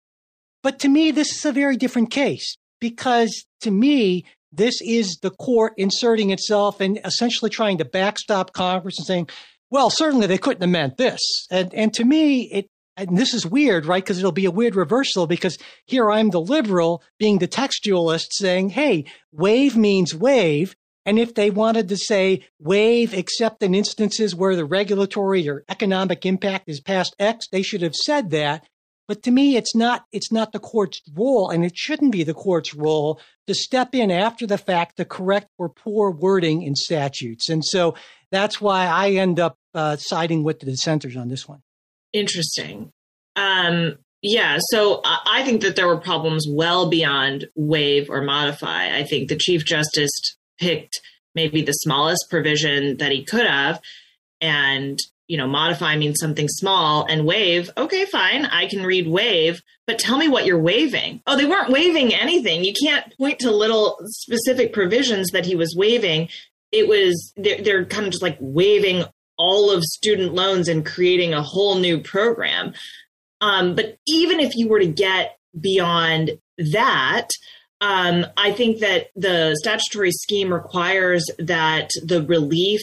But 0.62 0.78
to 0.80 0.88
me, 0.88 1.10
this 1.10 1.36
is 1.36 1.44
a 1.44 1.52
very 1.52 1.76
different 1.76 2.10
case 2.10 2.56
because 2.80 3.44
to 3.60 3.70
me, 3.70 4.24
this 4.52 4.80
is 4.80 5.18
the 5.22 5.30
court 5.30 5.74
inserting 5.76 6.30
itself 6.30 6.80
and 6.80 6.98
essentially 7.04 7.50
trying 7.50 7.78
to 7.78 7.84
backstop 7.84 8.52
Congress 8.52 8.98
and 8.98 9.06
saying, 9.06 9.28
well, 9.70 9.90
certainly 9.90 10.26
they 10.26 10.38
couldn't 10.38 10.62
have 10.62 10.70
meant 10.70 10.96
this. 10.96 11.20
And, 11.50 11.74
and 11.74 11.92
to 11.94 12.04
me, 12.04 12.42
it, 12.44 12.68
and 12.96 13.16
this 13.16 13.32
is 13.32 13.46
weird, 13.46 13.86
right? 13.86 14.02
Because 14.02 14.18
it'll 14.18 14.32
be 14.32 14.46
a 14.46 14.50
weird 14.50 14.74
reversal 14.74 15.26
because 15.26 15.56
here 15.86 16.10
I'm 16.10 16.30
the 16.30 16.40
liberal 16.40 17.02
being 17.18 17.38
the 17.38 17.46
textualist 17.46 18.28
saying, 18.32 18.70
hey, 18.70 19.04
waive 19.30 19.76
means 19.76 20.14
waive. 20.14 20.74
And 21.06 21.18
if 21.18 21.34
they 21.34 21.50
wanted 21.50 21.88
to 21.88 21.96
say 21.96 22.44
waive, 22.58 23.14
except 23.14 23.62
in 23.62 23.74
instances 23.74 24.34
where 24.34 24.56
the 24.56 24.64
regulatory 24.64 25.48
or 25.48 25.64
economic 25.68 26.26
impact 26.26 26.68
is 26.68 26.80
past 26.80 27.14
X, 27.18 27.46
they 27.50 27.62
should 27.62 27.82
have 27.82 27.94
said 27.94 28.30
that. 28.30 28.66
But 29.08 29.22
to 29.22 29.30
me, 29.30 29.56
it's 29.56 29.74
not, 29.74 30.04
it's 30.12 30.30
not 30.30 30.52
the 30.52 30.58
court's 30.58 31.00
role 31.14 31.48
and 31.48 31.64
it 31.64 31.76
shouldn't 31.76 32.12
be 32.12 32.22
the 32.22 32.34
court's 32.34 32.74
role 32.74 33.18
to 33.46 33.54
step 33.54 33.94
in 33.94 34.10
after 34.10 34.46
the 34.46 34.58
fact 34.58 34.98
to 34.98 35.06
correct 35.06 35.48
or 35.56 35.70
poor 35.70 36.10
wording 36.10 36.62
in 36.62 36.76
statutes. 36.76 37.48
And 37.48 37.64
so 37.64 37.94
that's 38.30 38.60
why 38.60 38.86
I 38.86 39.12
end 39.12 39.40
up 39.40 39.56
uh, 39.74 39.96
siding 39.96 40.44
with 40.44 40.60
the 40.60 40.66
dissenters 40.66 41.16
on 41.16 41.28
this 41.28 41.48
one. 41.48 41.62
Interesting. 42.12 42.92
Um, 43.34 43.96
yeah, 44.20 44.58
so 44.70 45.00
I 45.04 45.42
think 45.44 45.62
that 45.62 45.76
there 45.76 45.86
were 45.86 46.00
problems 46.00 46.46
well 46.48 46.90
beyond 46.90 47.46
waive 47.54 48.10
or 48.10 48.20
modify. 48.20 48.94
I 48.94 49.04
think 49.04 49.28
the 49.28 49.36
Chief 49.36 49.64
Justice 49.64 50.10
picked 50.60 51.00
maybe 51.34 51.62
the 51.62 51.72
smallest 51.72 52.26
provision 52.28 52.96
that 52.96 53.12
he 53.12 53.24
could 53.24 53.46
have. 53.46 53.80
And 54.40 54.98
you 55.28 55.36
know, 55.36 55.46
modify 55.46 55.94
means 55.96 56.16
something 56.20 56.48
small 56.48 57.06
and 57.08 57.26
waive. 57.26 57.70
okay, 57.76 58.06
fine, 58.06 58.46
I 58.46 58.66
can 58.66 58.84
read 58.84 59.06
waive, 59.06 59.60
but 59.86 59.98
tell 59.98 60.16
me 60.16 60.26
what 60.26 60.46
you're 60.46 60.60
waiving. 60.60 61.22
Oh, 61.26 61.36
they 61.36 61.44
weren't 61.44 61.70
waiving 61.70 62.14
anything. 62.14 62.64
You 62.64 62.74
can't 62.82 63.16
point 63.18 63.38
to 63.40 63.50
little 63.50 63.98
specific 64.04 64.72
provisions 64.72 65.30
that 65.32 65.46
he 65.46 65.54
was 65.54 65.76
waiving. 65.76 66.28
It 66.72 66.88
was, 66.88 67.32
they're, 67.36 67.62
they're 67.62 67.84
kind 67.84 68.06
of 68.06 68.12
just 68.12 68.22
like 68.22 68.38
waiving 68.40 69.04
all 69.36 69.70
of 69.70 69.84
student 69.84 70.34
loans 70.34 70.66
and 70.66 70.84
creating 70.84 71.34
a 71.34 71.42
whole 71.42 71.76
new 71.76 72.00
program. 72.00 72.72
Um, 73.40 73.76
but 73.76 73.98
even 74.06 74.40
if 74.40 74.56
you 74.56 74.68
were 74.68 74.80
to 74.80 74.86
get 74.86 75.38
beyond 75.58 76.32
that, 76.72 77.28
um, 77.80 78.26
I 78.36 78.50
think 78.50 78.80
that 78.80 79.08
the 79.14 79.56
statutory 79.60 80.10
scheme 80.10 80.52
requires 80.52 81.24
that 81.38 81.90
the 82.02 82.24
relief 82.24 82.80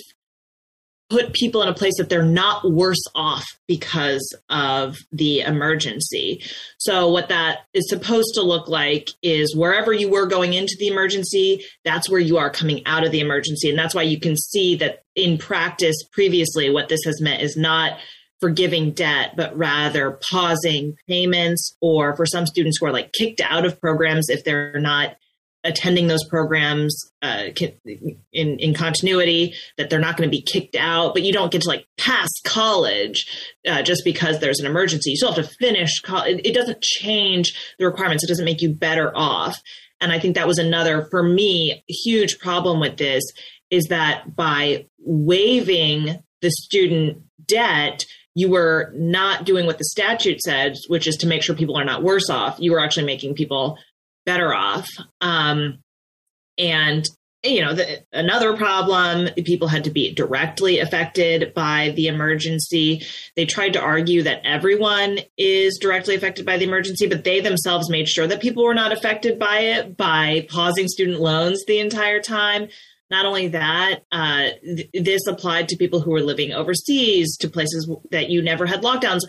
put 1.10 1.34
people 1.34 1.62
in 1.62 1.70
a 1.70 1.74
place 1.74 1.94
that 1.98 2.10
they're 2.10 2.24
not 2.24 2.70
worse 2.72 3.04
off 3.14 3.46
because 3.68 4.28
of 4.50 4.98
the 5.12 5.42
emergency. 5.42 6.42
So, 6.78 7.10
what 7.10 7.30
that 7.30 7.60
is 7.74 7.90
supposed 7.90 8.34
to 8.36 8.42
look 8.42 8.68
like 8.68 9.10
is 9.22 9.56
wherever 9.56 9.94
you 9.94 10.10
were 10.10 10.26
going 10.26 10.54
into 10.54 10.76
the 10.80 10.88
emergency, 10.88 11.64
that's 11.84 12.10
where 12.10 12.20
you 12.20 12.38
are 12.38 12.50
coming 12.50 12.86
out 12.86 13.06
of 13.06 13.12
the 13.12 13.20
emergency. 13.20 13.70
And 13.70 13.78
that's 13.78 13.94
why 13.94 14.04
you 14.04 14.20
can 14.20 14.36
see 14.36 14.76
that 14.78 15.04
in 15.16 15.38
practice 15.38 15.96
previously, 16.12 16.70
what 16.70 16.90
this 16.90 17.04
has 17.06 17.22
meant 17.22 17.42
is 17.42 17.56
not 17.56 18.00
forgiving 18.42 18.92
debt, 18.92 19.34
but 19.38 19.56
rather 19.58 20.20
pausing 20.30 20.96
payments, 21.08 21.76
or 21.82 22.16
for 22.16 22.26
some 22.26 22.46
students 22.46 22.78
who 22.80 22.86
are 22.86 22.94
like 22.94 23.12
kicked 23.14 23.42
out 23.42 23.66
of 23.66 23.80
programs 23.80 24.30
if 24.30 24.44
they're 24.44 24.80
not 24.80 25.16
attending 25.66 26.08
those 26.08 26.24
programs 26.30 26.96
uh, 27.22 27.46
in 28.32 28.60
in 28.60 28.74
continuity 28.74 29.54
that 29.78 29.90
they're 29.90 30.00
not 30.00 30.16
going 30.16 30.30
to 30.30 30.32
be 30.32 30.42
kicked 30.42 30.76
out 30.76 31.14
but 31.14 31.24
you 31.24 31.34
don't 31.34 31.52
get 31.52 31.64
to 31.64 31.68
like 31.68 31.86
pass 31.98 32.30
college 32.46 33.26
uh, 33.68 33.82
just 33.82 34.06
because 34.06 34.40
there's 34.40 34.60
an 34.60 34.66
emergency. 34.66 35.10
You 35.10 35.18
still 35.18 35.34
have 35.34 35.44
to 35.44 35.56
finish 35.56 36.00
college 36.02 36.40
it 36.46 36.54
doesn't 36.54 36.82
change 36.82 37.54
the 37.80 37.86
requirements. 37.86 38.24
It 38.24 38.28
doesn't 38.28 38.46
make 38.46 38.62
you 38.62 38.74
better 38.74 39.12
off. 39.16 39.60
And 40.00 40.12
i 40.12 40.20
think 40.20 40.36
that 40.36 40.48
was 40.48 40.60
another 40.60 41.08
for 41.10 41.24
me 41.24 41.84
huge 41.88 42.38
problem 42.40 42.80
with 42.80 42.98
this 42.98 43.24
is 43.72 43.86
that 43.86 44.36
by 44.36 44.86
waiving 45.00 46.24
the 46.42 46.52
student 46.52 47.24
debt 47.48 48.06
you 48.36 48.50
were 48.50 48.92
not 48.94 49.46
doing 49.46 49.66
what 49.66 49.78
the 49.78 49.86
statute 49.86 50.42
said 50.42 50.76
which 50.90 51.08
is 51.08 51.16
to 51.16 51.28
make 51.28 51.42
sure 51.42 51.56
people 51.56 51.78
are 51.78 51.86
not 51.86 52.04
worse 52.04 52.30
off. 52.30 52.58
You 52.60 52.74
were 52.74 52.80
actually 52.80 53.06
making 53.06 53.34
people 53.36 53.80
better 54.26 54.54
off. 54.54 54.90
Um, 55.22 55.80
and 56.58 57.08
you 57.46 57.62
know, 57.62 57.74
the, 57.74 58.04
another 58.12 58.58
problem, 58.58 59.30
people 59.44 59.68
had 59.68 59.84
to 59.84 59.92
be 59.92 60.14
directly 60.14 60.80
affected 60.80 61.54
by 61.54 61.94
the 61.96 62.08
emergency. 62.08 63.06
They 63.36 63.46
tried 63.46 63.74
to 63.74 63.82
argue 63.82 64.24
that 64.24 64.42
everyone 64.44 65.20
is 65.38 65.78
directly 65.80 66.16
affected 66.16 66.46
by 66.46 66.58
the 66.58 66.66
emergency, 66.66 67.08
but 67.08 67.24
they 67.24 67.42
themselves 67.42 67.90
made 67.90 68.08
sure 68.10 68.26
that 68.28 68.42
people 68.42 68.64
were 68.64 68.74
not 68.74 68.92
affected 68.92 69.38
by 69.38 69.60
it 69.60 69.96
by 69.96 70.48
pausing 70.50 70.88
student 70.88 71.22
loans 71.22 71.64
the 71.66 71.80
entire 71.80 72.20
time. 72.20 72.68
Not 73.12 73.26
only 73.26 73.48
that, 73.50 74.02
uh, 74.12 74.50
th- 74.64 74.90
this 74.94 75.28
applied 75.28 75.70
to 75.70 75.78
people 75.78 76.00
who 76.00 76.12
were 76.12 76.22
living 76.22 76.54
overseas, 76.54 77.38
to 77.38 77.48
places 77.48 77.90
that 78.12 78.30
you 78.30 78.42
never 78.42 78.66
had 78.66 78.82
lockdowns. 78.82 79.22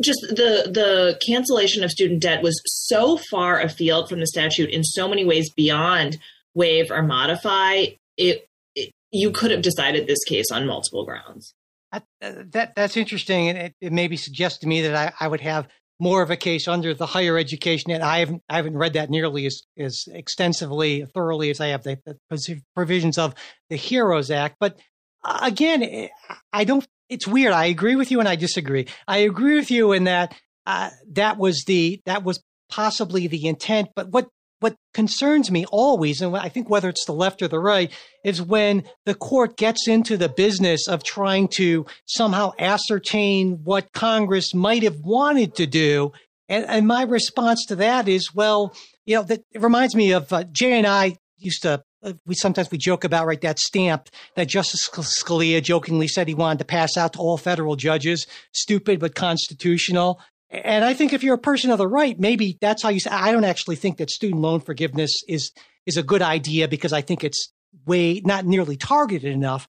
Just 0.00 0.20
the 0.22 0.68
the 0.70 1.18
cancellation 1.24 1.84
of 1.84 1.90
student 1.90 2.22
debt 2.22 2.42
was 2.42 2.60
so 2.66 3.16
far 3.30 3.60
afield 3.60 4.08
from 4.08 4.20
the 4.20 4.26
statute 4.26 4.70
in 4.70 4.82
so 4.82 5.08
many 5.08 5.24
ways 5.24 5.50
beyond 5.50 6.18
waive 6.54 6.90
or 6.90 7.02
modify. 7.02 7.86
It, 8.16 8.48
it 8.74 8.92
you 9.12 9.30
could 9.30 9.52
have 9.52 9.62
decided 9.62 10.06
this 10.06 10.24
case 10.24 10.50
on 10.50 10.66
multiple 10.66 11.04
grounds. 11.04 11.54
Uh, 11.92 12.00
that 12.20 12.74
that's 12.74 12.96
interesting, 12.96 13.48
and 13.48 13.58
it, 13.58 13.74
it 13.80 13.92
maybe 13.92 14.16
suggests 14.16 14.58
to 14.58 14.66
me 14.66 14.82
that 14.82 15.14
I, 15.20 15.24
I 15.24 15.28
would 15.28 15.40
have 15.40 15.68
more 16.00 16.22
of 16.22 16.30
a 16.30 16.36
case 16.36 16.66
under 16.66 16.92
the 16.94 17.06
higher 17.06 17.38
education 17.38 17.90
and 17.90 18.02
I 18.02 18.18
haven't 18.18 18.42
I 18.48 18.56
haven't 18.56 18.76
read 18.76 18.94
that 18.94 19.10
nearly 19.10 19.46
as, 19.46 19.62
as 19.78 20.04
extensively 20.10 21.04
thoroughly 21.04 21.50
as 21.50 21.60
I 21.60 21.68
have 21.68 21.84
the, 21.84 21.98
the 22.04 22.62
provisions 22.74 23.18
of 23.18 23.34
the 23.70 23.76
Heroes 23.76 24.30
Act. 24.30 24.56
But 24.58 24.78
uh, 25.22 25.38
again, 25.42 25.82
eh, 25.82 26.08
I 26.52 26.64
don't. 26.64 26.86
It's 27.08 27.26
weird. 27.26 27.52
I 27.52 27.66
agree 27.66 27.96
with 27.96 28.10
you 28.10 28.20
and 28.20 28.28
I 28.28 28.36
disagree. 28.36 28.88
I 29.06 29.18
agree 29.18 29.56
with 29.56 29.70
you 29.70 29.92
in 29.92 30.04
that 30.04 30.34
uh, 30.66 30.90
that 31.12 31.38
was 31.38 31.64
the 31.66 32.00
that 32.06 32.24
was 32.24 32.42
possibly 32.70 33.26
the 33.26 33.46
intent. 33.46 33.90
But 33.94 34.08
what 34.10 34.28
what 34.64 34.76
concerns 34.94 35.50
me 35.50 35.66
always, 35.66 36.22
and 36.22 36.34
I 36.34 36.48
think 36.48 36.70
whether 36.70 36.88
it's 36.88 37.04
the 37.04 37.12
left 37.12 37.42
or 37.42 37.48
the 37.48 37.60
right, 37.60 37.92
is 38.24 38.40
when 38.40 38.84
the 39.04 39.14
court 39.14 39.58
gets 39.58 39.86
into 39.86 40.16
the 40.16 40.30
business 40.30 40.88
of 40.88 41.04
trying 41.04 41.48
to 41.56 41.84
somehow 42.06 42.52
ascertain 42.58 43.60
what 43.62 43.92
Congress 43.92 44.54
might 44.54 44.82
have 44.82 45.00
wanted 45.00 45.54
to 45.56 45.66
do. 45.66 46.12
And, 46.48 46.64
and 46.64 46.86
my 46.86 47.02
response 47.02 47.66
to 47.66 47.76
that 47.76 48.08
is, 48.08 48.34
well, 48.34 48.74
you 49.04 49.16
know, 49.16 49.22
that 49.24 49.42
it 49.52 49.60
reminds 49.60 49.94
me 49.94 50.12
of 50.12 50.32
uh, 50.32 50.44
Jay 50.44 50.72
and 50.72 50.86
I 50.86 51.18
used 51.36 51.60
to. 51.62 51.82
Uh, 52.02 52.14
we 52.24 52.34
sometimes 52.34 52.70
we 52.70 52.78
joke 52.78 53.04
about 53.04 53.26
right 53.26 53.42
that 53.42 53.58
stamp 53.58 54.08
that 54.34 54.48
Justice 54.48 54.88
Scalia 54.88 55.62
jokingly 55.62 56.08
said 56.08 56.26
he 56.26 56.34
wanted 56.34 56.60
to 56.60 56.64
pass 56.64 56.96
out 56.96 57.12
to 57.12 57.18
all 57.18 57.36
federal 57.36 57.76
judges, 57.76 58.26
stupid 58.52 58.98
but 58.98 59.14
constitutional. 59.14 60.20
And 60.62 60.84
I 60.84 60.94
think 60.94 61.12
if 61.12 61.22
you're 61.22 61.34
a 61.34 61.38
person 61.38 61.70
of 61.70 61.78
the 61.78 61.88
right, 61.88 62.18
maybe 62.18 62.58
that's 62.60 62.82
how 62.82 62.88
you 62.90 63.00
say. 63.00 63.10
I 63.10 63.32
don't 63.32 63.44
actually 63.44 63.76
think 63.76 63.98
that 63.98 64.10
student 64.10 64.40
loan 64.40 64.60
forgiveness 64.60 65.22
is 65.28 65.52
is 65.86 65.96
a 65.96 66.02
good 66.02 66.22
idea 66.22 66.68
because 66.68 66.92
I 66.92 67.00
think 67.00 67.24
it's 67.24 67.52
way 67.86 68.20
not 68.24 68.46
nearly 68.46 68.76
targeted 68.76 69.32
enough. 69.32 69.68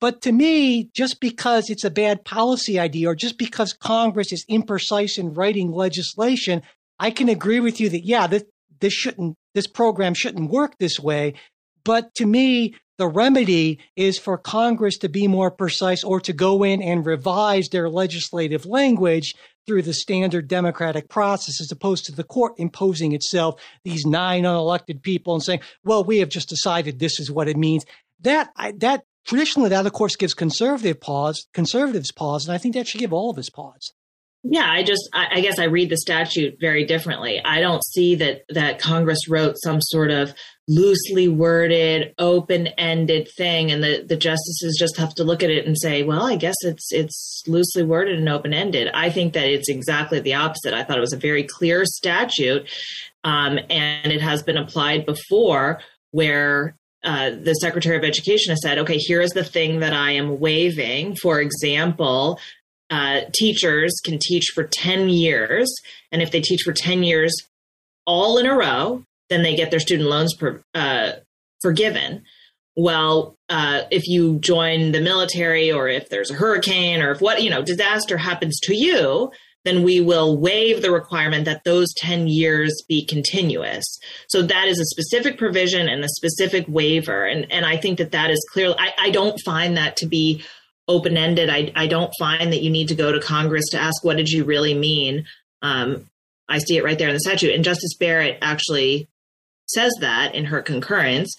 But 0.00 0.20
to 0.22 0.32
me, 0.32 0.90
just 0.94 1.20
because 1.20 1.70
it's 1.70 1.84
a 1.84 1.90
bad 1.90 2.24
policy 2.24 2.78
idea 2.78 3.08
or 3.08 3.14
just 3.14 3.38
because 3.38 3.72
Congress 3.72 4.30
is 4.32 4.44
imprecise 4.50 5.18
in 5.18 5.32
writing 5.32 5.72
legislation, 5.72 6.62
I 6.98 7.10
can 7.10 7.28
agree 7.28 7.60
with 7.60 7.80
you 7.80 7.88
that 7.88 8.04
yeah, 8.04 8.26
this, 8.26 8.44
this 8.80 8.92
shouldn't 8.92 9.36
this 9.54 9.66
program 9.66 10.14
shouldn't 10.14 10.50
work 10.50 10.76
this 10.78 11.00
way. 11.00 11.34
But 11.82 12.14
to 12.16 12.26
me, 12.26 12.74
the 12.98 13.08
remedy 13.08 13.78
is 13.94 14.18
for 14.18 14.38
Congress 14.38 14.98
to 14.98 15.08
be 15.08 15.28
more 15.28 15.50
precise 15.50 16.02
or 16.02 16.20
to 16.20 16.32
go 16.32 16.62
in 16.62 16.82
and 16.82 17.04
revise 17.04 17.68
their 17.68 17.88
legislative 17.88 18.64
language 18.66 19.34
through 19.66 19.82
the 19.82 19.92
standard 19.92 20.48
democratic 20.48 21.08
process 21.08 21.60
as 21.60 21.70
opposed 21.72 22.04
to 22.06 22.12
the 22.12 22.24
court 22.24 22.54
imposing 22.56 23.12
itself 23.12 23.60
these 23.84 24.06
nine 24.06 24.44
unelected 24.44 25.02
people 25.02 25.34
and 25.34 25.42
saying, 25.42 25.60
well, 25.84 26.04
we 26.04 26.18
have 26.18 26.28
just 26.28 26.48
decided 26.48 26.98
this 26.98 27.18
is 27.18 27.30
what 27.30 27.48
it 27.48 27.56
means. 27.56 27.84
That, 28.20 28.50
that 28.78 29.02
traditionally, 29.26 29.70
that 29.70 29.86
of 29.86 29.92
course 29.92 30.16
gives 30.16 30.34
conservative 30.34 31.00
pause, 31.00 31.46
conservatives 31.52 32.12
pause, 32.12 32.46
and 32.46 32.54
I 32.54 32.58
think 32.58 32.74
that 32.74 32.86
should 32.86 33.00
give 33.00 33.12
all 33.12 33.30
of 33.30 33.38
us 33.38 33.50
pause. 33.50 33.92
Yeah, 34.48 34.70
I 34.70 34.84
just 34.84 35.08
I, 35.12 35.26
I, 35.32 35.40
guess 35.40 35.58
I 35.58 35.64
read 35.64 35.90
the 35.90 35.96
statute 35.96 36.60
very 36.60 36.84
differently. 36.84 37.42
I 37.44 37.60
don't 37.60 37.84
see 37.84 38.14
that 38.16 38.42
that 38.50 38.78
Congress 38.78 39.28
wrote 39.28 39.56
some 39.58 39.80
sort 39.80 40.12
of 40.12 40.34
loosely 40.68 41.26
worded, 41.26 42.14
open-ended 42.18 43.28
thing 43.36 43.72
and 43.72 43.82
the, 43.82 44.04
the 44.06 44.16
justices 44.16 44.76
just 44.78 44.96
have 44.98 45.14
to 45.14 45.24
look 45.24 45.42
at 45.42 45.50
it 45.50 45.66
and 45.66 45.76
say, 45.76 46.04
well, 46.04 46.24
I 46.24 46.36
guess 46.36 46.54
it's 46.62 46.92
it's 46.92 47.42
loosely 47.48 47.82
worded 47.82 48.18
and 48.18 48.28
open-ended. 48.28 48.90
I 48.94 49.10
think 49.10 49.32
that 49.32 49.48
it's 49.48 49.68
exactly 49.68 50.20
the 50.20 50.34
opposite. 50.34 50.74
I 50.74 50.84
thought 50.84 50.98
it 50.98 51.00
was 51.00 51.12
a 51.12 51.18
very 51.18 51.42
clear 51.42 51.84
statute 51.84 52.68
um, 53.24 53.58
and 53.68 54.12
it 54.12 54.20
has 54.20 54.44
been 54.44 54.56
applied 54.56 55.06
before 55.06 55.80
where 56.12 56.76
uh, 57.02 57.30
the 57.30 57.54
Secretary 57.54 57.96
of 57.96 58.04
Education 58.04 58.50
has 58.50 58.62
said, 58.62 58.78
okay, 58.78 58.98
here 58.98 59.20
is 59.20 59.30
the 59.30 59.44
thing 59.44 59.80
that 59.80 59.92
I 59.92 60.12
am 60.12 60.40
waiving. 60.40 61.14
For 61.14 61.40
example, 61.40 62.40
uh, 62.90 63.20
teachers 63.32 64.00
can 64.04 64.18
teach 64.18 64.52
for 64.54 64.64
10 64.64 65.08
years. 65.08 65.72
And 66.12 66.22
if 66.22 66.30
they 66.30 66.40
teach 66.40 66.62
for 66.62 66.72
10 66.72 67.02
years 67.02 67.34
all 68.06 68.38
in 68.38 68.46
a 68.46 68.54
row, 68.54 69.02
then 69.28 69.42
they 69.42 69.56
get 69.56 69.70
their 69.70 69.80
student 69.80 70.08
loans 70.08 70.34
per, 70.34 70.62
uh, 70.74 71.12
forgiven. 71.60 72.22
Well, 72.76 73.36
uh, 73.48 73.82
if 73.90 74.06
you 74.06 74.38
join 74.38 74.92
the 74.92 75.00
military 75.00 75.72
or 75.72 75.88
if 75.88 76.08
there's 76.10 76.30
a 76.30 76.34
hurricane 76.34 77.00
or 77.00 77.10
if 77.10 77.20
what, 77.20 77.42
you 77.42 77.50
know, 77.50 77.62
disaster 77.62 78.18
happens 78.18 78.60
to 78.64 78.76
you, 78.76 79.32
then 79.64 79.82
we 79.82 80.00
will 80.00 80.36
waive 80.36 80.80
the 80.80 80.92
requirement 80.92 81.44
that 81.44 81.64
those 81.64 81.92
10 81.96 82.28
years 82.28 82.84
be 82.88 83.04
continuous. 83.04 83.84
So 84.28 84.42
that 84.42 84.68
is 84.68 84.78
a 84.78 84.84
specific 84.84 85.38
provision 85.38 85.88
and 85.88 86.04
a 86.04 86.08
specific 86.08 86.64
waiver. 86.68 87.24
And, 87.24 87.50
and 87.50 87.66
I 87.66 87.76
think 87.76 87.98
that 87.98 88.12
that 88.12 88.30
is 88.30 88.46
clearly, 88.52 88.76
I, 88.78 88.92
I 88.98 89.10
don't 89.10 89.40
find 89.44 89.76
that 89.76 89.96
to 89.96 90.06
be 90.06 90.44
open 90.88 91.16
ended. 91.16 91.50
I, 91.50 91.72
I 91.74 91.86
don't 91.86 92.12
find 92.18 92.52
that 92.52 92.62
you 92.62 92.70
need 92.70 92.88
to 92.88 92.94
go 92.94 93.12
to 93.12 93.20
Congress 93.20 93.64
to 93.70 93.78
ask, 93.78 94.04
what 94.04 94.16
did 94.16 94.28
you 94.28 94.44
really 94.44 94.74
mean? 94.74 95.26
Um, 95.62 96.08
I 96.48 96.58
see 96.58 96.76
it 96.76 96.84
right 96.84 96.98
there 96.98 97.08
in 97.08 97.14
the 97.14 97.20
statute. 97.20 97.54
And 97.54 97.64
Justice 97.64 97.94
Barrett 97.98 98.38
actually 98.40 99.08
says 99.66 99.92
that 100.00 100.34
in 100.34 100.46
her 100.46 100.62
concurrence. 100.62 101.34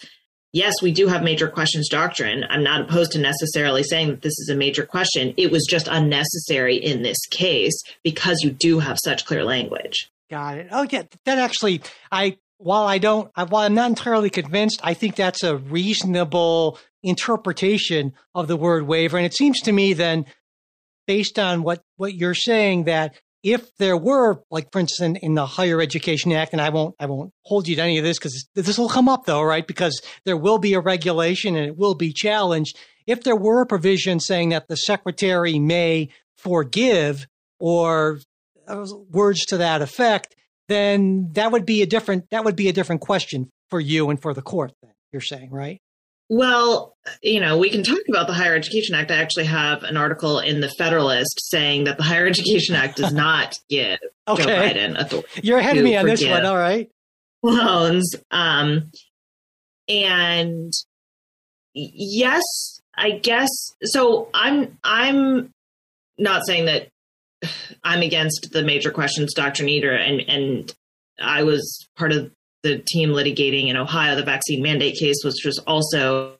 Yes, 0.53 0.81
we 0.81 0.91
do 0.91 1.07
have 1.07 1.23
major 1.23 1.47
questions 1.49 1.89
doctrine. 1.89 2.43
I'm 2.49 2.63
not 2.63 2.81
opposed 2.81 3.11
to 3.13 3.19
necessarily 3.19 3.83
saying 3.83 4.07
that 4.09 4.21
this 4.21 4.37
is 4.39 4.49
a 4.49 4.55
major 4.55 4.85
question. 4.85 5.33
It 5.37 5.51
was 5.51 5.65
just 5.69 5.87
unnecessary 5.87 6.75
in 6.77 7.03
this 7.03 7.17
case 7.29 7.79
because 8.03 8.41
you 8.41 8.51
do 8.51 8.79
have 8.79 8.97
such 9.03 9.25
clear 9.25 9.43
language. 9.43 10.09
Got 10.29 10.57
it. 10.57 10.67
Oh, 10.71 10.87
yeah. 10.89 11.03
That 11.25 11.37
actually, 11.37 11.81
I 12.11 12.37
while 12.57 12.87
I 12.87 12.97
don't, 12.97 13.31
while 13.35 13.63
I'm 13.63 13.75
not 13.75 13.89
entirely 13.89 14.29
convinced, 14.29 14.79
I 14.83 14.93
think 14.93 15.15
that's 15.15 15.43
a 15.43 15.57
reasonable 15.57 16.79
interpretation 17.07 18.13
of 18.35 18.47
the 18.47 18.57
word 18.57 18.87
waiver. 18.87 19.17
And 19.17 19.25
it 19.25 19.33
seems 19.33 19.61
to 19.61 19.71
me 19.71 19.93
then, 19.93 20.25
based 21.05 21.39
on 21.39 21.63
what, 21.63 21.81
what 21.95 22.13
you're 22.13 22.33
saying, 22.33 22.85
that 22.85 23.15
if 23.43 23.75
there 23.77 23.97
were, 23.97 24.41
like 24.51 24.71
for 24.71 24.79
instance, 24.79 25.19
in, 25.21 25.35
the 25.35 25.45
Higher 25.45 25.81
Education 25.81 26.31
Act, 26.31 26.53
and 26.53 26.61
I 26.61 26.69
won't, 26.69 26.95
I 26.99 27.05
won't 27.05 27.31
hold 27.43 27.67
you 27.67 27.75
to 27.75 27.81
any 27.81 27.97
of 27.97 28.03
this 28.03 28.17
because 28.17 28.47
this 28.55 28.77
will 28.77 28.89
come 28.89 29.07
up 29.07 29.25
though, 29.25 29.41
right? 29.41 29.65
Because 29.65 30.01
there 30.25 30.37
will 30.37 30.57
be 30.57 30.73
a 30.73 30.79
regulation 30.79 31.55
and 31.55 31.65
it 31.65 31.77
will 31.77 31.95
be 31.95 32.11
challenged. 32.11 32.77
If 33.05 33.23
there 33.23 33.35
were 33.35 33.61
a 33.61 33.65
provision 33.65 34.19
saying 34.19 34.49
that 34.49 34.67
the 34.67 34.75
secretary 34.75 35.59
may 35.59 36.09
forgive 36.35 37.27
or 37.59 38.19
uh, 38.67 38.85
words 39.09 39.45
to 39.45 39.57
that 39.57 39.81
effect, 39.81 40.35
then 40.67 41.29
that 41.33 41.51
would 41.51 41.65
be 41.65 41.81
a 41.81 41.85
different 41.85 42.29
that 42.31 42.43
would 42.43 42.55
be 42.55 42.67
a 42.67 42.73
different 42.73 43.01
question 43.01 43.49
for 43.69 43.79
you 43.79 44.09
and 44.09 44.21
for 44.21 44.33
the 44.33 44.41
court. 44.41 44.73
You're 45.11 45.21
saying, 45.21 45.51
right? 45.51 45.79
Well, 46.29 46.95
you 47.21 47.39
know, 47.39 47.57
we 47.57 47.69
can 47.69 47.83
talk 47.83 48.01
about 48.09 48.27
the 48.27 48.33
Higher 48.33 48.55
Education 48.55 48.95
Act. 48.95 49.11
I 49.11 49.15
actually 49.15 49.45
have 49.45 49.83
an 49.83 49.95
article 49.95 50.39
in 50.39 50.59
the 50.59 50.69
Federalist 50.69 51.49
saying 51.49 51.85
that 51.85 51.97
the 51.97 52.03
Higher 52.03 52.27
Education 52.27 52.75
Act 52.75 52.97
does 52.97 53.13
not 53.13 53.55
give 53.69 53.99
okay. 54.27 54.43
Joe 54.43 54.49
Biden 54.49 54.99
authority. 54.99 55.41
You're 55.41 55.59
ahead 55.59 55.77
of 55.77 55.83
me 55.83 55.95
on 55.95 56.05
this 56.05 56.25
one. 56.25 56.45
All 56.45 56.57
right. 56.57 56.89
Loans. 57.43 58.15
Um, 58.31 58.91
and 59.87 60.73
yes, 61.73 62.43
I 62.95 63.11
guess 63.11 63.49
so. 63.83 64.29
I'm 64.33 64.77
I'm 64.83 65.53
not 66.17 66.45
saying 66.45 66.65
that 66.65 66.89
I'm 67.83 68.01
against 68.01 68.49
the 68.51 68.63
major 68.63 68.91
questions 68.91 69.33
doctrine 69.33 69.69
either, 69.69 69.93
and 69.93 70.21
and 70.27 70.75
I 71.21 71.43
was 71.43 71.87
part 71.95 72.11
of 72.11 72.31
the 72.63 72.79
team 72.87 73.09
litigating 73.09 73.67
in 73.67 73.77
Ohio 73.77 74.15
the 74.15 74.23
vaccine 74.23 74.61
mandate 74.61 74.97
case, 74.97 75.17
which 75.23 75.45
was 75.45 75.59
also 75.59 76.37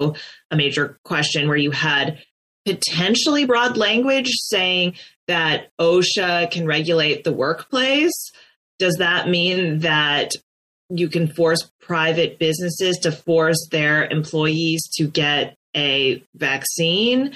a 0.00 0.56
major 0.56 0.98
question 1.04 1.48
where 1.48 1.56
you 1.56 1.70
had 1.70 2.18
potentially 2.64 3.44
broad 3.44 3.76
language 3.76 4.30
saying 4.32 4.94
that 5.26 5.70
OSHA 5.80 6.50
can 6.50 6.66
regulate 6.66 7.24
the 7.24 7.32
workplace. 7.32 8.32
Does 8.78 8.96
that 8.96 9.28
mean 9.28 9.80
that 9.80 10.32
you 10.88 11.08
can 11.08 11.28
force 11.28 11.70
private 11.80 12.38
businesses 12.38 12.98
to 12.98 13.12
force 13.12 13.68
their 13.70 14.06
employees 14.06 14.88
to 14.96 15.06
get 15.06 15.56
a 15.74 16.22
vaccine? 16.34 17.32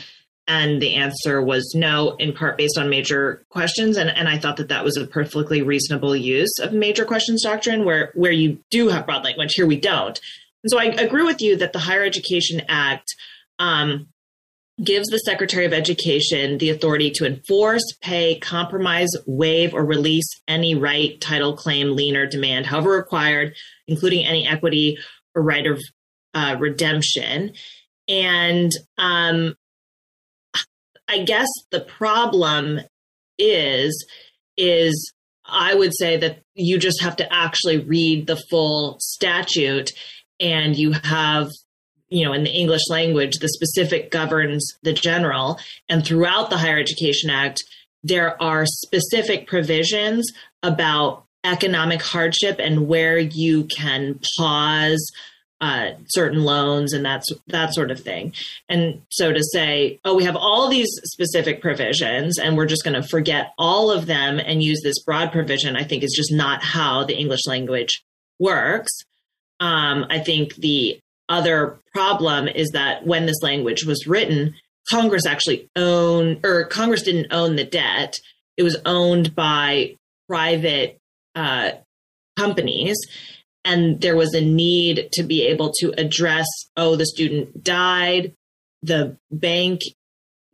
And 0.53 0.83
the 0.83 0.97
answer 0.97 1.41
was 1.41 1.77
no, 1.77 2.17
in 2.17 2.33
part 2.33 2.59
based 2.59 2.77
on 2.77 2.91
major 2.91 3.45
questions. 3.51 3.97
And, 3.97 4.11
and 4.11 4.29
I 4.29 4.37
thought 4.37 4.57
that 4.57 4.71
that 4.71 4.83
was 4.83 4.97
a 4.97 5.07
perfectly 5.07 5.63
reasonable 5.63 6.17
use 6.17 6.59
of 6.59 6.73
major 6.73 7.05
questions 7.05 7.45
doctrine, 7.45 7.85
where, 7.85 8.11
where 8.17 8.33
you 8.33 8.59
do 8.69 8.89
have 8.89 9.07
broad 9.07 9.23
language. 9.23 9.55
Here 9.55 9.65
we 9.65 9.79
don't. 9.79 10.19
And 10.65 10.71
so 10.71 10.81
I 10.81 10.87
agree 10.87 11.23
with 11.23 11.41
you 11.41 11.57
that 11.59 11.73
the 11.73 11.79
Higher 11.79 12.03
Education 12.03 12.63
Act 12.69 13.15
um, 13.61 14.09
gives 14.83 15.07
the 15.07 15.19
Secretary 15.19 15.67
of 15.67 15.73
Education 15.73 16.59
the 16.59 16.71
authority 16.71 17.13
to 17.13 17.27
enforce, 17.27 17.85
pay, 18.03 18.37
compromise, 18.41 19.11
waive, 19.29 19.73
or 19.73 19.85
release 19.85 20.29
any 20.49 20.75
right, 20.75 21.21
title, 21.21 21.57
claim, 21.57 21.95
lien, 21.95 22.17
or 22.17 22.27
demand, 22.27 22.67
however 22.67 22.91
required, 22.91 23.55
including 23.87 24.27
any 24.27 24.49
equity 24.49 24.99
or 25.37 25.43
right 25.45 25.69
of 25.69 25.81
uh, 26.35 26.57
redemption. 26.59 27.53
And 28.09 28.73
um, 28.99 29.55
I 31.11 31.25
guess 31.25 31.49
the 31.71 31.81
problem 31.81 32.81
is 33.39 34.07
is 34.57 35.13
I 35.45 35.75
would 35.75 35.93
say 35.99 36.17
that 36.19 36.43
you 36.55 36.79
just 36.79 37.03
have 37.03 37.17
to 37.17 37.33
actually 37.33 37.79
read 37.79 38.27
the 38.27 38.41
full 38.49 38.97
statute 39.01 39.91
and 40.39 40.77
you 40.77 40.93
have 40.93 41.51
you 42.09 42.25
know 42.25 42.33
in 42.33 42.45
the 42.45 42.51
English 42.51 42.89
language 42.89 43.39
the 43.39 43.49
specific 43.49 44.13
governs 44.13 44.65
the 44.83 44.93
general. 44.93 45.59
And 45.89 46.05
throughout 46.07 46.51
the 46.51 46.59
Higher 46.59 46.79
Education 46.79 47.29
Act 47.29 47.63
there 48.05 48.41
are 48.41 48.65
specific 48.65 49.47
provisions 49.47 50.31
about 50.63 51.25
economic 51.45 52.03
hardship 52.03 52.57
and 52.59 52.87
where 52.87 53.19
you 53.19 53.65
can 53.65 54.21
pause 54.39 55.11
uh, 55.61 55.91
certain 56.07 56.43
loans 56.43 56.93
and 56.93 57.05
that's 57.05 57.29
that 57.49 57.75
sort 57.75 57.91
of 57.91 58.01
thing. 58.01 58.33
And 58.69 59.03
so 59.11 59.33
to 59.33 59.43
say, 59.53 60.01
oh, 60.05 60.15
we 60.15 60.25
have 60.25 60.37
all 60.37 60.69
these 60.69 60.89
specific 61.05 61.61
provisions 61.61 62.39
and 62.39 62.57
we're 62.57 62.67
just 62.67 62.85
going 62.85 63.01
to 63.01 63.07
forget 63.07 63.53
all 63.59 63.91
of 63.91 64.07
them 64.07 64.41
and 64.41 64.63
use 64.63 64.81
this 64.83 65.03
broad 65.03 65.33
provision, 65.33 65.77
I 65.77 65.85
think 65.85 66.03
is 66.03 66.15
just 66.17 66.33
not 66.33 66.63
how 66.63 67.05
the 67.05 67.17
English 67.17 67.47
language 67.47 68.03
works. 68.39 68.93
Um, 69.61 70.07
I 70.09 70.19
think 70.19 70.55
the 70.57 70.99
other 71.29 71.79
problem 71.93 72.49
is 72.49 72.71
that 72.71 73.07
when 73.07 73.27
this 73.27 73.43
language 73.43 73.85
was 73.85 74.07
written, 74.07 74.55
Congress 74.89 75.27
actually 75.27 75.69
owned, 75.77 76.45
or 76.45 76.65
Congress 76.65 77.03
didn't 77.03 77.33
own 77.33 77.57
the 77.57 77.65
debt. 77.65 78.19
It 78.57 78.63
was 78.63 78.79
owned 78.87 79.35
by 79.35 79.97
private 80.27 80.99
uh, 81.35 81.73
companies 82.37 82.97
and 83.65 84.01
there 84.01 84.17
was 84.17 84.35
a 84.35 84.41
need 84.41 85.09
to 85.13 85.23
be 85.23 85.47
able 85.47 85.73
to 85.81 85.93
address 85.99 86.47
oh 86.77 86.97
the 86.97 87.07
student 87.07 87.63
died. 87.63 88.35
The 88.83 89.19
bank 89.31 89.81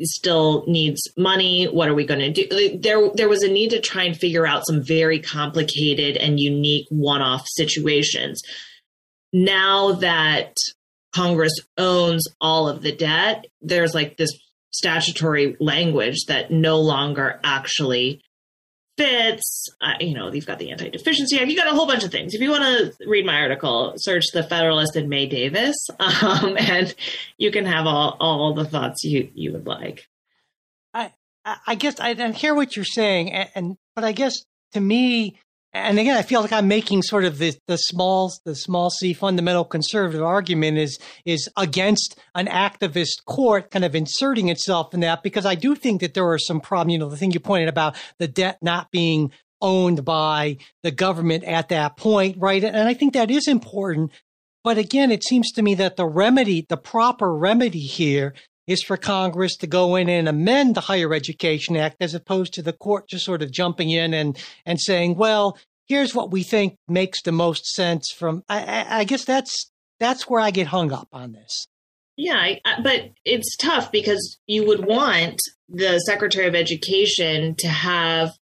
still 0.03 0.65
needs 0.67 1.01
money. 1.17 1.67
What 1.67 1.89
are 1.89 1.95
we 1.95 2.05
going 2.05 2.33
to 2.33 2.33
do 2.33 2.79
there 2.79 3.11
there 3.15 3.29
was 3.29 3.43
a 3.43 3.51
need 3.51 3.71
to 3.71 3.81
try 3.81 4.05
and 4.05 4.17
figure 4.17 4.47
out 4.47 4.67
some 4.67 4.83
very 4.83 5.21
complicated 5.21 6.17
and 6.17 6.41
unique 6.41 6.87
one-off 6.91 7.45
situations. 7.47 8.43
Now 9.33 9.93
that 9.93 10.55
congress 11.15 11.55
owns 11.79 12.27
all 12.43 12.69
of 12.69 12.83
the 12.83 12.93
debt 12.93 13.47
there's 13.63 13.95
like 13.95 14.19
this 14.19 14.31
statutory 14.71 15.57
language 15.61 16.27
that 16.29 16.51
no 16.51 16.79
longer 16.79 17.41
actually 17.43 18.21
fits. 18.97 19.69
Uh, 19.81 19.95
you 20.01 20.15
know, 20.15 20.33
you've 20.33 20.47
got 20.47 20.59
the 20.59 20.71
Anti 20.71 20.91
Deficiency 20.91 21.39
Act. 21.39 21.49
You 21.49 21.57
got 21.57 21.73
a 21.73 21.75
whole 21.75 21.87
bunch 21.87 22.05
of 22.05 22.11
things. 22.11 22.35
If 22.35 22.41
you 22.41 22.51
want 22.51 22.65
to 22.65 23.09
read 23.09 23.27
my 23.27 23.41
article, 23.41 23.95
search 23.97 24.25
the 24.33 24.43
Federalist 24.43 24.97
and 24.97 25.09
May 25.09 25.27
Davis, 25.27 25.77
um, 26.01 26.57
and 26.59 26.95
you 27.39 27.51
can 27.51 27.65
have 27.67 27.87
all 27.87 28.17
all 28.21 28.55
the 28.55 28.65
thoughts 28.65 29.05
you 29.05 29.31
you 29.35 29.53
would 29.53 29.67
like. 29.67 30.07
I 30.95 31.13
I 31.67 31.75
guess 31.75 32.01
I, 32.01 32.11
I 32.11 32.33
hear 32.33 32.55
what 32.55 32.77
you're 32.77 32.85
saying, 32.85 33.33
and, 33.33 33.49
and 33.55 33.77
but 33.95 34.05
I 34.05 34.13
guess 34.13 34.45
to 34.73 34.81
me, 34.81 35.39
and 35.77 35.99
again, 35.99 36.17
I 36.17 36.23
feel 36.23 36.41
like 36.41 36.53
I'm 36.53 36.69
making 36.69 37.03
sort 37.03 37.25
of 37.25 37.39
the, 37.39 37.55
the 37.67 37.77
small 37.77 38.33
the 38.45 38.55
small 38.55 38.91
c 38.91 39.13
fundamental 39.13 39.65
conservative 39.65 40.23
argument 40.23 40.79
is 40.79 40.99
is 41.25 41.49
against 41.57 42.19
an 42.35 42.47
activist 42.47 43.25
court 43.27 43.71
kind 43.71 43.85
of 43.85 43.95
inserting 43.95 44.49
itself 44.49 44.95
in 44.95 45.01
that 45.01 45.23
because 45.23 45.45
I 45.45 45.55
do 45.55 45.75
think 45.75 46.01
that 46.01 46.15
there 46.15 46.29
are 46.29 46.39
some 46.39 46.61
problems. 46.61 46.93
You 46.93 46.99
know, 46.99 47.09
the 47.09 47.17
thing 47.17 47.33
you 47.33 47.41
pointed 47.41 47.69
about 47.69 47.97
the 48.19 48.29
debt 48.29 48.59
not 48.63 48.91
being 48.91 49.31
owned 49.61 50.05
by 50.05 50.57
the 50.83 50.91
government 50.91 51.45
at 51.45 51.69
that 51.69 51.97
point, 51.97 52.37
right? 52.39 52.63
And 52.63 52.89
I 52.89 52.95
think 52.95 53.13
that 53.13 53.31
is 53.31 53.47
important. 53.47 54.13
But 54.65 54.79
again, 54.79 55.13
it 55.13 55.25
seems 55.25 55.53
to 55.53 55.63
me 55.63 55.75
that 55.77 55.97
the 55.97 56.07
remedy, 56.07 56.67
the 56.69 56.77
proper 56.77 57.35
remedy 57.35 57.81
here 57.81 58.35
is 58.67 58.83
for 58.83 58.97
Congress 58.97 59.57
to 59.57 59.67
go 59.67 59.97
in 59.97 60.09
and 60.09 60.29
amend 60.29 60.75
the 60.75 60.81
Higher 60.81 61.15
Education 61.15 61.77
Act 61.77 61.97
as 62.01 62.15
opposed 62.15 62.55
to 62.55 62.63
the 62.63 62.73
court 62.73 63.09
just 63.09 63.25
sort 63.25 63.43
of 63.43 63.53
jumping 63.53 63.91
in 63.91 64.13
and, 64.13 64.39
and 64.65 64.81
saying, 64.81 65.17
well, 65.17 65.59
here's 65.87 66.15
what 66.15 66.31
we 66.31 66.43
think 66.43 66.77
makes 66.89 67.23
the 67.23 67.33
most 67.33 67.67
sense 67.67 68.11
from, 68.11 68.43
I, 68.49 68.87
I 68.89 69.05
guess 69.05 69.25
that's, 69.25 69.71
that's 70.01 70.29
where 70.29 70.41
I 70.41 70.51
get 70.51 70.67
hung 70.67 70.93
up 70.93 71.09
on 71.13 71.33
this. 71.33 71.67
Yeah, 72.17 72.37
I, 72.37 72.61
but 72.83 73.11
it's 73.25 73.57
tough 73.57 73.93
because 73.93 74.39
you 74.47 74.67
would 74.67 74.87
want 74.87 75.39
the 75.69 75.99
Secretary 76.01 76.47
of 76.47 76.55
Education 76.55 77.55
to 77.59 77.69
have 77.69 78.33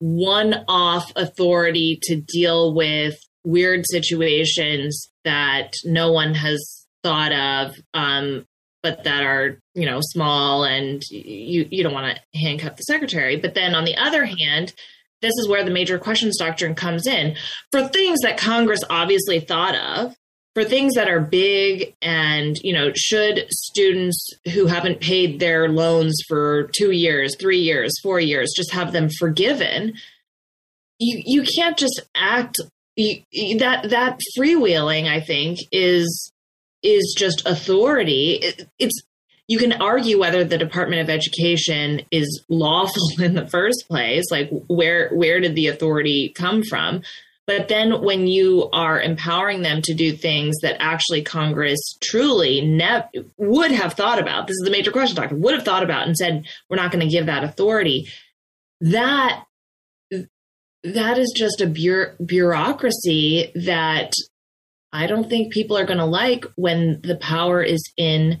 one 0.00 0.64
off 0.66 1.12
authority 1.14 1.98
to 2.02 2.16
deal 2.20 2.74
with 2.74 3.16
weird 3.44 3.84
situations 3.86 5.10
that 5.24 5.72
no 5.84 6.10
one 6.10 6.34
has 6.34 6.86
thought 7.02 7.32
of 7.32 7.76
um, 7.94 8.44
but 8.82 9.04
that 9.04 9.22
are 9.22 9.58
you 9.74 9.86
know 9.86 10.00
small 10.00 10.64
and 10.64 11.02
you 11.10 11.66
you 11.70 11.82
don't 11.82 11.94
want 11.94 12.16
to 12.16 12.38
handcuff 12.38 12.76
the 12.76 12.82
secretary. 12.82 13.36
But 13.36 13.54
then 13.54 13.74
on 13.74 13.84
the 13.84 13.96
other 13.96 14.24
hand 14.24 14.72
this 15.22 15.34
is 15.36 15.48
where 15.48 15.62
the 15.62 15.70
major 15.70 15.98
questions 15.98 16.38
doctrine 16.38 16.74
comes 16.74 17.06
in. 17.06 17.36
For 17.72 17.86
things 17.86 18.20
that 18.22 18.38
congress 18.38 18.82
obviously 18.88 19.40
thought 19.40 19.74
of 19.74 20.16
for 20.54 20.64
things 20.64 20.94
that 20.94 21.08
are 21.08 21.20
big 21.20 21.94
and 22.02 22.56
you 22.62 22.72
know 22.72 22.92
should 22.94 23.46
students 23.50 24.30
who 24.52 24.66
haven't 24.66 25.00
paid 25.00 25.38
their 25.38 25.68
loans 25.68 26.20
for 26.28 26.68
2 26.74 26.90
years 26.90 27.36
3 27.38 27.58
years 27.58 27.92
4 28.02 28.20
years 28.20 28.52
just 28.56 28.72
have 28.72 28.92
them 28.92 29.08
forgiven 29.18 29.94
you 30.98 31.22
you 31.24 31.42
can't 31.42 31.78
just 31.78 32.00
act 32.14 32.60
you, 32.96 33.22
that 33.58 33.90
that 33.90 34.18
freewheeling 34.36 35.08
i 35.08 35.20
think 35.20 35.58
is 35.72 36.32
is 36.82 37.14
just 37.16 37.46
authority. 37.46 38.38
It, 38.42 38.68
it's 38.78 39.02
you 39.48 39.58
can 39.58 39.72
argue 39.72 40.20
whether 40.20 40.44
the 40.44 40.58
Department 40.58 41.02
of 41.02 41.10
Education 41.10 42.02
is 42.12 42.44
lawful 42.48 43.02
in 43.20 43.34
the 43.34 43.48
first 43.48 43.86
place, 43.88 44.30
like 44.30 44.50
where 44.68 45.10
where 45.10 45.40
did 45.40 45.54
the 45.54 45.68
authority 45.68 46.30
come 46.30 46.62
from? 46.62 47.02
But 47.46 47.66
then 47.66 48.02
when 48.02 48.28
you 48.28 48.70
are 48.72 49.00
empowering 49.00 49.62
them 49.62 49.82
to 49.82 49.92
do 49.92 50.12
things 50.12 50.58
that 50.62 50.76
actually 50.78 51.22
Congress 51.22 51.80
truly 52.00 52.60
ne- 52.60 53.02
would 53.38 53.72
have 53.72 53.94
thought 53.94 54.20
about, 54.20 54.46
this 54.46 54.54
is 54.54 54.62
the 54.64 54.70
major 54.70 54.92
question, 54.92 55.16
Doctor, 55.16 55.34
would 55.34 55.54
have 55.54 55.64
thought 55.64 55.82
about 55.82 56.06
and 56.06 56.16
said, 56.16 56.46
we're 56.68 56.76
not 56.76 56.92
going 56.92 57.04
to 57.04 57.12
give 57.12 57.26
that 57.26 57.42
authority. 57.42 58.06
That 58.80 59.44
that 60.84 61.18
is 61.18 61.34
just 61.36 61.60
a 61.60 61.66
bureaucracy 61.66 63.50
that 63.56 64.12
I 64.92 65.06
don't 65.06 65.28
think 65.28 65.52
people 65.52 65.78
are 65.78 65.84
going 65.84 65.98
to 65.98 66.04
like 66.04 66.44
when 66.56 67.00
the 67.02 67.16
power 67.16 67.62
is 67.62 67.82
in 67.96 68.40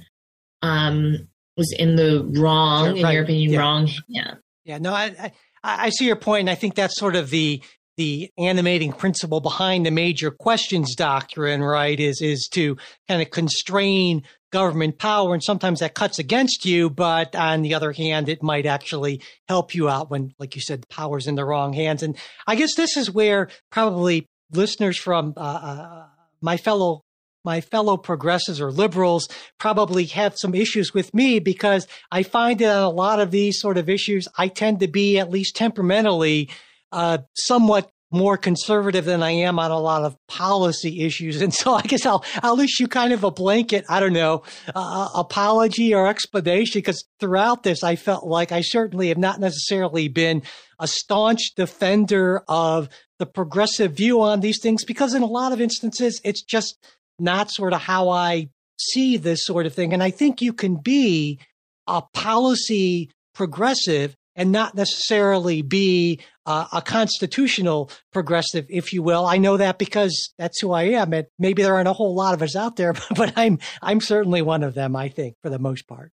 um 0.62 1.28
was 1.56 1.74
in 1.78 1.96
the 1.96 2.24
wrong, 2.40 2.86
right. 2.86 2.96
in 2.96 3.12
your 3.12 3.22
opinion, 3.22 3.52
yeah. 3.52 3.58
wrong 3.58 3.86
hand. 3.86 4.38
Yeah, 4.64 4.78
no, 4.78 4.92
I, 4.92 5.14
I 5.18 5.32
I 5.62 5.90
see 5.90 6.06
your 6.06 6.16
point, 6.16 6.40
and 6.40 6.50
I 6.50 6.54
think 6.54 6.74
that's 6.74 6.98
sort 6.98 7.16
of 7.16 7.30
the 7.30 7.62
the 7.96 8.30
animating 8.38 8.92
principle 8.92 9.40
behind 9.40 9.84
the 9.84 9.90
major 9.90 10.30
questions 10.30 10.94
doctrine, 10.94 11.62
right? 11.62 11.98
Is 11.98 12.20
is 12.22 12.48
to 12.52 12.76
kind 13.08 13.20
of 13.22 13.30
constrain 13.30 14.22
government 14.50 14.98
power, 14.98 15.34
and 15.34 15.42
sometimes 15.42 15.80
that 15.80 15.94
cuts 15.94 16.18
against 16.18 16.64
you, 16.64 16.90
but 16.90 17.36
on 17.36 17.62
the 17.62 17.74
other 17.74 17.92
hand, 17.92 18.28
it 18.28 18.42
might 18.42 18.66
actually 18.66 19.22
help 19.48 19.74
you 19.74 19.88
out 19.88 20.10
when, 20.10 20.32
like 20.38 20.54
you 20.56 20.60
said, 20.60 20.82
the 20.82 20.86
power's 20.88 21.26
in 21.26 21.36
the 21.36 21.44
wrong 21.44 21.72
hands. 21.72 22.02
And 22.02 22.16
I 22.46 22.56
guess 22.56 22.74
this 22.74 22.96
is 22.96 23.10
where 23.10 23.48
probably 23.70 24.28
listeners 24.50 24.98
from 24.98 25.34
uh, 25.36 25.40
uh 25.40 26.06
my 26.40 26.56
fellow 26.56 27.02
my 27.44 27.62
fellow 27.62 27.96
progressives 27.96 28.60
or 28.60 28.70
liberals 28.70 29.26
probably 29.58 30.04
have 30.04 30.36
some 30.36 30.54
issues 30.54 30.92
with 30.92 31.14
me 31.14 31.38
because 31.38 31.86
I 32.12 32.22
find 32.22 32.58
that 32.58 32.76
on 32.76 32.82
a 32.82 32.90
lot 32.90 33.18
of 33.18 33.30
these 33.30 33.58
sort 33.58 33.78
of 33.78 33.88
issues, 33.88 34.28
I 34.36 34.48
tend 34.48 34.80
to 34.80 34.88
be 34.88 35.18
at 35.18 35.30
least 35.30 35.56
temperamentally 35.56 36.50
uh, 36.92 37.18
somewhat 37.34 37.90
more 38.12 38.36
conservative 38.36 39.04
than 39.04 39.22
I 39.22 39.30
am 39.30 39.58
on 39.58 39.70
a 39.70 39.78
lot 39.78 40.02
of 40.02 40.16
policy 40.26 41.02
issues. 41.02 41.40
And 41.40 41.54
so 41.54 41.74
I 41.74 41.82
guess 41.82 42.04
I'll, 42.06 42.24
I'll 42.42 42.60
issue 42.60 42.86
kind 42.86 43.12
of 43.12 43.24
a 43.24 43.30
blanket, 43.30 43.84
I 43.88 44.00
don't 44.00 44.12
know, 44.12 44.42
uh, 44.74 45.08
apology 45.14 45.94
or 45.94 46.06
explanation 46.08 46.78
because 46.80 47.04
throughout 47.18 47.62
this, 47.62 47.82
I 47.82 47.96
felt 47.96 48.26
like 48.26 48.52
I 48.52 48.60
certainly 48.62 49.08
have 49.08 49.18
not 49.18 49.40
necessarily 49.40 50.08
been 50.08 50.42
a 50.78 50.86
staunch 50.86 51.52
defender 51.56 52.42
of 52.48 52.88
the 53.18 53.26
progressive 53.26 53.92
view 53.92 54.22
on 54.22 54.40
these 54.40 54.60
things 54.60 54.84
because 54.84 55.14
in 55.14 55.22
a 55.22 55.26
lot 55.26 55.52
of 55.52 55.60
instances, 55.60 56.20
it's 56.24 56.42
just 56.42 56.78
not 57.18 57.50
sort 57.50 57.72
of 57.72 57.80
how 57.80 58.08
I 58.08 58.48
see 58.78 59.16
this 59.16 59.44
sort 59.44 59.66
of 59.66 59.74
thing. 59.74 59.92
And 59.92 60.02
I 60.02 60.10
think 60.10 60.40
you 60.40 60.52
can 60.52 60.76
be 60.76 61.38
a 61.86 62.02
policy 62.14 63.10
progressive 63.34 64.16
and 64.40 64.52
not 64.52 64.74
necessarily 64.74 65.60
be 65.60 66.18
uh, 66.46 66.66
a 66.72 66.80
constitutional 66.80 67.90
progressive, 68.10 68.64
if 68.70 68.90
you 68.90 69.02
will. 69.02 69.26
I 69.26 69.36
know 69.36 69.58
that 69.58 69.78
because 69.78 70.32
that's 70.38 70.58
who 70.60 70.72
I 70.72 70.84
am, 70.84 71.12
and 71.12 71.26
maybe 71.38 71.62
there 71.62 71.74
aren't 71.74 71.88
a 71.88 71.92
whole 71.92 72.14
lot 72.14 72.32
of 72.32 72.40
us 72.40 72.56
out 72.56 72.76
there, 72.76 72.94
but 73.14 73.34
I'm 73.36 73.58
I'm 73.82 74.00
certainly 74.00 74.40
one 74.40 74.62
of 74.62 74.72
them. 74.72 74.96
I 74.96 75.10
think 75.10 75.36
for 75.42 75.50
the 75.50 75.58
most 75.58 75.86
part. 75.86 76.10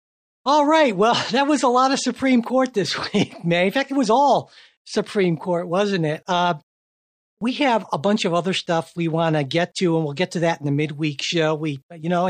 All 0.47 0.65
right, 0.65 0.97
well, 0.97 1.23
that 1.33 1.47
was 1.47 1.63
a 1.63 1.69
lot 1.69 1.93
of 1.93 1.99
Supreme 1.99 2.43
Court 2.43 2.73
this 2.73 2.99
week, 3.13 3.45
man. 3.45 3.67
In 3.67 3.73
fact, 3.73 3.91
it 3.91 3.97
was 3.97 4.09
all 4.09 4.51
Supreme 4.87 5.37
Court, 5.37 5.69
wasn't 5.69 6.07
it? 6.07 6.23
Uh, 6.27 6.55
we 7.41 7.53
have 7.53 7.85
a 7.93 7.99
bunch 7.99 8.25
of 8.25 8.33
other 8.33 8.55
stuff 8.55 8.91
we 8.97 9.07
want 9.07 9.37
to 9.37 9.45
get 9.45 9.75
to, 9.75 9.97
and 9.97 10.05
we'll 10.05 10.15
get 10.15 10.31
to 10.31 10.41
that 10.41 10.61
in 10.61 10.65
the 10.65 10.73
midweek 10.73 11.21
show. 11.23 11.55
We, 11.55 11.83
you 11.95 12.09
know, 12.09 12.27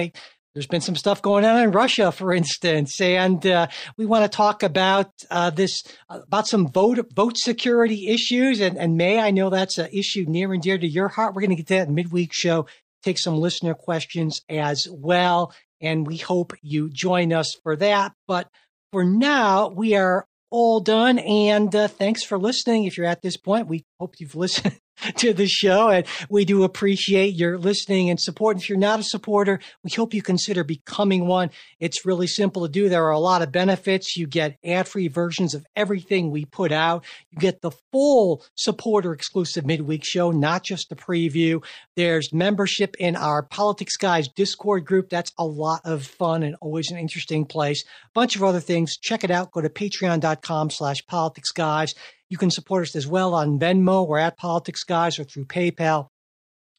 there's 0.55 0.67
been 0.69 0.81
some 0.81 0.95
stuff 0.95 1.21
going 1.21 1.45
on 1.45 1.63
in 1.63 1.73
Russia, 1.73 2.13
for 2.13 2.33
instance, 2.33 3.01
and 3.01 3.45
uh, 3.45 3.67
we 3.97 4.07
want 4.07 4.25
to 4.25 4.35
talk 4.35 4.63
about 4.63 5.11
uh, 5.31 5.51
this 5.51 5.83
about 6.09 6.47
some 6.47 6.69
vote 6.69 6.99
vote 7.13 7.37
security 7.37 8.09
issues. 8.09 8.61
And, 8.61 8.79
and 8.79 8.97
May, 8.97 9.19
I 9.19 9.33
know 9.33 9.51
that's 9.51 9.79
an 9.79 9.89
issue 9.93 10.25
near 10.29 10.53
and 10.53 10.63
dear 10.63 10.79
to 10.79 10.87
your 10.87 11.09
heart. 11.09 11.35
We're 11.35 11.43
going 11.43 11.51
to 11.51 11.57
get 11.57 11.67
to 11.69 11.75
that 11.75 11.91
midweek 11.91 12.33
show. 12.33 12.67
Take 13.03 13.19
some 13.19 13.37
listener 13.37 13.75
questions 13.75 14.41
as 14.49 14.87
well, 14.91 15.53
and 15.81 16.07
we 16.07 16.19
hope 16.19 16.53
you 16.63 16.89
join 16.89 17.33
us 17.33 17.55
for 17.63 17.75
that. 17.77 18.13
But 18.29 18.49
for 18.93 19.05
now, 19.05 19.69
we 19.69 19.97
are 19.97 20.27
all 20.51 20.79
done. 20.79 21.19
And 21.19 21.75
uh, 21.75 21.89
thanks 21.89 22.23
for 22.23 22.39
listening. 22.39 22.85
If 22.85 22.97
you're 22.97 23.09
at 23.09 23.23
this 23.23 23.37
point, 23.37 23.67
we 23.67 23.85
hope 23.99 24.15
you've 24.21 24.37
listened 24.37 24.79
to 25.17 25.33
the 25.33 25.47
show. 25.47 25.89
And 25.89 26.07
we 26.29 26.45
do 26.45 26.65
appreciate 26.65 27.35
your 27.35 27.59
listening 27.59 28.11
and 28.11 28.21
support. 28.21 28.57
If 28.57 28.69
you're 28.69 28.79
not 28.79 29.01
a 29.01 29.05
supporter, 29.05 29.61
we 29.83 29.91
hope 29.91 30.15
you 30.15 30.23
consider 30.23 30.65
becoming 30.65 31.27
one. 31.27 31.51
It's 31.81 32.07
really 32.07 32.27
simple 32.27 32.63
to 32.63 32.69
do. 32.69 32.89
There 32.89 33.05
are 33.05 33.11
a 33.11 33.19
lot 33.19 33.43
of 33.43 33.53
benefits. 33.53 34.17
You 34.17 34.27
get 34.27 34.59
ad 34.65 34.89
free 34.89 35.09
versions 35.09 35.55
of 35.55 35.67
everything 35.77 36.31
we 36.31 36.45
put 36.45 36.73
out. 36.73 37.05
You 37.31 37.39
get 37.39 37.61
the 37.61 37.73
full 37.93 38.45
supporter 38.55 39.13
exclusive 39.13 39.67
midweek 39.67 40.05
show, 40.05 40.31
not 40.31 40.63
just 40.63 40.89
the 40.89 40.97
preview. 40.97 41.63
There's 41.97 42.33
membership 42.33 42.97
in 42.99 43.17
our 43.17 43.43
Politics 43.43 43.97
Guys 43.97 44.29
Discord 44.29 44.85
group. 44.85 45.11
That's 45.11 45.33
a 45.39 45.45
lot 45.45 45.81
of 45.85 46.07
fun 46.07 46.43
and 46.43 46.57
always 46.61 46.91
an 46.91 46.99
interesting 46.99 47.45
place. 47.45 47.85
A 47.85 47.87
bunch 48.15 48.37
of 48.37 48.43
other 48.43 48.61
things. 48.61 48.97
Check 48.97 49.25
it 49.25 49.31
out. 49.31 49.53
Go 49.53 49.61
to 49.61 49.69
patreon.com 49.69 50.71
slash 50.71 51.05
politics 51.07 51.51
guys. 51.51 51.95
You 52.31 52.39
can 52.39 52.51
support 52.51 52.83
us 52.83 52.97
as 52.97 53.07
well 53.07 53.35
on 53.35 53.59
Venmo 53.59 54.07
or 54.07 54.19
at 54.19 54.37
Politics 54.37 54.85
Guys 54.85 55.19
or 55.19 55.25
through 55.25 55.47
PayPal. 55.47 56.09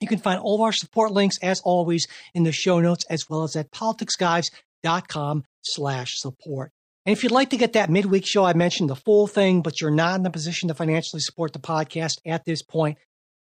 You 0.01 0.07
can 0.07 0.19
find 0.19 0.39
all 0.39 0.55
of 0.55 0.61
our 0.61 0.73
support 0.73 1.11
links, 1.11 1.37
as 1.41 1.61
always, 1.61 2.07
in 2.33 2.43
the 2.43 2.51
show 2.51 2.79
notes, 2.79 3.05
as 3.09 3.29
well 3.29 3.43
as 3.43 3.55
at 3.55 3.71
politicsguys.com 3.71 5.43
slash 5.61 6.19
support. 6.19 6.71
And 7.05 7.13
if 7.15 7.23
you'd 7.23 7.31
like 7.31 7.51
to 7.51 7.57
get 7.57 7.73
that 7.73 7.89
midweek 7.89 8.25
show, 8.25 8.43
I 8.43 8.53
mentioned 8.53 8.89
the 8.89 8.95
full 8.95 9.27
thing, 9.27 9.61
but 9.61 9.79
you're 9.79 9.91
not 9.91 10.19
in 10.19 10.25
a 10.25 10.31
position 10.31 10.69
to 10.69 10.73
financially 10.73 11.21
support 11.21 11.53
the 11.53 11.59
podcast 11.59 12.15
at 12.25 12.45
this 12.45 12.61
point, 12.63 12.97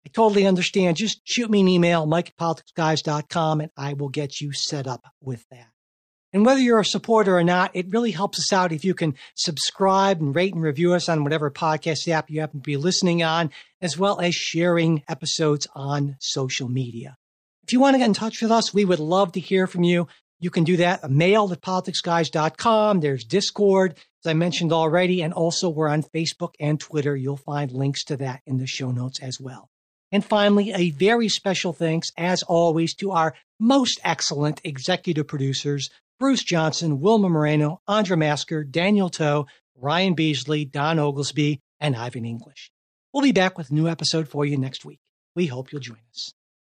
I 0.06 0.10
totally 0.10 0.46
understand. 0.46 0.98
Just 0.98 1.22
shoot 1.26 1.50
me 1.50 1.62
an 1.62 1.68
email, 1.68 2.06
mike 2.06 2.30
at 2.30 2.38
politicsguys.com, 2.38 3.62
and 3.62 3.72
I 3.78 3.94
will 3.94 4.10
get 4.10 4.40
you 4.40 4.54
set 4.54 4.88
up 4.88 5.06
with 5.22 5.46
that. 5.52 5.68
And 6.32 6.46
whether 6.46 6.60
you're 6.60 6.80
a 6.80 6.86
supporter 6.86 7.38
or 7.38 7.44
not, 7.44 7.72
it 7.74 7.90
really 7.90 8.12
helps 8.12 8.38
us 8.40 8.54
out 8.54 8.72
if 8.72 8.86
you 8.86 8.94
can 8.94 9.16
subscribe 9.36 10.22
and 10.22 10.36
rate 10.36 10.54
and 10.54 10.62
review 10.62 10.94
us 10.94 11.10
on 11.10 11.24
whatever 11.24 11.50
podcast 11.50 12.08
app 12.08 12.30
you 12.30 12.42
happen 12.42 12.60
to 12.60 12.64
be 12.64 12.78
listening 12.78 13.24
on, 13.24 13.50
as 13.82 13.98
well 13.98 14.20
as 14.20 14.36
sharing 14.36 15.04
episodes 15.08 15.68
on 15.74 16.18
social 16.20 16.70
media. 16.70 17.18
If 17.64 17.74
you 17.74 17.80
want 17.80 17.96
to 17.96 18.00
get 18.00 18.06
in 18.06 18.14
touch 18.14 18.42
with 18.42 18.52
us, 18.52 18.74
we 18.74 18.86
would 18.86 19.00
love 19.00 19.32
to 19.34 19.40
hear 19.40 19.66
from 19.66 19.84
you. 19.84 20.08
You 20.40 20.50
can 20.50 20.64
do 20.64 20.78
that 20.78 21.04
at 21.04 21.12
mail 21.12 21.52
at 21.52 21.62
politicsguys.com. 21.62 23.00
There's 23.00 23.26
Discord, 23.26 23.96
as 24.24 24.30
I 24.30 24.34
mentioned 24.34 24.72
already, 24.72 25.22
and 25.22 25.34
also 25.34 25.70
we're 25.70 25.90
on 25.90 26.04
Facebook 26.04 26.54
and 26.60 26.80
Twitter. 26.80 27.16
You'll 27.16 27.38
find 27.38 27.72
links 27.72 28.04
to 28.06 28.18
that 28.18 28.42
in 28.46 28.58
the 28.58 28.68
show 28.68 28.92
notes 28.92 29.20
as 29.20 29.40
well. 29.40 29.70
And 30.12 30.24
finally, 30.24 30.72
a 30.72 30.92
very 30.92 31.30
special 31.30 31.74
thanks, 31.74 32.10
as 32.18 32.42
always, 32.44 32.96
to 32.96 33.12
our 33.12 33.36
most 33.60 34.00
excellent 34.04 34.62
executive 34.64 35.28
producers, 35.28 35.90
Bruce 36.20 36.44
Johnson, 36.44 37.00
Wilma 37.00 37.30
Moreno, 37.30 37.80
Andra 37.88 38.18
Masker, 38.18 38.66
Daniel 38.66 39.10
Toe, 39.10 39.48
Ryan 39.78 40.16
Beasley, 40.16 40.66
Don 40.66 41.00
Oglesby, 41.00 41.62
and 41.80 41.96
Ivan 41.96 42.26
English. 42.26 42.72
We'll 43.14 43.24
be 43.24 43.32
back 43.32 43.58
with 43.58 43.70
a 43.70 43.74
new 43.74 43.88
episode 43.88 44.28
for 44.28 44.46
you 44.46 44.58
next 44.58 44.84
week. 44.84 45.00
We 45.34 45.46
hope 45.46 45.72
you'll 45.72 45.80
join 45.80 46.02
us. 46.12 46.34